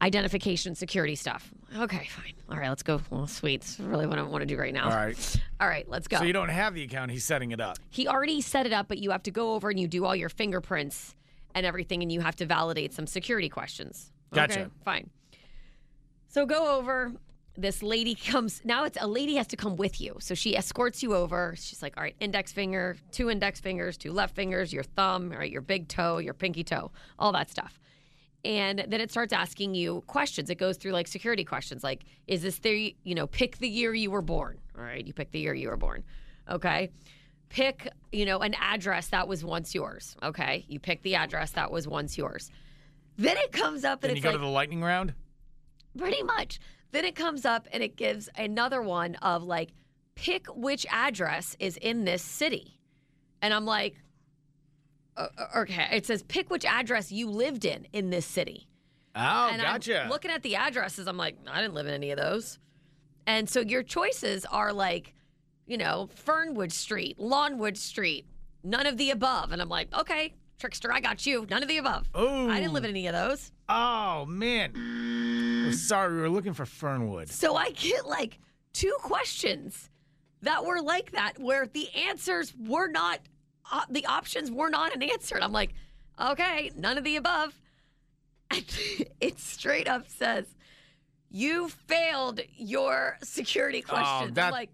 identification 0.03 0.75
security 0.75 1.17
stuff." 1.17 1.53
Okay, 1.77 2.07
fine. 2.09 2.35
All 2.49 2.57
right, 2.57 2.69
let's 2.69 2.83
go. 2.83 3.01
Well, 3.11 3.27
sweet. 3.27 3.63
It's 3.63 3.81
really 3.81 4.07
what 4.07 4.19
I 4.19 4.23
want 4.23 4.43
to 4.43 4.47
do 4.47 4.57
right 4.57 4.73
now. 4.73 4.85
All 4.91 4.97
right. 4.97 5.41
All 5.61 5.69
right, 5.69 5.89
let's 5.89 6.09
go 6.09 6.19
So, 6.19 6.25
you 6.25 6.33
don't 6.33 6.49
have 6.49 6.75
the 6.75 6.83
account, 6.83 7.11
he's 7.11 7.25
setting 7.25 7.51
it 7.53 7.61
up. 7.61 7.79
he 7.91 8.09
already 8.09 8.41
set 8.41 8.67
it 8.67 8.73
up, 8.73 8.89
but 8.89 8.99
you 8.99 9.11
have 9.11 9.23
to 9.25 9.31
go 9.31 9.55
over 9.55 9.71
and 9.71 9.79
you 9.79 9.87
do 9.89 10.05
all 10.05 10.17
your 10.17 10.29
fingerprints 10.29 11.15
and 11.55 11.67
everything, 11.67 12.03
and 12.03 12.11
you 12.13 12.21
have 12.21 12.37
to 12.37 12.47
validate 12.47 12.93
some 12.95 13.07
security 13.07 13.49
questions. 13.49 14.13
Gotcha. 14.33 14.61
Okay, 14.61 14.71
fine. 14.85 15.11
So 16.31 16.47
go 16.47 16.79
over. 16.79 17.13
This 17.57 17.83
lady 17.83 18.15
comes. 18.15 18.63
Now 18.65 18.85
it's 18.85 18.97
a 19.01 19.07
lady 19.09 19.35
has 19.35 19.49
to 19.49 19.57
come 19.57 19.75
with 19.75 20.01
you. 20.01 20.17
So 20.21 20.37
she 20.37 20.57
escorts 20.57 21.03
you 21.03 21.15
over. 21.15 21.55
She's 21.59 21.83
like, 21.83 21.97
all 21.97 22.05
right, 22.05 22.15
index 22.21 22.53
finger, 22.53 22.97
two 23.11 23.29
index 23.29 23.59
fingers, 23.59 23.97
two 23.97 24.13
left 24.13 24.37
fingers, 24.37 24.73
your 24.73 24.85
thumb, 24.85 25.33
all 25.33 25.39
right, 25.39 25.51
your 25.51 25.61
big 25.61 25.89
toe, 25.89 26.19
your 26.19 26.33
pinky 26.33 26.63
toe, 26.63 26.93
all 27.19 27.33
that 27.33 27.51
stuff. 27.51 27.81
And 28.45 28.87
then 28.89 29.01
it 29.01 29.11
starts 29.11 29.33
asking 29.33 29.75
you 29.75 30.03
questions. 30.07 30.49
It 30.49 30.55
goes 30.55 30.77
through 30.77 30.93
like 30.93 31.09
security 31.09 31.45
questions, 31.45 31.83
like, 31.83 32.05
is 32.29 32.43
this 32.43 32.61
the, 32.61 32.95
you 33.03 33.15
know, 33.17 33.27
pick 33.27 33.59
the 33.59 33.69
year 33.69 33.93
you 33.93 34.13
were 34.13 34.23
born. 34.23 34.57
All 34.79 34.85
right, 34.85 35.05
you 35.05 35.13
pick 35.13 35.33
the 35.33 35.41
year 35.41 35.53
you 35.53 35.69
were 35.69 35.77
born. 35.77 36.05
Okay. 36.49 36.91
Pick, 37.49 37.89
you 38.13 38.25
know, 38.25 38.39
an 38.39 38.55
address 38.55 39.09
that 39.09 39.27
was 39.27 39.45
once 39.45 39.75
yours. 39.75 40.17
Okay. 40.23 40.65
You 40.69 40.79
pick 40.79 41.03
the 41.03 41.17
address 41.17 41.51
that 41.53 41.73
was 41.73 41.89
once 41.89 42.17
yours. 42.17 42.53
Then 43.19 43.37
it 43.37 43.51
comes 43.51 43.85
up 43.85 44.05
and 44.05 44.11
Then 44.11 44.17
you 44.17 44.21
it's 44.21 44.25
go 44.25 44.31
like, 44.31 44.39
to 44.39 44.45
the 44.45 44.47
lightning 44.47 44.83
round? 44.83 45.13
Pretty 45.97 46.23
much. 46.23 46.61
Then 46.93 47.05
it 47.05 47.15
comes 47.15 47.45
up 47.45 47.69
and 47.73 47.83
it 47.83 47.97
gives 47.97 48.29
another 48.37 48.83
one 48.83 49.15
of 49.17 49.43
like, 49.43 49.71
pick 50.15 50.47
which 50.49 50.87
address 50.91 51.57
is 51.59 51.77
in 51.77 52.05
this 52.05 52.23
city. 52.23 52.79
And 53.43 53.55
I'm 53.55 53.65
like, 53.65 53.97
"Uh, 55.17 55.29
uh, 55.39 55.61
okay. 55.61 55.89
It 55.93 56.07
says 56.07 56.23
pick 56.23 56.51
which 56.51 56.65
address 56.65 57.11
you 57.11 57.29
lived 57.31 57.65
in 57.65 57.87
in 57.93 58.11
this 58.11 58.27
city. 58.27 58.69
Oh, 59.15 59.49
and 59.51 59.61
gotcha. 59.61 60.03
I'm 60.05 60.11
looking 60.11 60.31
at 60.31 60.43
the 60.43 60.57
addresses. 60.57 61.07
I'm 61.09 61.17
like, 61.17 61.37
I 61.49 61.61
didn't 61.61 61.75
live 61.75 61.87
in 61.87 61.95
any 61.95 62.11
of 62.11 62.19
those. 62.19 62.59
And 63.27 63.49
so 63.49 63.61
your 63.61 63.83
choices 63.83 64.45
are 64.47 64.73
like, 64.73 65.15
you 65.67 65.77
know, 65.77 66.09
Fernwood 66.15 66.73
Street, 66.73 67.19
Lawnwood 67.19 67.77
Street, 67.77 68.27
none 68.63 68.87
of 68.87 68.97
the 68.97 69.11
above. 69.11 69.53
And 69.53 69.61
I'm 69.61 69.69
like, 69.69 69.89
okay, 69.97 70.35
trickster, 70.59 70.93
I 70.93 71.01
got 71.01 71.27
you. 71.27 71.47
None 71.51 71.63
of 71.63 71.69
the 71.69 71.79
above. 71.79 72.09
Ooh. 72.17 72.49
I 72.51 72.61
didn't 72.61 72.73
live 72.73 72.85
in 72.85 72.91
any 72.91 73.07
of 73.07 73.15
those. 73.15 73.53
Oh, 73.69 74.27
man. 74.27 74.73
We're 75.71 75.77
sorry, 75.77 76.15
we 76.15 76.21
were 76.23 76.29
looking 76.29 76.53
for 76.55 76.67
Fernwood. 76.67 77.29
So 77.29 77.57
I 77.57 77.71
get 77.71 78.07
like 78.07 78.39
two 78.73 78.95
questions 79.01 79.91
that 80.43 80.65
were 80.65 80.81
like 80.81 81.13
that, 81.13 81.39
where 81.39 81.67
the 81.67 81.89
answers 82.09 82.55
were 82.67 82.89
not, 82.89 83.21
uh, 83.71 83.83
the 83.91 84.07
options 84.07 84.51
were 84.51 84.71
not 84.71 84.95
an 84.95 85.03
answer. 85.03 85.35
And 85.35 85.45
I'm 85.45 85.53
like, 85.53 85.75
okay, 86.21 86.71
none 86.77 86.97
of 86.99 87.05
the 87.05 87.17
above. 87.17 87.55
And 88.51 88.65
it 89.21 89.39
straight 89.39 89.89
up 89.89 90.09
says, 90.09 90.47
you 91.31 91.69
failed 91.69 92.41
your 92.57 93.19
security 93.23 93.83
questions. 93.83 94.35
that- 94.35 94.47
I'm 94.47 94.53
like, 94.53 94.71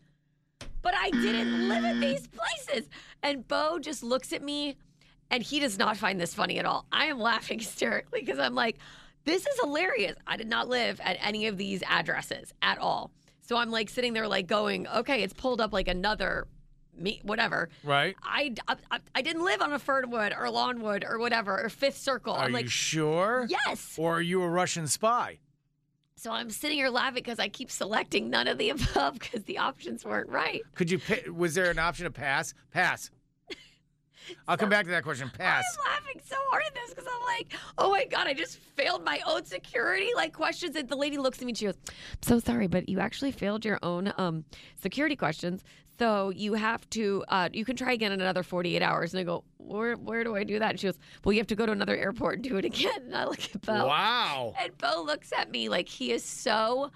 but 0.82 0.94
I 0.94 1.10
didn't 1.10 1.68
live 1.68 1.84
in 1.84 2.00
these 2.00 2.28
places. 2.28 2.88
And 3.22 3.46
Bo 3.48 3.78
just 3.80 4.02
looks 4.04 4.32
at 4.32 4.40
me 4.42 4.76
and 5.32 5.42
he 5.42 5.58
does 5.58 5.76
not 5.78 5.96
find 5.96 6.20
this 6.20 6.32
funny 6.32 6.60
at 6.60 6.64
all. 6.64 6.86
I 6.92 7.06
am 7.06 7.18
laughing 7.18 7.58
hysterically 7.60 8.20
because 8.20 8.38
I'm 8.38 8.54
like, 8.54 8.76
this 9.26 9.46
is 9.46 9.60
hilarious. 9.60 10.16
I 10.26 10.36
did 10.38 10.48
not 10.48 10.68
live 10.68 10.98
at 11.00 11.18
any 11.20 11.46
of 11.48 11.58
these 11.58 11.82
addresses 11.86 12.54
at 12.62 12.78
all. 12.78 13.10
So 13.42 13.56
I'm 13.56 13.70
like 13.70 13.90
sitting 13.90 14.14
there, 14.14 14.26
like 14.26 14.46
going, 14.46 14.88
okay, 14.88 15.22
it's 15.22 15.34
pulled 15.34 15.60
up 15.60 15.72
like 15.72 15.88
another 15.88 16.46
me, 16.98 17.20
whatever. 17.22 17.68
Right. 17.84 18.16
I, 18.22 18.54
I, 18.66 18.98
I 19.14 19.22
didn't 19.22 19.44
live 19.44 19.60
on 19.60 19.72
a 19.72 19.78
Fernwood 19.78 20.32
or 20.32 20.46
Lawnwood 20.46 21.04
or 21.08 21.18
whatever 21.18 21.62
or 21.62 21.68
Fifth 21.68 21.98
Circle. 21.98 22.32
Are 22.32 22.44
I'm 22.44 22.52
like, 22.52 22.64
you 22.64 22.70
sure? 22.70 23.46
yes. 23.48 23.96
Or 23.98 24.14
are 24.14 24.20
you 24.22 24.42
a 24.42 24.48
Russian 24.48 24.86
spy? 24.86 25.38
So 26.18 26.32
I'm 26.32 26.48
sitting 26.48 26.78
here 26.78 26.88
laughing 26.88 27.22
because 27.22 27.38
I 27.38 27.48
keep 27.48 27.70
selecting 27.70 28.30
none 28.30 28.48
of 28.48 28.56
the 28.56 28.70
above 28.70 29.18
because 29.18 29.44
the 29.44 29.58
options 29.58 30.04
weren't 30.04 30.30
right. 30.30 30.62
Could 30.74 30.90
you? 30.90 31.00
Was 31.32 31.54
there 31.54 31.70
an 31.70 31.78
option 31.78 32.04
to 32.04 32.10
pass? 32.10 32.54
Pass. 32.70 33.10
I'll 34.48 34.56
come 34.56 34.68
back 34.68 34.84
to 34.84 34.90
that 34.90 35.02
question. 35.02 35.30
Pass. 35.38 35.64
I'm 35.78 35.92
laughing 35.92 36.20
so 36.24 36.36
hard 36.50 36.62
at 36.66 36.74
this 36.74 36.90
because 36.90 37.06
I'm 37.06 37.22
like, 37.26 37.54
oh 37.78 37.90
my 37.90 38.04
God, 38.06 38.26
I 38.26 38.34
just 38.34 38.58
failed 38.58 39.04
my 39.04 39.20
own 39.26 39.44
security 39.44 40.10
like 40.14 40.32
questions. 40.32 40.76
And 40.76 40.88
the 40.88 40.96
lady 40.96 41.18
looks 41.18 41.38
at 41.38 41.44
me 41.44 41.50
and 41.50 41.58
she 41.58 41.66
goes, 41.66 41.76
I'm 41.88 42.22
so 42.22 42.38
sorry, 42.38 42.66
but 42.66 42.88
you 42.88 43.00
actually 43.00 43.32
failed 43.32 43.64
your 43.64 43.78
own 43.82 44.12
um, 44.16 44.44
security 44.80 45.16
questions. 45.16 45.62
So 45.98 46.30
you 46.30 46.54
have 46.54 46.88
to, 46.90 47.24
uh, 47.28 47.48
you 47.52 47.64
can 47.64 47.74
try 47.74 47.92
again 47.92 48.12
in 48.12 48.20
another 48.20 48.42
48 48.42 48.82
hours. 48.82 49.14
And 49.14 49.20
I 49.20 49.24
go, 49.24 49.44
where, 49.56 49.94
where 49.94 50.24
do 50.24 50.36
I 50.36 50.44
do 50.44 50.58
that? 50.58 50.70
And 50.70 50.80
she 50.80 50.88
goes, 50.88 50.98
well, 51.24 51.32
you 51.32 51.40
have 51.40 51.46
to 51.46 51.54
go 51.54 51.64
to 51.64 51.72
another 51.72 51.96
airport 51.96 52.34
and 52.34 52.44
do 52.44 52.56
it 52.56 52.64
again. 52.64 53.02
And 53.06 53.16
I 53.16 53.24
look 53.24 53.42
at 53.42 53.62
Bo. 53.62 53.86
Wow. 53.86 54.54
And 54.60 54.76
Bo 54.76 55.02
looks 55.06 55.32
at 55.32 55.50
me 55.50 55.68
like 55.68 55.88
he 55.88 56.12
is 56.12 56.22
so 56.22 56.90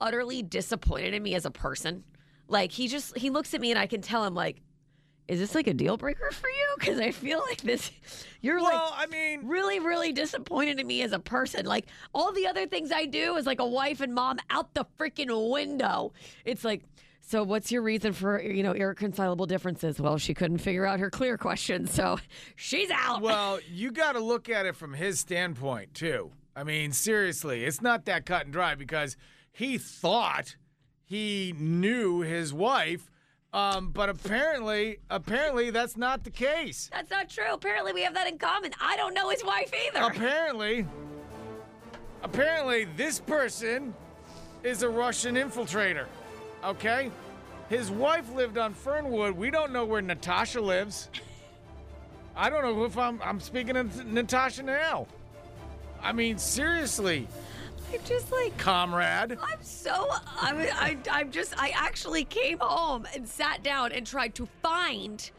utterly 0.00 0.42
disappointed 0.42 1.14
in 1.14 1.22
me 1.22 1.34
as 1.34 1.44
a 1.44 1.50
person. 1.50 2.04
Like 2.48 2.72
he 2.72 2.88
just 2.88 3.16
he 3.16 3.30
looks 3.30 3.54
at 3.54 3.60
me 3.60 3.70
and 3.70 3.78
I 3.78 3.86
can 3.86 4.02
tell 4.02 4.24
him 4.24 4.34
like, 4.34 4.60
is 5.28 5.38
this 5.38 5.54
like 5.54 5.66
a 5.66 5.74
deal 5.74 5.96
breaker 5.96 6.30
for 6.32 6.48
you? 6.48 6.66
Because 6.78 6.98
I 6.98 7.10
feel 7.10 7.40
like 7.48 7.62
this, 7.62 7.90
you're 8.40 8.60
Well, 8.60 8.90
like 8.96 9.08
I 9.08 9.10
mean, 9.10 9.46
really 9.46 9.78
really 9.80 10.12
disappointed 10.12 10.80
in 10.80 10.86
me 10.86 11.02
as 11.02 11.12
a 11.12 11.18
person. 11.18 11.64
Like 11.66 11.86
all 12.12 12.32
the 12.32 12.46
other 12.46 12.66
things 12.66 12.90
I 12.92 13.06
do 13.06 13.36
as 13.36 13.46
like 13.46 13.60
a 13.60 13.66
wife 13.66 14.00
and 14.00 14.14
mom 14.14 14.38
out 14.50 14.74
the 14.74 14.84
freaking 14.98 15.50
window. 15.50 16.12
It's 16.44 16.64
like. 16.64 16.82
So 17.24 17.44
what's 17.44 17.70
your 17.70 17.82
reason 17.82 18.12
for 18.14 18.42
you 18.42 18.64
know 18.64 18.72
irreconcilable 18.72 19.46
differences? 19.46 20.00
Well, 20.00 20.18
she 20.18 20.34
couldn't 20.34 20.58
figure 20.58 20.84
out 20.84 20.98
her 20.98 21.08
clear 21.08 21.38
question, 21.38 21.86
so 21.86 22.18
she's 22.56 22.90
out. 22.90 23.22
well, 23.22 23.60
you 23.70 23.92
got 23.92 24.12
to 24.12 24.20
look 24.20 24.48
at 24.48 24.66
it 24.66 24.74
from 24.74 24.92
his 24.92 25.20
standpoint 25.20 25.94
too. 25.94 26.32
I 26.56 26.64
mean, 26.64 26.90
seriously, 26.92 27.64
it's 27.64 27.80
not 27.80 28.06
that 28.06 28.26
cut 28.26 28.44
and 28.44 28.52
dry 28.52 28.74
because 28.74 29.16
he 29.52 29.78
thought 29.78 30.56
he 31.04 31.54
knew 31.56 32.22
his 32.22 32.52
wife, 32.52 33.08
um, 33.52 33.90
but 33.90 34.08
apparently, 34.08 34.98
apparently 35.10 35.70
that's 35.70 35.96
not 35.96 36.24
the 36.24 36.30
case. 36.30 36.88
That's 36.92 37.10
not 37.10 37.28
true. 37.28 37.52
Apparently, 37.52 37.92
we 37.92 38.02
have 38.02 38.14
that 38.14 38.26
in 38.26 38.38
common. 38.38 38.72
I 38.80 38.96
don't 38.96 39.12
know 39.12 39.28
his 39.28 39.44
wife 39.44 39.72
either. 39.86 40.06
Apparently, 40.06 40.86
apparently, 42.22 42.86
this 42.96 43.20
person 43.20 43.94
is 44.62 44.82
a 44.82 44.88
Russian 44.88 45.34
infiltrator. 45.34 46.06
Okay, 46.64 47.10
his 47.68 47.90
wife 47.90 48.32
lived 48.32 48.56
on 48.56 48.72
Fernwood. 48.72 49.36
We 49.36 49.50
don't 49.50 49.72
know 49.72 49.84
where 49.84 50.00
Natasha 50.00 50.60
lives. 50.60 51.10
I 52.34 52.48
don't 52.48 52.62
know 52.62 52.84
if 52.84 52.96
I'm 52.96 53.20
I'm 53.22 53.40
speaking 53.40 53.76
of 53.76 54.06
Natasha 54.06 54.62
now. 54.62 55.06
I 56.02 56.12
mean, 56.12 56.38
seriously, 56.38 57.28
I'm 57.92 58.00
just 58.04 58.32
like 58.32 58.56
comrade. 58.58 59.38
I'm 59.42 59.62
so 59.62 60.08
I 60.40 60.52
mean, 60.52 60.68
I 60.74 60.96
I'm 61.10 61.30
just 61.30 61.54
I 61.60 61.72
actually 61.74 62.24
came 62.24 62.58
home 62.60 63.06
and 63.14 63.28
sat 63.28 63.62
down 63.62 63.92
and 63.92 64.06
tried 64.06 64.34
to 64.36 64.48
find 64.62 65.30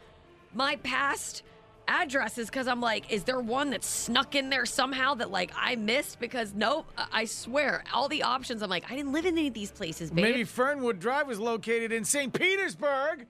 my 0.54 0.76
past 0.76 1.42
addresses 1.88 2.46
because 2.48 2.66
I'm 2.66 2.80
like, 2.80 3.12
is 3.12 3.24
there 3.24 3.40
one 3.40 3.70
that 3.70 3.84
snuck 3.84 4.34
in 4.34 4.48
there 4.50 4.64
somehow 4.66 5.14
that 5.14 5.30
like 5.30 5.50
I 5.56 5.76
missed? 5.76 6.18
Because 6.20 6.54
nope, 6.54 6.86
I- 6.96 7.06
I 7.12 7.24
swear, 7.26 7.84
all 7.92 8.08
the 8.08 8.22
options. 8.22 8.62
I'm 8.62 8.70
like, 8.70 8.90
I 8.90 8.96
didn't 8.96 9.12
live 9.12 9.26
in 9.26 9.36
any 9.36 9.48
of 9.48 9.54
these 9.54 9.70
places, 9.70 10.10
babe. 10.10 10.22
Maybe 10.24 10.44
Fernwood 10.44 10.98
Drive 11.00 11.26
was 11.26 11.38
located 11.38 11.92
in 11.92 12.04
St. 12.04 12.32
Petersburg. 12.32 13.26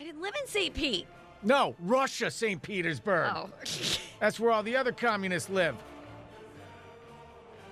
I 0.00 0.04
didn't 0.04 0.20
live 0.20 0.34
in 0.42 0.48
St. 0.48 0.74
Pete. 0.74 1.06
No, 1.44 1.74
Russia, 1.80 2.30
St. 2.30 2.60
Petersburg. 2.60 3.32
Oh, 3.34 3.50
That's 4.20 4.38
where 4.38 4.50
all 4.52 4.62
the 4.62 4.76
other 4.76 4.92
communists 4.92 5.48
live. 5.48 5.74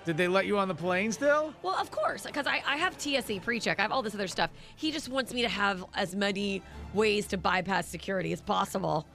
Did 0.05 0.17
they 0.17 0.27
let 0.27 0.45
you 0.47 0.57
on 0.57 0.67
the 0.67 0.75
plane 0.75 1.11
still? 1.11 1.53
well, 1.61 1.75
of 1.75 1.91
course, 1.91 2.23
because 2.25 2.47
I, 2.47 2.63
I 2.65 2.77
have 2.77 2.99
TSA 2.99 3.39
pre-check. 3.43 3.77
I 3.79 3.83
have 3.83 3.91
all 3.91 4.01
this 4.01 4.15
other 4.15 4.27
stuff. 4.27 4.49
He 4.75 4.91
just 4.91 5.09
wants 5.09 5.33
me 5.33 5.43
to 5.43 5.49
have 5.49 5.85
as 5.93 6.15
many 6.15 6.63
ways 6.93 7.27
to 7.27 7.37
bypass 7.37 7.87
security 7.87 8.33
as 8.33 8.41
possible. 8.41 9.05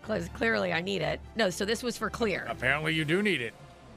Because 0.00 0.28
clearly 0.30 0.72
I 0.72 0.80
need 0.80 1.02
it. 1.02 1.20
No, 1.36 1.50
so 1.50 1.64
this 1.64 1.82
was 1.82 1.98
for 1.98 2.08
clear. 2.08 2.46
Apparently, 2.48 2.94
you 2.94 3.04
do 3.04 3.20
need 3.20 3.40
it. 3.40 3.52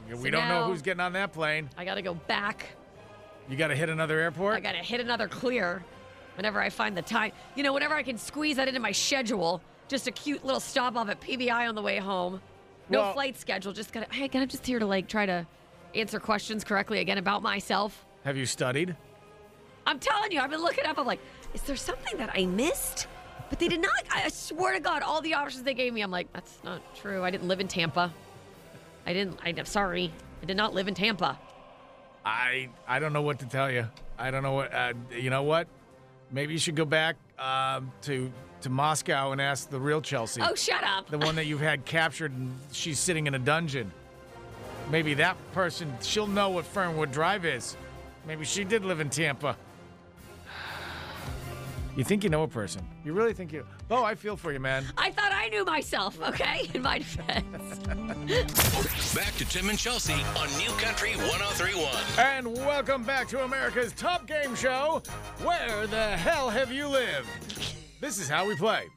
We 0.09 0.15
So 0.15 0.29
don't 0.31 0.47
know 0.49 0.61
now- 0.61 0.67
who's 0.67 0.81
getting 0.81 0.99
on 0.99 1.13
that 1.13 1.31
plane. 1.31 1.69
I 1.77 1.85
got 1.85 1.95
to 1.95 2.01
go 2.01 2.15
back. 2.15 2.65
You 3.47 3.55
got 3.55 3.67
to 3.67 3.75
hit 3.75 3.89
another 3.89 4.19
airport. 4.19 4.55
I 4.55 4.59
got 4.61 4.71
to 4.73 4.79
hit 4.79 4.99
another 4.99 5.27
clear 5.27 5.83
whenever 6.35 6.59
I 6.59 6.69
find 6.69 6.97
the 6.97 7.01
time. 7.01 7.31
You 7.55 7.63
know, 7.63 7.71
whenever 7.71 7.93
I 7.95 8.03
can 8.03 8.17
squeeze 8.17 8.55
that 8.57 8.67
into 8.67 8.79
my 8.79 8.91
schedule. 8.91 9.61
Just 9.87 10.07
a 10.07 10.11
cute 10.11 10.43
little 10.43 10.59
stop 10.61 10.95
off 10.95 11.07
at 11.09 11.21
PBI 11.21 11.67
on 11.69 11.75
the 11.75 11.81
way 11.81 11.97
home. 11.97 12.41
No 12.89 13.01
Well- 13.01 13.13
flight 13.13 13.37
schedule. 13.37 13.71
Just 13.73 13.93
got 13.93 14.09
to, 14.09 14.13
hey, 14.15 14.29
I'm 14.33 14.47
just 14.47 14.65
here 14.65 14.79
to 14.79 14.85
like 14.85 15.07
try 15.07 15.25
to 15.27 15.45
answer 15.95 16.19
questions 16.19 16.63
correctly 16.63 16.99
again 16.99 17.17
about 17.17 17.41
myself. 17.41 18.05
Have 18.23 18.37
you 18.37 18.45
studied? 18.45 18.95
I'm 19.85 19.99
telling 19.99 20.31
you, 20.31 20.39
I've 20.39 20.51
been 20.51 20.61
looking 20.61 20.85
up. 20.85 20.97
I'm 20.99 21.05
like, 21.07 21.19
is 21.53 21.61
there 21.63 21.75
something 21.75 22.17
that 22.17 22.29
I 22.33 22.45
missed? 22.45 23.07
But 23.49 23.59
they 23.59 23.67
did 23.67 23.81
not. 23.81 23.91
I 24.11 24.29
swear 24.29 24.73
to 24.73 24.79
God, 24.79 25.01
all 25.01 25.21
the 25.21 25.33
options 25.33 25.63
they 25.63 25.73
gave 25.73 25.93
me, 25.93 26.01
I'm 26.01 26.11
like, 26.11 26.31
that's 26.33 26.59
not 26.63 26.81
true. 26.95 27.23
I 27.23 27.31
didn't 27.31 27.47
live 27.47 27.59
in 27.59 27.67
Tampa. 27.67 28.13
I 29.05 29.13
didn't. 29.13 29.39
I, 29.43 29.49
I'm 29.49 29.65
sorry. 29.65 30.11
I 30.41 30.45
did 30.45 30.55
not 30.55 30.73
live 30.73 30.87
in 30.87 30.93
Tampa. 30.93 31.37
I 32.23 32.69
I 32.87 32.99
don't 32.99 33.13
know 33.13 33.23
what 33.23 33.39
to 33.39 33.45
tell 33.47 33.69
you. 33.71 33.87
I 34.17 34.29
don't 34.31 34.43
know 34.43 34.53
what. 34.53 34.73
Uh, 34.73 34.93
you 35.11 35.29
know 35.31 35.43
what? 35.43 35.67
Maybe 36.31 36.53
you 36.53 36.59
should 36.59 36.75
go 36.75 36.85
back 36.85 37.15
um, 37.39 37.91
to 38.03 38.31
to 38.61 38.69
Moscow 38.69 39.31
and 39.31 39.41
ask 39.41 39.69
the 39.71 39.79
real 39.79 40.01
Chelsea, 40.01 40.39
Oh, 40.43 40.53
shut 40.53 40.83
up. 40.83 41.09
the 41.09 41.17
one 41.17 41.35
that 41.35 41.47
you've 41.47 41.59
had 41.61 41.83
captured 41.83 42.31
and 42.31 42.55
she's 42.71 42.99
sitting 42.99 43.25
in 43.25 43.33
a 43.33 43.39
dungeon. 43.39 43.91
Maybe 44.91 45.13
that 45.13 45.37
person, 45.53 45.93
she'll 46.01 46.27
know 46.27 46.49
what 46.49 46.65
Fernwood 46.65 47.13
Drive 47.13 47.45
is. 47.45 47.77
Maybe 48.27 48.43
she 48.43 48.65
did 48.65 48.83
live 48.83 48.99
in 48.99 49.09
Tampa. 49.09 49.55
You 51.95 52.03
think 52.03 52.25
you 52.25 52.29
know 52.29 52.43
a 52.43 52.47
person? 52.47 52.85
You 53.05 53.13
really 53.13 53.33
think 53.33 53.53
you? 53.53 53.65
Oh, 53.89 54.03
I 54.03 54.15
feel 54.15 54.35
for 54.35 54.51
you, 54.51 54.59
man. 54.59 54.85
I 54.97 55.11
thought 55.11 55.31
I 55.31 55.47
knew 55.47 55.63
myself, 55.63 56.21
okay? 56.21 56.69
In 56.73 56.81
my 56.81 56.99
defense. 56.99 57.79
Back 59.15 59.33
to 59.35 59.45
Tim 59.45 59.69
and 59.69 59.79
Chelsea 59.79 60.21
on 60.37 60.49
New 60.57 60.71
Country 60.71 61.11
1031. 61.15 61.89
And 62.17 62.53
welcome 62.57 63.03
back 63.03 63.27
to 63.29 63.43
America's 63.43 63.93
Top 63.93 64.25
Game 64.27 64.55
Show. 64.55 65.03
Where 65.41 65.87
the 65.87 66.17
hell 66.17 66.49
have 66.49 66.71
you 66.71 66.87
lived? 66.87 67.27
This 67.99 68.17
is 68.19 68.27
how 68.29 68.45
we 68.45 68.55
play. 68.55 68.87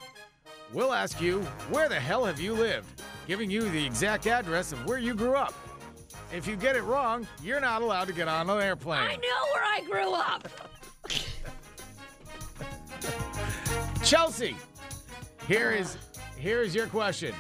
We'll 0.73 0.93
ask 0.93 1.21
you, 1.21 1.41
where 1.71 1.89
the 1.89 2.01
hell 2.01 2.25
have 2.25 2.41
you 2.41 2.53
lived? 2.53 3.03
Giving 3.27 3.51
you 3.51 3.69
the 3.71 3.85
exact 3.85 4.27
address 4.27 4.73
of 4.73 4.85
where 4.87 4.99
you 4.99 5.15
grew 5.15 5.35
up. 5.35 5.55
If 6.35 6.49
you 6.49 6.57
get 6.57 6.75
it 6.75 6.83
wrong, 6.83 7.29
you're 7.45 7.61
not 7.61 7.81
allowed 7.81 8.09
to 8.09 8.13
get 8.13 8.27
on 8.27 8.51
an 8.51 8.61
airplane. 8.61 8.99
I 8.99 9.15
know 9.15 9.45
where 9.53 9.63
I 9.63 9.83
grew 9.89 10.13
up. 10.15 10.49
Chelsea, 14.03 14.57
here 15.47 15.71
is 15.71 15.97
here 16.37 16.61
is 16.61 16.75
your 16.75 16.89
question. 16.89 17.33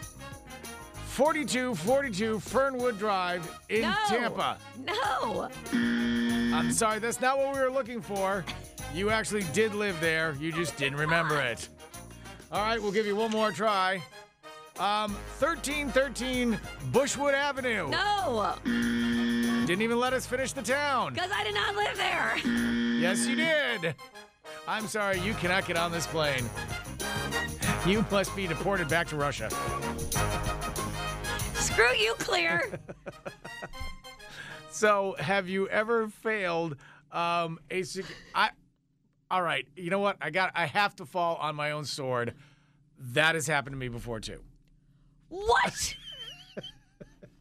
4242 1.06 2.38
Fernwood 2.38 2.96
Drive 2.96 3.60
in 3.68 3.82
no. 3.82 3.94
Tampa. 4.06 4.58
No. 4.78 5.48
I'm 5.72 6.70
sorry, 6.70 7.00
that's 7.00 7.20
not 7.20 7.36
what 7.38 7.52
we 7.52 7.60
were 7.60 7.72
looking 7.72 8.00
for. 8.00 8.44
You 8.94 9.10
actually 9.10 9.44
did 9.52 9.74
live 9.74 10.00
there. 10.00 10.36
You 10.38 10.52
just 10.52 10.76
didn't 10.76 10.98
remember 10.98 11.40
it. 11.40 11.68
All 12.52 12.62
right, 12.62 12.80
we'll 12.80 12.92
give 12.92 13.06
you 13.06 13.16
one 13.16 13.32
more 13.32 13.50
try. 13.50 14.00
Um, 14.78 15.12
1313 15.38 16.58
Bushwood 16.90 17.32
Avenue. 17.32 17.88
No. 17.90 18.54
Didn't 18.64 19.82
even 19.82 20.00
let 20.00 20.12
us 20.12 20.26
finish 20.26 20.52
the 20.52 20.62
town. 20.62 21.14
Because 21.14 21.30
I 21.32 21.44
did 21.44 21.54
not 21.54 21.76
live 21.76 21.96
there. 21.96 22.36
Yes, 22.98 23.26
you 23.26 23.36
did. 23.36 23.94
I'm 24.66 24.86
sorry, 24.88 25.20
you 25.20 25.34
cannot 25.34 25.66
get 25.66 25.76
on 25.76 25.92
this 25.92 26.06
plane. 26.06 26.44
You 27.86 28.04
must 28.10 28.34
be 28.34 28.46
deported 28.46 28.88
back 28.88 29.06
to 29.08 29.16
Russia. 29.16 29.48
Screw 31.54 31.92
you, 31.94 32.14
Clear. 32.18 32.62
So, 34.70 35.14
have 35.20 35.48
you 35.48 35.68
ever 35.68 36.08
failed 36.08 36.76
um, 37.12 37.60
a 37.70 37.84
sec- 37.84 38.06
I 38.34 38.50
All 39.30 39.40
right, 39.40 39.68
you 39.76 39.88
know 39.88 40.00
what? 40.00 40.16
I 40.20 40.30
got 40.30 40.50
I 40.56 40.66
have 40.66 40.96
to 40.96 41.06
fall 41.06 41.36
on 41.36 41.54
my 41.54 41.70
own 41.70 41.84
sword. 41.84 42.34
That 42.98 43.36
has 43.36 43.46
happened 43.46 43.74
to 43.74 43.78
me 43.78 43.86
before 43.86 44.18
too. 44.18 44.40
What? 45.28 45.94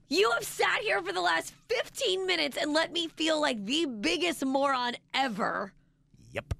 You 0.09 0.29
have 0.31 0.43
sat 0.43 0.81
here 0.81 1.01
for 1.01 1.11
the 1.11 1.21
last 1.21 1.55
15 1.69 2.27
minutes 2.27 2.55
and 2.61 2.71
let 2.71 2.93
me 2.93 3.07
feel 3.07 3.41
like 3.41 3.65
the 3.65 3.87
biggest 3.87 4.45
moron 4.45 4.93
ever. 5.15 5.73
Yep. 6.33 6.53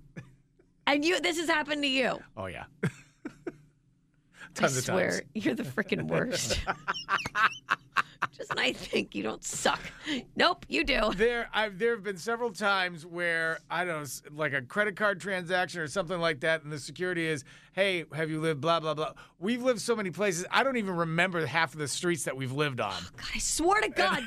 And 0.88 1.06
you, 1.06 1.20
this 1.20 1.38
has 1.40 1.48
happened 1.48 1.84
to 1.84 1.88
you. 1.88 2.18
Oh 2.36 2.48
yeah. 2.48 2.64
I 2.84 2.88
Tons 4.56 4.78
of 4.78 4.86
swear, 4.86 5.12
times. 5.12 5.24
you're 5.36 5.54
the 5.54 5.62
freaking 5.62 6.08
worst. 6.08 6.60
Just 8.36 8.50
when 8.50 8.60
I 8.66 8.74
think 8.74 9.14
you 9.14 9.22
don't 9.22 9.44
suck. 9.44 9.82
Nope, 10.36 10.66
you 10.68 10.84
do. 10.84 11.12
There, 11.16 11.48
I've 11.54 11.78
there 11.78 11.92
have 11.92 12.04
been 12.04 12.18
several 12.18 12.52
times 12.52 13.06
where 13.06 13.60
I 13.70 13.86
don't 13.86 14.02
know, 14.02 14.36
like 14.36 14.54
a 14.54 14.62
credit 14.64 14.96
card 14.96 15.20
transaction 15.20 15.82
or 15.82 15.88
something 15.88 16.20
like 16.20 16.40
that, 16.40 16.64
and 16.64 16.72
the 16.72 16.80
security 16.80 17.28
is, 17.28 17.44
"Hey, 17.74 18.06
have 18.14 18.30
you 18.30 18.40
lived 18.40 18.62
blah 18.62 18.80
blah 18.80 18.94
blah?" 18.94 19.14
We've 19.40 19.62
lived 19.62 19.82
so 19.82 19.96
many 19.96 20.12
places, 20.12 20.46
I 20.52 20.64
don't 20.64 20.78
even 20.78 20.96
remember 20.96 21.46
half 21.46 21.74
of 21.74 21.80
the 21.80 21.88
streets 21.88 22.24
that 22.24 22.36
we've 22.38 22.52
lived 22.52 22.80
on, 22.80 22.94
oh, 22.96 23.10
God, 23.18 23.28
I 23.36 23.40
swear 23.40 23.82
to 23.82 23.90
God. 23.90 24.24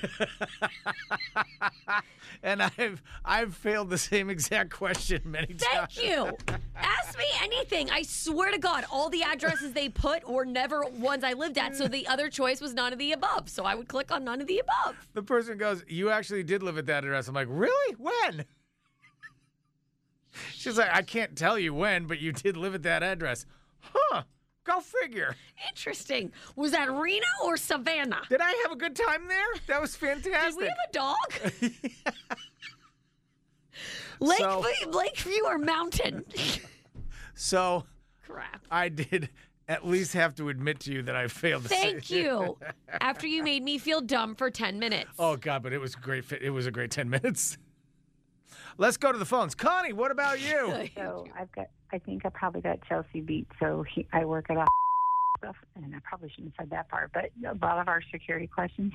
and 2.43 2.63
I've 2.63 3.03
I've 3.25 3.55
failed 3.55 3.91
the 3.91 3.99
same 3.99 4.31
exact 4.31 4.71
question 4.71 5.23
many 5.25 5.55
times. 5.55 5.95
Thank 5.95 6.03
you. 6.03 6.37
Ask 6.77 7.19
me 7.19 7.25
anything. 7.43 7.91
I 7.91 8.03
swear 8.03 8.51
to 8.51 8.59
God, 8.59 8.85
all 8.91 9.09
the 9.09 9.23
addresses 9.23 9.73
they 9.73 9.89
put 9.89 10.29
were 10.29 10.45
never 10.45 10.83
ones 10.85 11.25
I 11.25 11.33
lived 11.33 11.59
at. 11.59 11.77
So 11.77 11.89
the 11.89 12.07
other 12.07 12.29
choice 12.29 12.61
was 12.61 12.75
none 12.75 12.93
of 12.93 12.99
the 12.99 13.13
above. 13.13 13.49
So 13.49 13.65
I 13.65 13.75
would 13.75 13.89
click 13.89 14.13
on 14.13 14.25
none 14.25 14.41
of 14.41 14.47
the 14.47 14.59
above. 14.59 14.97
The 15.15 15.23
person 15.23 15.57
goes, 15.59 15.85
"You 15.89 16.11
actually 16.11 16.43
did 16.43 16.63
live 16.63 16.79
at 16.79 16.87
that 16.87 17.05
address." 17.05 17.29
I'm 17.29 17.35
like, 17.35 17.49
"Really? 17.51 17.95
When?" 17.97 18.45
She's 20.53 20.79
like, 20.79 20.91
"I 20.93 21.03
can't 21.03 21.37
tell 21.37 21.59
you 21.59 21.75
when, 21.75 22.07
but 22.07 22.19
you 22.21 22.33
did 22.33 22.57
live 22.57 22.75
at 22.75 22.83
that 22.85 23.03
address." 23.03 23.47
Huh? 23.81 24.23
Go 24.65 24.81
figure. 24.81 25.37
Interesting. 25.69 26.33
Was 26.57 26.73
that 26.73 26.91
Reno 26.91 27.25
or 27.45 27.57
Savannah? 27.57 28.23
Did 28.29 28.41
I 28.41 28.51
have 28.65 28.73
a 28.73 28.77
good 28.77 28.97
time 28.97 29.29
there? 29.29 29.47
That 29.69 29.81
was 29.81 29.95
fantastic. 29.95 30.59
Did 30.59 30.59
we 30.59 30.67
have 30.67 30.77
a 30.89 30.93
dog? 30.93 31.93
Lakeview, 34.21 34.91
Lakeview 34.91 35.43
or 35.45 35.59
Mountain? 35.59 36.25
so 37.35 37.85
Crap. 38.27 38.67
I 38.71 38.89
did 38.89 39.29
at 39.69 39.87
least 39.87 40.15
have 40.15 40.35
to 40.37 40.49
admit 40.49 40.81
to 40.81 40.93
you 40.93 41.03
that 41.03 41.15
I 41.17 41.29
failed. 41.29 41.65
Thank 41.65 42.11
you. 42.11 42.57
After 42.89 43.27
you 43.27 43.43
made 43.43 43.63
me 43.63 43.79
feel 43.79 44.01
dumb 44.01 44.35
for 44.35 44.51
10 44.51 44.79
minutes. 44.79 45.11
Oh 45.19 45.37
God, 45.37 45.63
but 45.63 45.73
it 45.73 45.79
was 45.79 45.95
great. 45.95 46.25
It 46.33 46.51
was 46.51 46.67
a 46.67 46.71
great 46.71 46.91
ten 46.91 47.09
minutes. 47.11 47.59
Let's 48.79 48.97
go 48.97 49.13
to 49.13 49.19
the 49.19 49.25
phones. 49.25 49.55
Connie, 49.55 49.93
what 49.93 50.11
about 50.11 50.41
you? 50.41 50.89
So 50.97 51.27
I've 51.39 51.53
got, 51.53 51.69
I 51.93 51.99
think 51.99 52.25
I 52.25 52.31
probably 52.31 52.63
got 52.63 52.79
Chelsea 52.89 53.21
beat. 53.21 53.47
So 53.61 53.85
he, 53.95 54.07
I 54.13 54.25
work 54.25 54.47
at 54.51 54.57
a 54.57 54.65
stuff, 55.39 55.57
and 55.75 55.95
I 55.95 55.99
probably 56.05 56.31
shouldn't 56.31 56.55
have 56.57 56.65
said 56.65 56.71
that 56.71 56.89
part, 56.89 57.11
but 57.13 57.31
a 57.47 57.55
lot 57.65 57.79
of 57.79 57.89
our 57.89 58.01
security 58.11 58.47
questions, 58.47 58.93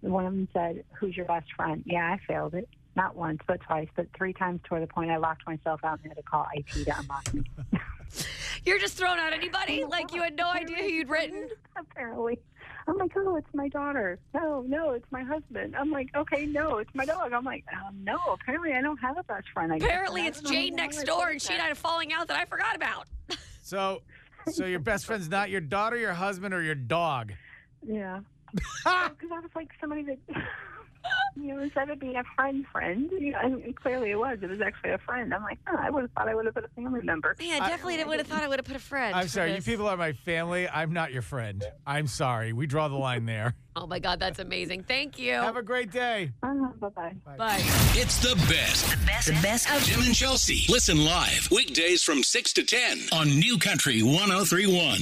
one 0.00 0.26
of 0.26 0.32
them 0.32 0.48
said, 0.52 0.84
"Who's 0.98 1.16
your 1.16 1.26
best 1.26 1.52
friend?" 1.54 1.82
Yeah, 1.86 2.04
I 2.04 2.20
failed 2.26 2.54
it. 2.54 2.68
Not 2.96 3.16
once, 3.16 3.40
but 3.46 3.60
twice, 3.60 3.88
but 3.96 4.06
three 4.16 4.32
times 4.32 4.60
toward 4.64 4.82
the 4.82 4.86
point 4.86 5.10
I 5.10 5.16
locked 5.16 5.46
myself 5.46 5.80
out 5.84 6.00
and 6.02 6.08
had 6.12 6.16
to 6.16 6.22
call 6.22 6.46
IT 6.54 6.84
to 6.84 6.98
unlock 6.98 7.34
me. 7.34 7.42
You're 8.64 8.78
just 8.78 8.96
throwing 8.96 9.18
out 9.18 9.32
anybody? 9.32 9.84
Like 9.90 10.14
you 10.14 10.22
had 10.22 10.36
no 10.36 10.48
idea 10.48 10.76
who 10.76 10.84
you'd 10.84 11.08
written? 11.08 11.48
Apparently. 11.76 12.38
I'm 12.90 12.96
like, 12.98 13.12
oh, 13.16 13.36
it's 13.36 13.54
my 13.54 13.68
daughter. 13.68 14.18
No, 14.34 14.62
no, 14.66 14.90
it's 14.90 15.06
my 15.12 15.22
husband. 15.22 15.76
I'm 15.76 15.92
like, 15.92 16.08
okay, 16.16 16.44
no, 16.44 16.78
it's 16.78 16.92
my 16.92 17.04
dog. 17.04 17.32
I'm 17.32 17.44
like, 17.44 17.64
um, 17.72 17.94
no, 18.02 18.18
apparently 18.32 18.72
I 18.72 18.80
don't 18.80 18.96
have 18.96 19.16
a 19.16 19.22
best 19.22 19.48
friend. 19.54 19.72
I. 19.72 19.76
Apparently 19.76 20.22
I 20.22 20.26
it's 20.26 20.40
don't 20.40 20.52
Jade 20.52 20.74
next 20.74 21.04
door 21.04 21.28
and 21.28 21.40
she 21.40 21.52
and 21.52 21.62
I 21.62 21.66
had 21.66 21.72
a 21.72 21.76
falling 21.76 22.12
out 22.12 22.26
that 22.28 22.36
I 22.36 22.44
forgot 22.44 22.74
about. 22.76 23.06
So, 23.62 24.02
so 24.50 24.66
your 24.66 24.80
best 24.80 25.06
friend's 25.06 25.28
not 25.28 25.48
your 25.48 25.60
daughter, 25.60 25.96
your 25.96 26.12
husband, 26.14 26.52
or 26.52 26.60
your 26.60 26.74
dog? 26.74 27.32
Yeah. 27.86 28.20
Because 28.82 29.30
I 29.32 29.38
was 29.38 29.50
like 29.54 29.68
somebody 29.80 30.02
that, 30.02 30.18
you 31.36 31.54
know, 31.54 31.62
instead 31.62 31.90
of 31.90 31.98
being 31.98 32.16
a 32.16 32.24
friend, 32.36 32.66
friend, 32.72 33.10
you 33.18 33.32
know, 33.32 33.38
and 33.40 33.76
clearly 33.76 34.10
it 34.10 34.18
was. 34.18 34.38
It 34.42 34.50
was 34.50 34.60
actually 34.60 34.90
a 34.90 34.98
friend. 34.98 35.32
I'm 35.32 35.42
like, 35.42 35.58
oh, 35.68 35.76
I 35.78 35.90
would 35.90 36.02
have 36.02 36.10
thought 36.12 36.28
I 36.28 36.34
would 36.34 36.46
have 36.46 36.54
put 36.54 36.64
a 36.64 36.68
family 36.68 37.00
member. 37.02 37.36
Yeah, 37.40 37.58
definitely 37.60 38.00
I, 38.00 38.04
would 38.04 38.18
have 38.18 38.26
thought 38.26 38.42
I 38.42 38.48
would 38.48 38.58
have 38.58 38.66
put 38.66 38.76
a 38.76 38.80
friend. 38.80 39.14
I'm 39.14 39.22
for 39.24 39.28
sorry. 39.28 39.54
You 39.54 39.62
people 39.62 39.88
are 39.88 39.96
my 39.96 40.12
family. 40.12 40.68
I'm 40.68 40.92
not 40.92 41.12
your 41.12 41.22
friend. 41.22 41.64
I'm 41.86 42.06
sorry. 42.06 42.52
We 42.52 42.66
draw 42.66 42.88
the 42.88 42.96
line 42.96 43.26
there. 43.26 43.54
Oh 43.76 43.86
my 43.86 44.00
God, 44.00 44.18
that's 44.18 44.40
amazing. 44.40 44.82
Thank 44.82 45.16
you. 45.16 45.34
Have 45.34 45.56
a 45.56 45.62
great 45.62 45.92
day. 45.92 46.32
Uh, 46.42 46.54
bye 46.80 46.88
bye. 46.88 47.14
Bye. 47.38 47.60
It's 47.94 48.18
the 48.18 48.34
best. 48.48 48.90
The 48.90 49.06
best. 49.06 49.26
The 49.28 49.32
best 49.34 49.72
of 49.72 49.84
Tim 49.84 50.02
and 50.02 50.14
Chelsea. 50.14 50.64
Listen 50.68 51.04
live 51.04 51.48
weekdays 51.52 52.02
from 52.02 52.24
6 52.24 52.52
to 52.54 52.64
10 52.64 52.98
on 53.12 53.28
New 53.28 53.58
Country 53.58 54.02
1031. 54.02 54.98